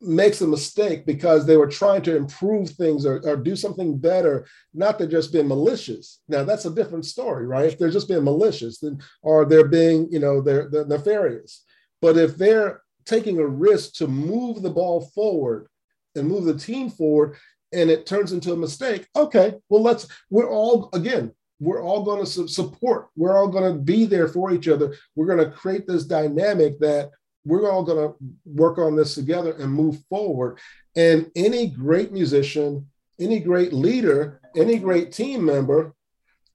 makes 0.00 0.40
a 0.40 0.46
mistake 0.46 1.06
because 1.06 1.46
they 1.46 1.56
were 1.56 1.68
trying 1.68 2.02
to 2.02 2.16
improve 2.16 2.70
things 2.70 3.06
or, 3.06 3.20
or 3.24 3.36
do 3.36 3.54
something 3.54 3.98
better, 3.98 4.46
not 4.74 4.98
to 4.98 5.06
just 5.06 5.32
being 5.32 5.48
malicious. 5.48 6.20
Now 6.28 6.44
that's 6.44 6.64
a 6.64 6.74
different 6.74 7.04
story, 7.04 7.46
right? 7.46 7.66
If 7.66 7.78
they're 7.78 7.90
just 7.90 8.08
being 8.08 8.24
malicious, 8.24 8.78
then 8.78 9.00
or 9.22 9.44
they're 9.44 9.68
being, 9.68 10.08
you 10.10 10.18
know, 10.18 10.40
they're, 10.40 10.68
they're 10.70 10.86
nefarious. 10.86 11.64
But 12.02 12.18
if 12.18 12.36
they're 12.36 12.82
taking 13.06 13.38
a 13.38 13.46
risk 13.46 13.94
to 13.94 14.06
move 14.06 14.60
the 14.60 14.70
ball 14.70 15.00
forward 15.14 15.68
and 16.14 16.28
move 16.28 16.44
the 16.44 16.58
team 16.58 16.90
forward, 16.90 17.36
and 17.72 17.88
it 17.88 18.04
turns 18.04 18.32
into 18.32 18.52
a 18.52 18.56
mistake, 18.56 19.06
okay, 19.16 19.54
well 19.70 19.82
let's. 19.82 20.06
We're 20.28 20.50
all 20.50 20.90
again. 20.92 21.32
We're 21.60 21.82
all 21.82 22.02
going 22.02 22.20
to 22.20 22.26
su- 22.26 22.48
support. 22.48 23.08
We're 23.16 23.38
all 23.38 23.48
going 23.48 23.72
to 23.72 23.78
be 23.78 24.04
there 24.04 24.26
for 24.26 24.52
each 24.52 24.66
other. 24.66 24.96
We're 25.14 25.26
going 25.26 25.48
to 25.48 25.56
create 25.56 25.86
this 25.86 26.04
dynamic 26.04 26.80
that 26.80 27.10
we're 27.44 27.70
all 27.70 27.84
going 27.84 28.08
to 28.08 28.14
work 28.44 28.78
on 28.78 28.96
this 28.96 29.14
together 29.14 29.52
and 29.52 29.72
move 29.72 29.98
forward. 30.08 30.58
And 30.96 31.30
any 31.36 31.68
great 31.68 32.12
musician, 32.12 32.88
any 33.20 33.38
great 33.38 33.72
leader, 33.72 34.40
any 34.56 34.78
great 34.78 35.12
team 35.12 35.44
member 35.44 35.94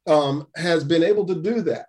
um, 0.08 0.48
has 0.56 0.84
been 0.84 1.04
able 1.04 1.26
to 1.28 1.36
do 1.36 1.62
that. 1.62 1.88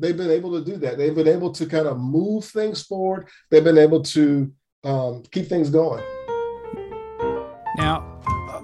They've 0.00 0.16
been 0.16 0.30
able 0.30 0.52
to 0.52 0.64
do 0.64 0.76
that. 0.78 0.96
They've 0.96 1.14
been 1.14 1.28
able 1.28 1.50
to 1.52 1.66
kind 1.66 1.86
of 1.86 1.98
move 1.98 2.44
things 2.44 2.82
forward. 2.82 3.28
They've 3.50 3.64
been 3.64 3.78
able 3.78 4.02
to 4.02 4.52
um, 4.84 5.22
keep 5.32 5.48
things 5.48 5.70
going. 5.70 6.02
Now, 7.76 8.20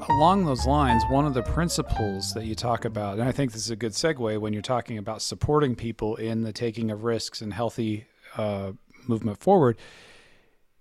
along 0.09 0.45
those 0.45 0.66
lines, 0.66 1.03
one 1.11 1.26
of 1.26 1.35
the 1.35 1.43
principles 1.43 2.32
that 2.35 2.45
you 2.45 2.55
talk 2.55 2.85
about, 2.85 3.18
and 3.18 3.28
I 3.28 3.32
think 3.32 3.53
this 3.53 3.64
is 3.64 3.70
a 3.70 3.76
good 3.76 3.93
segue 3.93 4.39
when 4.39 4.53
you're 4.53 4.62
talking 4.62 4.99
about 4.99 5.22
supporting 5.22 5.74
people 5.74 6.16
in 6.16 6.43
the 6.43 6.53
taking 6.53 6.91
of 6.91 7.05
risks 7.05 7.41
and 7.41 7.53
healthy 7.53 8.07
uh, 8.37 8.72
movement 9.09 9.39
forward, 9.41 9.76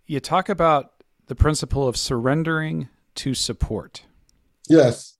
you 0.05 0.19
talk 0.19 0.49
about 0.49 0.93
the 1.27 1.35
principle 1.35 1.87
of 1.87 1.97
surrendering 1.97 2.89
to 3.15 3.33
support. 3.33 4.03
Yes. 4.67 5.17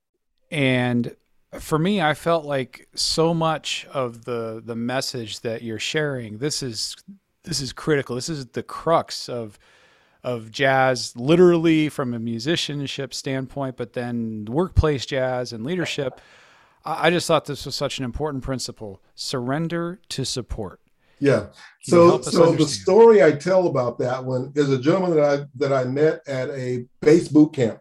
And 0.50 1.16
for 1.58 1.78
me, 1.78 2.00
I 2.00 2.14
felt 2.14 2.44
like 2.44 2.88
so 2.94 3.34
much 3.34 3.86
of 3.92 4.24
the 4.24 4.62
the 4.64 4.76
message 4.76 5.40
that 5.40 5.62
you're 5.62 5.78
sharing, 5.78 6.38
this 6.38 6.62
is 6.62 6.96
this 7.44 7.60
is 7.60 7.72
critical. 7.72 8.14
This 8.16 8.28
is 8.28 8.46
the 8.46 8.62
crux 8.62 9.28
of 9.28 9.58
of 10.22 10.50
jazz, 10.50 11.14
literally 11.16 11.88
from 11.90 12.14
a 12.14 12.18
musicianship 12.18 13.12
standpoint, 13.12 13.76
but 13.76 13.92
then 13.92 14.46
workplace 14.46 15.04
jazz 15.04 15.52
and 15.52 15.64
leadership. 15.64 16.20
I 16.84 17.10
just 17.10 17.26
thought 17.26 17.44
this 17.44 17.66
was 17.66 17.74
such 17.74 17.98
an 17.98 18.04
important 18.04 18.42
principle. 18.42 19.02
Surrender 19.14 20.00
to 20.10 20.24
support. 20.24 20.80
Yeah. 21.18 21.46
So 21.82 22.20
so 22.20 22.52
the 22.52 22.66
story 22.66 23.22
I 23.22 23.32
tell 23.32 23.66
about 23.66 23.98
that 23.98 24.24
one 24.24 24.52
is 24.54 24.70
a 24.70 24.78
gentleman 24.78 25.16
that 25.16 25.40
I 25.40 25.46
that 25.56 25.72
I 25.72 25.84
met 25.84 26.26
at 26.26 26.50
a 26.50 26.86
bass 27.00 27.28
boot 27.28 27.52
camp. 27.52 27.80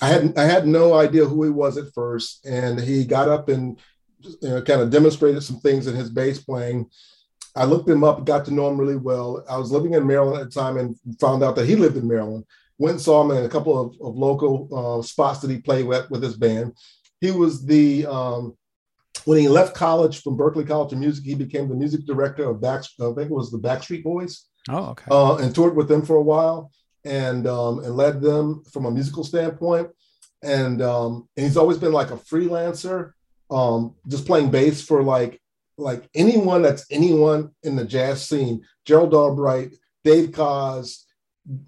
I 0.00 0.08
had 0.08 0.38
I 0.38 0.44
had 0.44 0.66
no 0.66 0.94
idea 0.94 1.26
who 1.26 1.44
he 1.44 1.50
was 1.50 1.76
at 1.76 1.92
first, 1.94 2.46
and 2.46 2.80
he 2.80 3.04
got 3.04 3.28
up 3.28 3.48
and 3.48 3.78
you 4.22 4.48
know, 4.48 4.62
kind 4.62 4.80
of 4.80 4.90
demonstrated 4.90 5.42
some 5.42 5.60
things 5.60 5.86
in 5.86 5.94
his 5.94 6.10
bass 6.10 6.42
playing. 6.42 6.90
I 7.56 7.64
looked 7.64 7.88
him 7.88 8.04
up, 8.04 8.24
got 8.24 8.44
to 8.44 8.54
know 8.54 8.68
him 8.68 8.78
really 8.78 8.96
well. 8.96 9.44
I 9.48 9.58
was 9.58 9.72
living 9.72 9.94
in 9.94 10.06
Maryland 10.06 10.40
at 10.40 10.52
the 10.52 10.60
time 10.60 10.76
and 10.76 10.96
found 11.18 11.42
out 11.42 11.56
that 11.56 11.66
he 11.66 11.74
lived 11.74 11.96
in 11.96 12.06
Maryland. 12.06 12.44
Went 12.78 12.94
and 12.94 13.00
saw 13.00 13.22
him 13.22 13.36
in 13.36 13.44
a 13.44 13.48
couple 13.48 13.78
of, 13.78 13.94
of 14.00 14.16
local 14.16 14.68
uh, 14.72 15.02
spots 15.02 15.40
that 15.40 15.50
he 15.50 15.58
played 15.58 15.86
with, 15.86 16.08
with 16.10 16.22
his 16.22 16.36
band. 16.36 16.74
He 17.20 17.30
was 17.30 17.66
the 17.66 18.06
um, 18.06 18.56
when 19.24 19.38
he 19.38 19.48
left 19.48 19.74
college 19.74 20.22
from 20.22 20.36
Berklee 20.36 20.66
College 20.66 20.92
of 20.92 20.98
Music, 20.98 21.24
he 21.24 21.34
became 21.34 21.68
the 21.68 21.74
music 21.74 22.06
director 22.06 22.48
of 22.48 22.60
Back. 22.60 22.84
I 23.00 23.12
think 23.12 23.18
it 23.18 23.30
was 23.30 23.50
the 23.50 23.58
Backstreet 23.58 24.02
Boys. 24.02 24.46
Oh, 24.68 24.90
okay. 24.90 25.04
Uh, 25.10 25.36
and 25.36 25.54
toured 25.54 25.76
with 25.76 25.88
them 25.88 26.02
for 26.04 26.16
a 26.16 26.22
while, 26.22 26.70
and 27.04 27.46
um, 27.46 27.80
and 27.80 27.96
led 27.96 28.20
them 28.20 28.62
from 28.72 28.86
a 28.86 28.90
musical 28.90 29.24
standpoint. 29.24 29.88
And 30.42 30.80
um, 30.82 31.28
and 31.36 31.46
he's 31.46 31.56
always 31.56 31.78
been 31.78 31.92
like 31.92 32.10
a 32.10 32.16
freelancer, 32.16 33.12
um, 33.50 33.94
just 34.08 34.26
playing 34.26 34.50
bass 34.50 34.82
for 34.82 35.02
like 35.02 35.40
like 35.76 36.08
anyone 36.14 36.62
that's 36.62 36.86
anyone 36.90 37.50
in 37.62 37.76
the 37.76 37.84
jazz 37.84 38.26
scene. 38.26 38.64
Gerald 38.84 39.14
Albright, 39.14 39.74
Dave 40.04 40.30
Koz, 40.30 41.04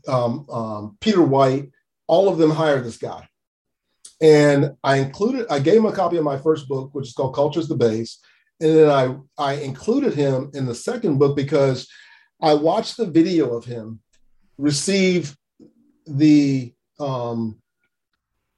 um, 0.08 0.46
um, 0.50 0.96
Peter 1.00 1.22
White, 1.22 1.70
all 2.06 2.28
of 2.28 2.38
them 2.38 2.50
hired 2.50 2.84
this 2.84 2.96
guy 2.96 3.28
and 4.22 4.76
I 4.84 4.98
included, 4.98 5.46
I 5.50 5.58
gave 5.58 5.78
him 5.78 5.86
a 5.86 5.92
copy 5.92 6.16
of 6.16 6.22
my 6.22 6.38
first 6.38 6.68
book, 6.68 6.90
which 6.92 7.08
is 7.08 7.12
called 7.12 7.34
Culture's 7.34 7.66
the 7.66 7.74
Bass. 7.74 8.20
And 8.60 8.76
then 8.76 8.88
I, 8.88 9.16
I 9.36 9.54
included 9.54 10.14
him 10.14 10.52
in 10.54 10.64
the 10.64 10.76
second 10.76 11.18
book 11.18 11.34
because 11.34 11.88
I 12.40 12.54
watched 12.54 12.96
the 12.96 13.10
video 13.10 13.56
of 13.56 13.64
him 13.64 14.00
receive 14.62 15.36
the, 16.06 16.72
um, 17.00 17.58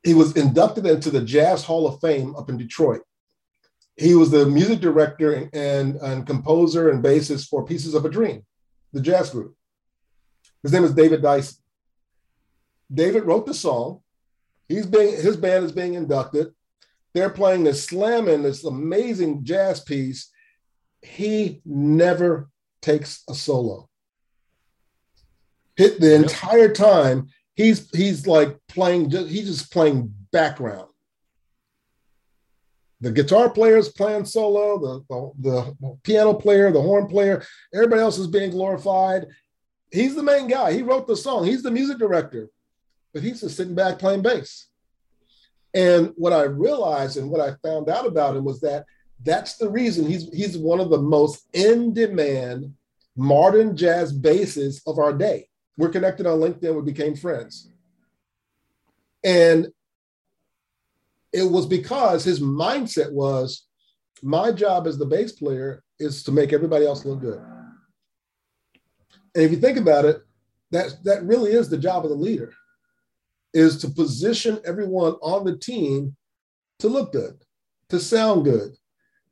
he 0.02 0.12
was 0.12 0.36
inducted 0.36 0.84
into 0.84 1.10
the 1.10 1.22
Jazz 1.22 1.64
Hall 1.64 1.86
of 1.86 1.98
Fame 2.00 2.36
up 2.36 2.50
in 2.50 2.58
Detroit. 2.58 3.00
He 3.96 4.14
was 4.14 4.30
the 4.30 4.44
music 4.44 4.80
director 4.80 5.48
and, 5.52 5.96
and, 5.96 6.26
composer 6.26 6.90
and 6.90 7.02
bassist 7.02 7.48
for 7.48 7.64
Pieces 7.64 7.94
of 7.94 8.04
a 8.04 8.10
Dream, 8.10 8.44
the 8.92 9.00
jazz 9.00 9.30
group. 9.30 9.54
His 10.62 10.72
name 10.72 10.84
is 10.84 10.94
David 10.94 11.22
Dyson. 11.22 11.56
David 12.92 13.24
wrote 13.24 13.46
the 13.46 13.54
song 13.54 14.00
He's 14.68 14.86
being 14.86 15.14
his 15.14 15.36
band 15.36 15.64
is 15.64 15.72
being 15.72 15.94
inducted. 15.94 16.52
They're 17.12 17.30
playing 17.30 17.64
this 17.64 17.84
slamming 17.84 18.42
this 18.42 18.64
amazing 18.64 19.44
jazz 19.44 19.80
piece. 19.80 20.30
He 21.02 21.60
never 21.64 22.48
takes 22.80 23.22
a 23.28 23.34
solo. 23.34 23.88
Hit 25.76 26.00
the 26.00 26.10
yep. 26.10 26.22
entire 26.22 26.72
time. 26.72 27.28
He's 27.54 27.88
he's 27.90 28.26
like 28.26 28.58
playing. 28.68 29.10
He's 29.10 29.46
just 29.46 29.72
playing 29.72 30.14
background. 30.32 30.88
The 33.00 33.12
guitar 33.12 33.50
player 33.50 33.76
is 33.76 33.90
playing 33.90 34.24
solo. 34.24 34.78
The, 34.78 35.34
the 35.38 35.76
the 35.80 35.98
piano 36.02 36.34
player, 36.34 36.70
the 36.72 36.80
horn 36.80 37.06
player, 37.06 37.44
everybody 37.72 38.02
else 38.02 38.18
is 38.18 38.26
being 38.26 38.50
glorified. 38.50 39.26
He's 39.92 40.14
the 40.14 40.22
main 40.22 40.48
guy. 40.48 40.72
He 40.72 40.82
wrote 40.82 41.06
the 41.06 41.16
song. 41.16 41.44
He's 41.44 41.62
the 41.62 41.70
music 41.70 41.98
director 41.98 42.50
but 43.14 43.22
he's 43.22 43.40
just 43.40 43.56
sitting 43.56 43.76
back 43.76 43.98
playing 43.98 44.22
bass. 44.22 44.66
And 45.72 46.12
what 46.16 46.32
I 46.32 46.42
realized 46.42 47.16
and 47.16 47.30
what 47.30 47.40
I 47.40 47.54
found 47.66 47.88
out 47.88 48.06
about 48.06 48.36
him 48.36 48.44
was 48.44 48.60
that 48.60 48.84
that's 49.22 49.56
the 49.56 49.70
reason 49.70 50.06
he's 50.06 50.28
he's 50.34 50.58
one 50.58 50.80
of 50.80 50.90
the 50.90 51.00
most 51.00 51.48
in 51.54 51.94
demand 51.94 52.74
modern 53.16 53.76
jazz 53.76 54.12
basses 54.12 54.82
of 54.86 54.98
our 54.98 55.12
day. 55.12 55.48
We're 55.76 55.88
connected 55.88 56.26
on 56.26 56.38
LinkedIn. 56.38 56.74
We 56.74 56.82
became 56.82 57.16
friends. 57.16 57.70
And 59.24 59.68
it 61.32 61.50
was 61.50 61.66
because 61.66 62.24
his 62.24 62.40
mindset 62.40 63.12
was 63.12 63.66
my 64.22 64.52
job 64.52 64.86
as 64.86 64.98
the 64.98 65.06
bass 65.06 65.32
player 65.32 65.82
is 65.98 66.22
to 66.24 66.32
make 66.32 66.52
everybody 66.52 66.86
else 66.86 67.04
look 67.04 67.20
good. 67.20 67.40
And 69.34 69.44
if 69.44 69.50
you 69.50 69.56
think 69.56 69.78
about 69.78 70.04
it, 70.04 70.22
that, 70.70 70.96
that 71.04 71.24
really 71.24 71.52
is 71.52 71.68
the 71.68 71.78
job 71.78 72.04
of 72.04 72.10
the 72.10 72.16
leader 72.16 72.52
is 73.52 73.78
to 73.78 73.88
position 73.88 74.60
everyone 74.64 75.12
on 75.22 75.44
the 75.44 75.56
team 75.56 76.16
to 76.80 76.88
look 76.88 77.12
good, 77.12 77.36
to 77.88 78.00
sound 78.00 78.44
good. 78.44 78.76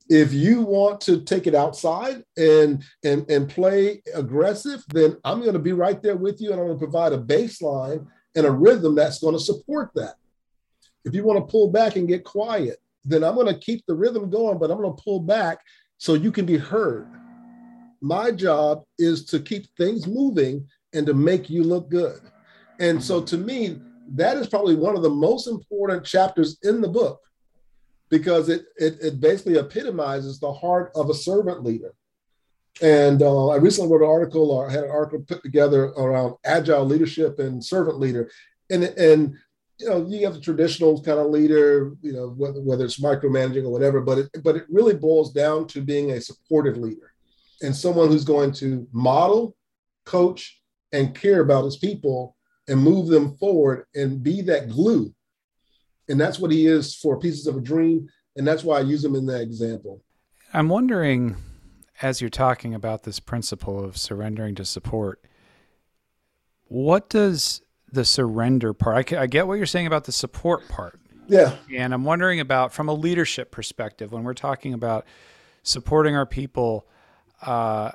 If 0.09 0.32
you 0.32 0.62
want 0.62 1.00
to 1.03 1.22
take 1.22 1.46
it 1.46 1.55
outside 1.55 2.24
and 2.36 2.82
and 3.05 3.28
and 3.30 3.48
play 3.48 4.03
aggressive, 4.14 4.84
then 4.88 5.16
I'm 5.24 5.40
going 5.40 5.53
to 5.55 5.59
be 5.59 5.72
right 5.72 6.03
there 6.03 6.16
with 6.16 6.40
you, 6.40 6.53
and 6.53 6.61
I'm 6.61 6.66
going 6.66 6.78
to 6.78 6.84
provide 6.84 7.12
a 7.12 7.18
bassline 7.18 8.07
and 8.34 8.46
a 8.46 8.50
rhythm 8.50 8.94
that's 8.94 9.20
going 9.20 9.34
to 9.34 9.40
support 9.40 9.90
that. 9.94 10.14
If 11.05 11.14
you 11.14 11.24
want 11.24 11.38
to 11.38 11.50
pull 11.50 11.70
back 11.70 11.96
and 11.96 12.09
get 12.09 12.24
quiet, 12.24 12.78
then 13.05 13.24
I'm 13.24 13.34
going 13.34 13.53
to 13.53 13.59
keep 13.59 13.84
the 13.86 13.94
rhythm 13.94 14.30
going, 14.30 14.59
but 14.59 14.70
I'm 14.70 14.78
going 14.78 14.94
to 14.94 15.03
pull 15.03 15.20
back 15.20 15.59
so 15.98 16.14
you 16.14 16.32
can 16.32 16.46
be 16.46 16.57
heard. 16.57 17.09
My 18.00 18.30
job 18.30 18.84
is 18.98 19.24
to 19.26 19.40
keep 19.40 19.66
things 19.76 20.07
moving 20.07 20.66
and 20.92 21.07
to 21.07 21.14
make 21.14 21.48
you 21.48 21.62
look 21.62 21.88
good. 21.88 22.20
And 22.80 23.03
so 23.03 23.22
to 23.22 23.36
me, 23.36 23.80
that 24.14 24.36
is 24.36 24.48
probably 24.48 24.74
one 24.74 24.96
of 24.96 25.03
the 25.03 25.11
most 25.11 25.46
important 25.46 26.05
chapters 26.05 26.59
in 26.62 26.80
the 26.80 26.88
book 26.88 27.20
because 28.12 28.50
it, 28.50 28.66
it, 28.76 28.98
it 29.00 29.20
basically 29.20 29.56
epitomizes 29.56 30.38
the 30.38 30.52
heart 30.52 30.92
of 30.94 31.08
a 31.08 31.14
servant 31.14 31.64
leader. 31.64 31.94
And 32.82 33.22
uh, 33.22 33.48
I 33.48 33.56
recently 33.56 33.90
wrote 33.90 34.02
an 34.02 34.10
article 34.10 34.50
or 34.50 34.68
had 34.68 34.84
an 34.84 34.90
article 34.90 35.24
put 35.26 35.42
together 35.42 35.84
around 35.86 36.34
agile 36.44 36.84
leadership 36.84 37.38
and 37.38 37.64
servant 37.64 37.98
leader. 37.98 38.30
And, 38.70 38.84
and 38.84 39.34
you 39.78 39.88
know, 39.88 40.06
you 40.06 40.26
have 40.26 40.34
the 40.34 40.40
traditional 40.42 41.02
kind 41.02 41.20
of 41.20 41.28
leader, 41.28 41.94
you 42.02 42.12
know, 42.12 42.28
whether, 42.36 42.60
whether 42.60 42.84
it's 42.84 43.00
micromanaging 43.00 43.64
or 43.64 43.70
whatever, 43.72 44.02
but 44.02 44.18
it, 44.18 44.28
but 44.44 44.56
it 44.56 44.66
really 44.68 44.94
boils 44.94 45.32
down 45.32 45.66
to 45.68 45.80
being 45.80 46.10
a 46.10 46.20
supportive 46.20 46.76
leader 46.76 47.14
and 47.62 47.74
someone 47.74 48.08
who's 48.08 48.24
going 48.24 48.52
to 48.52 48.86
model, 48.92 49.56
coach, 50.04 50.60
and 50.92 51.14
care 51.14 51.40
about 51.40 51.64
his 51.64 51.78
people 51.78 52.36
and 52.68 52.78
move 52.78 53.08
them 53.08 53.38
forward 53.38 53.86
and 53.94 54.22
be 54.22 54.42
that 54.42 54.68
glue. 54.68 55.14
And 56.09 56.20
that's 56.20 56.38
what 56.38 56.50
he 56.50 56.66
is 56.66 56.94
for 56.94 57.18
Pieces 57.18 57.46
of 57.46 57.57
a 57.57 57.61
Dream. 57.61 58.09
And 58.36 58.46
that's 58.46 58.64
why 58.64 58.78
I 58.78 58.80
use 58.80 59.05
him 59.05 59.14
in 59.14 59.26
that 59.26 59.42
example. 59.42 60.03
I'm 60.53 60.68
wondering, 60.68 61.36
as 62.00 62.20
you're 62.20 62.30
talking 62.30 62.74
about 62.74 63.05
this 63.05 63.20
principle 63.20 63.82
of 63.82 63.96
surrendering 63.96 64.55
to 64.57 64.64
support, 64.64 65.24
what 66.66 67.09
does 67.11 67.62
the 67.92 68.05
surrender 68.05 68.72
part, 68.72 69.12
I, 69.12 69.22
I 69.22 69.26
get 69.26 69.46
what 69.46 69.55
you're 69.55 69.66
saying 69.66 69.86
about 69.86 70.05
the 70.05 70.12
support 70.12 70.66
part. 70.68 70.98
Yeah. 71.28 71.55
And 71.74 71.94
I'm 71.94 72.05
wondering 72.05 72.40
about, 72.40 72.72
from 72.72 72.88
a 72.88 72.94
leadership 72.94 73.50
perspective, 73.50 74.12
when 74.12 74.24
we're 74.24 74.34
talking 74.34 74.74
about 74.74 75.07
supporting 75.62 76.16
our 76.16 76.26
people, 76.26 76.86
uh, 77.42 77.92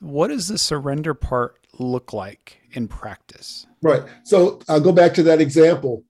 what 0.00 0.28
does 0.28 0.48
the 0.48 0.58
surrender 0.58 1.14
part 1.14 1.66
look 1.78 2.12
like 2.12 2.60
in 2.72 2.88
practice? 2.88 3.66
Right. 3.82 4.02
So 4.24 4.60
I'll 4.68 4.80
go 4.80 4.92
back 4.92 5.14
to 5.14 5.22
that 5.24 5.40
example. 5.40 6.04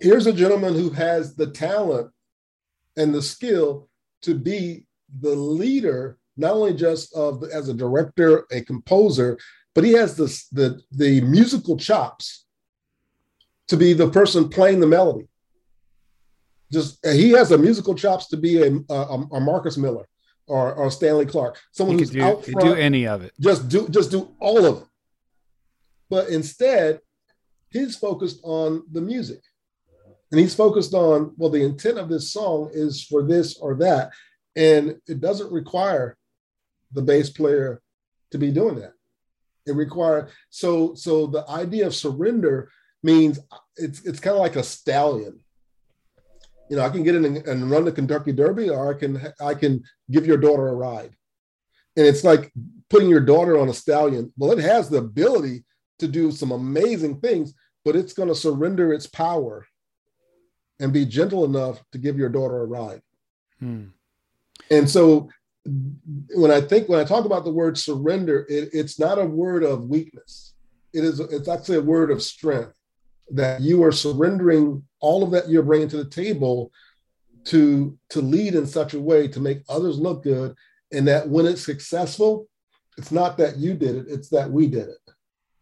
Here's 0.00 0.26
a 0.26 0.32
gentleman 0.32 0.74
who 0.74 0.90
has 0.90 1.34
the 1.34 1.46
talent 1.46 2.10
and 2.96 3.14
the 3.14 3.22
skill 3.22 3.88
to 4.22 4.34
be 4.34 4.86
the 5.20 5.34
leader, 5.34 6.18
not 6.36 6.52
only 6.52 6.74
just 6.74 7.14
of 7.14 7.44
as 7.44 7.68
a 7.68 7.74
director, 7.74 8.46
a 8.50 8.60
composer, 8.62 9.38
but 9.74 9.84
he 9.84 9.92
has 9.92 10.16
the, 10.16 10.26
the, 10.52 10.80
the 10.92 11.20
musical 11.22 11.76
chops 11.76 12.44
to 13.68 13.76
be 13.76 13.92
the 13.92 14.10
person 14.10 14.48
playing 14.48 14.80
the 14.80 14.86
melody. 14.86 15.28
Just 16.72 17.04
he 17.06 17.30
has 17.30 17.50
the 17.50 17.58
musical 17.58 17.94
chops 17.94 18.28
to 18.28 18.36
be 18.36 18.62
a, 18.62 18.78
a, 18.90 19.26
a 19.32 19.40
Marcus 19.40 19.76
Miller 19.76 20.08
or, 20.46 20.74
or 20.74 20.90
Stanley 20.90 21.26
Clarke, 21.26 21.60
someone 21.72 21.98
who's 21.98 22.10
do, 22.10 22.22
out 22.22 22.44
front. 22.44 22.60
Do 22.60 22.74
any 22.74 23.06
of 23.06 23.22
it. 23.22 23.32
Just 23.38 23.68
do 23.68 23.88
just 23.88 24.10
do 24.10 24.34
all 24.40 24.64
of 24.64 24.82
it. 24.82 24.88
But 26.10 26.28
instead, 26.28 27.00
he's 27.70 27.96
focused 27.96 28.40
on 28.42 28.84
the 28.90 29.00
music. 29.00 29.40
And 30.34 30.40
he's 30.40 30.56
focused 30.56 30.94
on, 30.94 31.32
well, 31.36 31.48
the 31.48 31.62
intent 31.62 31.96
of 31.96 32.08
this 32.08 32.32
song 32.32 32.68
is 32.72 33.04
for 33.04 33.22
this 33.22 33.56
or 33.56 33.76
that. 33.76 34.10
And 34.56 34.96
it 35.06 35.20
doesn't 35.20 35.52
require 35.52 36.16
the 36.90 37.02
bass 37.02 37.30
player 37.30 37.80
to 38.32 38.38
be 38.38 38.50
doing 38.50 38.74
that. 38.80 38.94
It 39.64 39.76
requires 39.76 40.32
so 40.50 40.96
so 40.96 41.28
the 41.28 41.48
idea 41.48 41.86
of 41.86 41.94
surrender 41.94 42.68
means 43.04 43.38
it's 43.76 44.04
it's 44.04 44.18
kind 44.18 44.34
of 44.34 44.42
like 44.42 44.56
a 44.56 44.64
stallion. 44.64 45.38
You 46.68 46.78
know, 46.78 46.82
I 46.82 46.88
can 46.88 47.04
get 47.04 47.14
in 47.14 47.24
and, 47.24 47.36
and 47.46 47.70
run 47.70 47.84
the 47.84 47.92
Kentucky 47.92 48.32
Derby, 48.32 48.70
or 48.70 48.92
I 48.92 48.98
can 48.98 49.32
I 49.40 49.54
can 49.54 49.84
give 50.10 50.26
your 50.26 50.38
daughter 50.38 50.66
a 50.66 50.74
ride. 50.74 51.14
And 51.96 52.06
it's 52.08 52.24
like 52.24 52.52
putting 52.90 53.08
your 53.08 53.20
daughter 53.20 53.56
on 53.56 53.68
a 53.68 53.72
stallion. 53.72 54.32
Well, 54.36 54.50
it 54.50 54.58
has 54.58 54.88
the 54.88 54.98
ability 54.98 55.62
to 56.00 56.08
do 56.08 56.32
some 56.32 56.50
amazing 56.50 57.20
things, 57.20 57.54
but 57.84 57.94
it's 57.94 58.14
going 58.14 58.30
to 58.30 58.34
surrender 58.34 58.92
its 58.92 59.06
power 59.06 59.64
and 60.80 60.92
be 60.92 61.06
gentle 61.06 61.44
enough 61.44 61.82
to 61.92 61.98
give 61.98 62.18
your 62.18 62.28
daughter 62.28 62.62
a 62.62 62.66
ride. 62.66 63.02
Hmm. 63.60 63.86
And 64.70 64.88
so 64.88 65.28
when 66.34 66.50
I 66.50 66.60
think 66.60 66.88
when 66.88 67.00
I 67.00 67.04
talk 67.04 67.24
about 67.24 67.44
the 67.44 67.52
word 67.52 67.78
surrender, 67.78 68.46
it, 68.48 68.70
it's 68.72 68.98
not 68.98 69.18
a 69.18 69.24
word 69.24 69.62
of 69.62 69.88
weakness. 69.88 70.54
It 70.92 71.04
is 71.04 71.20
it's 71.20 71.48
actually 71.48 71.78
a 71.78 71.82
word 71.82 72.10
of 72.10 72.22
strength 72.22 72.74
that 73.30 73.60
you 73.60 73.82
are 73.82 73.92
surrendering 73.92 74.82
all 75.00 75.22
of 75.22 75.30
that 75.30 75.48
you're 75.48 75.62
bringing 75.62 75.88
to 75.88 75.96
the 75.96 76.10
table 76.10 76.70
to 77.44 77.98
to 78.10 78.20
lead 78.20 78.54
in 78.54 78.66
such 78.66 78.94
a 78.94 79.00
way 79.00 79.28
to 79.28 79.40
make 79.40 79.62
others 79.68 79.98
look 79.98 80.22
good 80.22 80.54
and 80.92 81.06
that 81.08 81.28
when 81.28 81.46
it's 81.46 81.64
successful 81.64 82.48
it's 82.96 83.10
not 83.10 83.36
that 83.36 83.56
you 83.56 83.74
did 83.74 83.96
it 83.96 84.06
it's 84.08 84.28
that 84.28 84.50
we 84.50 84.66
did 84.66 84.88
it 84.88 85.14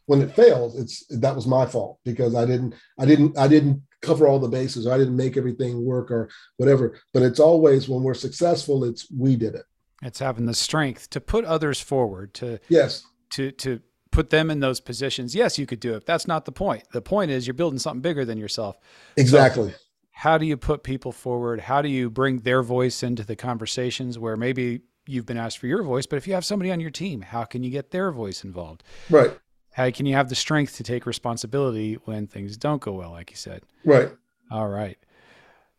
when 0.07 0.23
it 0.23 0.35
fails 0.35 0.79
it's 0.79 1.07
that 1.19 1.35
was 1.35 1.47
my 1.47 1.67
fault 1.67 1.99
because 2.05 2.35
i 2.35 2.45
didn't 2.45 2.75
i 2.99 3.05
didn't 3.05 3.37
i 3.39 3.49
didn't 3.49 3.83
cover 4.03 4.27
all 4.27 4.39
the 4.39 4.49
bases. 4.49 4.87
Or 4.87 4.93
i 4.93 4.99
didn't 4.99 5.17
make 5.17 5.37
everything 5.37 5.85
work 5.85 6.11
or 6.11 6.29
whatever 6.57 6.99
but 7.13 7.23
it's 7.23 7.41
always 7.41 7.89
when 7.89 8.03
we're 8.03 8.15
successful 8.15 8.85
it's 8.85 9.11
we 9.11 9.37
did 9.37 9.55
it. 9.55 9.65
It's 10.03 10.19
having 10.19 10.47
the 10.47 10.55
strength 10.55 11.11
to 11.11 11.21
put 11.21 11.45
others 11.45 11.81
forward 11.81 12.35
to 12.35 12.59
yes. 12.69 13.07
to 13.31 13.53
to 13.53 13.81
put 14.11 14.29
them 14.29 14.51
in 14.51 14.61
those 14.61 14.81
positions. 14.81 15.35
Yes 15.35 15.59
you 15.59 15.67
could 15.67 15.81
do 15.81 15.95
it. 15.95 16.05
That's 16.05 16.27
not 16.27 16.45
the 16.45 16.53
point. 16.53 16.85
The 16.93 17.03
point 17.03 17.31
is 17.31 17.47
you're 17.47 17.55
building 17.55 17.79
something 17.79 18.03
bigger 18.03 18.25
than 18.25 18.39
yourself. 18.39 18.77
Exactly. 19.17 19.71
so 19.71 19.77
how 20.11 20.39
do 20.39 20.47
you 20.47 20.57
put 20.57 20.83
people 20.83 21.13
forward? 21.13 21.61
How 21.61 21.81
do 21.81 21.89
you 21.89 22.11
bring 22.11 22.41
their 22.41 22.63
voice 22.63 23.03
into 23.03 23.25
the 23.25 23.37
conversations 23.37 24.19
where 24.19 24.37
maybe 24.37 24.83
you've 25.07 25.27
been 25.27 25.39
asked 25.39 25.59
for 25.59 25.67
your 25.67 25.83
voice 25.83 26.07
but 26.07 26.17
if 26.17 26.29
you 26.29 26.35
have 26.35 26.45
somebody 26.45 26.71
on 26.71 26.79
your 26.79 26.91
team 26.91 27.23
how 27.23 27.43
can 27.43 27.65
you 27.65 27.71
get 27.71 27.91
their 27.91 28.11
voice 28.13 28.45
involved? 28.45 28.83
Right 29.11 29.33
how 29.73 29.91
can 29.91 30.07
you 30.07 30.15
have 30.15 30.29
the 30.29 30.35
strength 30.35 30.77
to 30.77 30.83
take 30.83 31.07
responsibility 31.07 31.95
when 32.05 32.27
things 32.27 32.57
don't 32.57 32.81
go 32.81 32.93
well, 32.93 33.11
like 33.11 33.31
you 33.31 33.37
said? 33.37 33.63
Right. 33.85 34.11
All 34.51 34.69
right. 34.69 34.99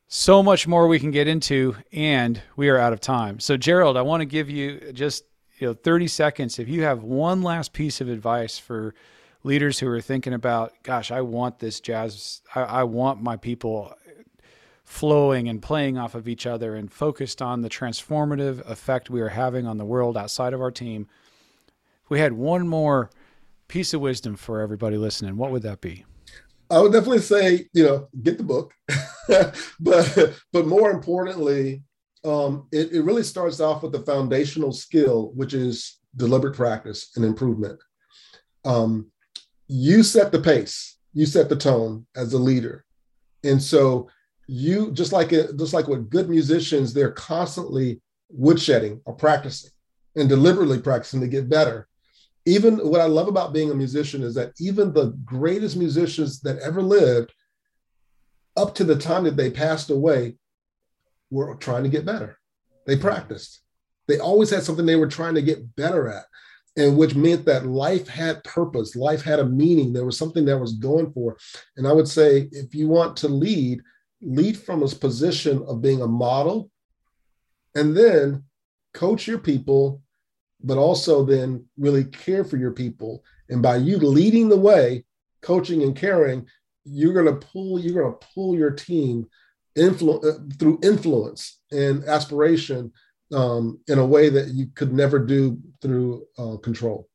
So 0.08 0.44
much 0.44 0.68
more 0.68 0.88
we 0.88 1.00
can 1.00 1.12
get 1.12 1.28
into, 1.28 1.76
and 1.91 2.41
we 2.56 2.70
are 2.70 2.78
out 2.78 2.94
of 2.94 3.02
time. 3.02 3.39
So, 3.39 3.58
Gerald, 3.58 3.98
I 3.98 4.02
want 4.02 4.22
to 4.22 4.26
give 4.26 4.50
you 4.50 4.91
just 4.94 5.26
you 5.60 5.68
know 5.68 5.74
30 5.74 6.08
seconds. 6.08 6.60
If 6.60 6.68
you 6.68 6.84
have 6.84 7.04
one 7.04 7.41
last 7.41 7.74
piece 7.74 8.02
of 8.02 8.10
advice 8.10 8.60
for 8.60 8.94
leaders 9.44 9.80
who 9.80 9.88
are 9.88 10.02
thinking 10.02 10.34
about, 10.34 10.74
gosh, 10.84 11.12
I 11.12 11.22
want 11.22 11.60
this 11.60 11.80
jazz, 11.80 12.41
I, 12.56 12.62
I 12.62 12.84
want 12.84 13.22
my 13.22 13.38
people 13.38 13.96
flowing 14.84 15.50
and 15.50 15.62
playing 15.62 15.98
off 15.98 16.16
of 16.16 16.28
each 16.28 16.46
other 16.46 16.76
and 16.76 16.91
focused 16.91 17.41
on 17.41 17.62
the 17.62 17.70
transformative 17.70 18.68
effect 18.70 19.10
we 19.10 19.22
are 19.22 19.30
having 19.30 19.66
on 19.66 19.78
the 19.78 19.86
world 19.86 20.18
outside 20.18 20.54
of 20.54 20.62
our 20.62 20.72
team. 20.72 21.08
If 22.04 22.10
we 22.10 22.20
had 22.20 22.34
one 22.34 22.68
more 22.68 23.10
piece 23.74 23.91
of 23.95 24.01
wisdom 24.01 24.36
for 24.36 24.61
everybody 24.61 24.97
listening, 24.97 25.36
what 25.36 25.49
would 25.49 25.63
that 25.63 25.82
be? 25.82 26.05
I 26.69 26.80
would 26.80 26.93
definitely 26.93 27.21
say, 27.21 27.65
you 27.74 27.84
know, 27.84 28.07
get 28.21 28.38
the 28.38 28.43
book, 28.43 28.71
but 29.80 30.36
but 30.53 30.67
more 30.67 30.91
importantly, 30.91 31.82
um, 32.24 32.67
it, 32.71 32.91
it 32.91 33.01
really 33.01 33.24
starts 33.24 33.59
off 33.59 33.82
with 33.82 33.91
the 33.91 34.03
foundational 34.03 34.71
skill, 34.74 35.32
which 35.34 35.55
is 35.55 35.97
deliberate 36.15 36.55
practice 36.55 37.13
and 37.15 37.26
improvement. 37.26 37.80
Um, 38.63 39.07
you 39.67 40.03
set 40.03 40.32
the 40.32 40.39
pace, 40.39 40.99
you 41.15 41.26
set 41.26 41.49
the 41.49 41.55
tone 41.55 42.05
as 42.15 42.34
a 42.34 42.38
leader, 42.38 42.86
and 43.43 43.59
so 43.59 44.07
you 44.45 44.91
just 44.91 45.11
like 45.11 45.34
it, 45.34 45.57
just 45.57 45.74
like 45.74 45.88
with 45.88 46.11
good 46.11 46.30
musicians, 46.30 46.93
they're 46.93 47.11
constantly 47.11 48.01
woodshedding 48.39 49.01
or 49.05 49.15
practicing 49.15 49.71
and 50.15 50.30
deliberately 50.30 50.80
practicing 50.80 51.21
to 51.21 51.28
get 51.28 51.49
better 51.49 51.88
even 52.46 52.78
what 52.78 53.02
I 53.02 53.06
love 53.06 53.28
about 53.28 53.54
being 53.54 53.72
a 53.72 53.76
musician 53.76 54.22
is 54.22 54.36
that 54.36 54.52
even 54.60 54.94
the 54.94 55.18
greatest 55.24 55.78
musicians 55.78 56.41
that 56.41 56.60
ever 56.60 56.82
lived, 56.82 57.34
up 58.58 58.76
to 58.76 58.84
the 58.84 58.98
time 58.98 59.24
that 59.24 59.38
they 59.38 59.50
passed 59.50 59.89
away, 59.89 60.36
were 61.32 61.56
trying 61.56 61.84
to 61.84 61.89
get 61.89 62.06
better. 62.06 62.38
They 62.86 62.98
practiced. 62.98 63.62
They 64.08 64.20
always 64.20 64.50
had 64.50 64.64
something 64.64 64.86
they 64.86 64.98
were 64.98 65.08
trying 65.08 65.36
to 65.36 65.41
get 65.41 65.76
better 65.76 66.10
at, 66.10 66.26
and 66.76 66.98
which 66.98 67.16
meant 67.16 67.46
that 67.46 67.66
life 67.66 68.08
had 68.08 68.44
purpose, 68.44 68.96
life 68.96 69.24
had 69.24 69.39
a 69.39 69.46
meaning. 69.46 69.94
There 69.94 70.06
was 70.06 70.18
something 70.18 70.46
that 70.46 70.60
was 70.60 70.74
going 70.74 71.12
for. 71.14 71.38
And 71.78 71.88
I 71.88 71.94
would 71.94 72.08
say, 72.08 72.50
if 72.52 72.76
you 72.76 72.89
want 72.89 73.16
to 73.18 73.30
lead, 73.30 73.82
lead 74.22 74.58
from 74.58 74.84
a 74.84 74.88
position 74.88 75.64
of 75.68 75.82
being 75.82 76.02
a 76.02 76.08
model, 76.08 76.70
and 77.74 77.96
then 77.96 78.44
coach 78.94 79.26
your 79.26 79.39
people 79.39 80.03
but 80.64 80.78
also 80.78 81.24
then 81.24 81.66
really 81.78 82.05
care 82.05 82.43
for 82.43 82.57
your 82.57 82.72
people. 82.72 83.24
And 83.49 83.61
by 83.61 83.78
you 83.78 83.97
leading 83.97 84.49
the 84.49 84.57
way, 84.57 85.03
coaching 85.41 85.84
and 85.84 85.95
caring, 85.95 86.47
you're 86.86 87.14
going 87.14 87.26
to 87.26 87.45
pull 87.47 87.80
you're 87.80 88.01
going 88.01 88.14
to 88.14 88.28
pull 88.34 88.55
your 88.55 88.72
team 88.72 89.28
influ- 89.78 90.24
uh, 90.26 90.39
through 90.57 90.80
influence 90.84 91.59
and 91.72 92.03
aspiration 92.05 92.91
um, 93.34 93.80
in 93.88 93.99
a 93.99 94.05
way 94.05 94.30
that 94.30 94.49
you 94.49 94.68
could 94.76 94.93
never 94.93 95.20
do 95.20 95.59
through 95.82 96.26
uh, 96.38 96.57
control. 96.57 97.07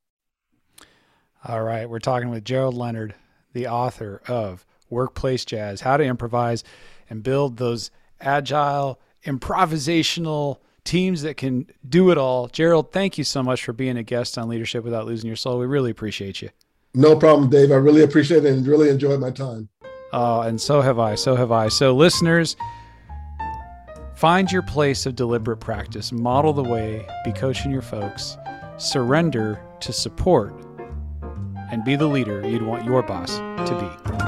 All 1.44 1.62
right, 1.62 1.88
we're 1.88 2.00
talking 2.00 2.30
with 2.30 2.44
Gerald 2.44 2.74
Leonard, 2.74 3.14
the 3.52 3.68
author 3.68 4.20
of 4.26 4.66
Workplace 4.90 5.44
Jazz: 5.44 5.82
How 5.82 5.96
to 5.96 6.04
Improvise 6.04 6.64
and 7.08 7.22
Build 7.22 7.56
Those 7.56 7.90
Agile, 8.20 8.98
Improvisational 9.24 10.58
teams 10.88 11.22
that 11.22 11.36
can 11.36 11.66
do 11.86 12.10
it 12.10 12.18
all. 12.18 12.48
Gerald, 12.48 12.92
thank 12.92 13.18
you 13.18 13.24
so 13.24 13.42
much 13.42 13.62
for 13.62 13.72
being 13.72 13.98
a 13.98 14.02
guest 14.02 14.38
on 14.38 14.48
Leadership 14.48 14.82
Without 14.82 15.06
Losing 15.06 15.26
Your 15.26 15.36
Soul. 15.36 15.58
We 15.58 15.66
really 15.66 15.90
appreciate 15.90 16.40
you. 16.40 16.48
No 16.94 17.14
problem, 17.14 17.50
Dave. 17.50 17.70
I 17.70 17.74
really 17.74 18.02
appreciate 18.02 18.44
it 18.44 18.52
and 18.52 18.66
really 18.66 18.88
enjoyed 18.88 19.20
my 19.20 19.30
time. 19.30 19.68
Oh, 20.14 20.40
and 20.40 20.58
so 20.58 20.80
have 20.80 20.98
I. 20.98 21.14
So 21.14 21.36
have 21.36 21.52
I. 21.52 21.68
So, 21.68 21.94
listeners, 21.94 22.56
find 24.16 24.50
your 24.50 24.62
place 24.62 25.04
of 25.04 25.14
deliberate 25.14 25.58
practice, 25.58 26.10
model 26.10 26.54
the 26.54 26.64
way, 26.64 27.06
be 27.22 27.32
coaching 27.32 27.70
your 27.70 27.82
folks, 27.82 28.38
surrender 28.78 29.60
to 29.80 29.92
support, 29.92 30.54
and 31.70 31.84
be 31.84 31.96
the 31.96 32.06
leader 32.06 32.48
you'd 32.48 32.62
want 32.62 32.86
your 32.86 33.02
boss 33.02 33.36
to 33.36 33.78
be. 33.78 34.27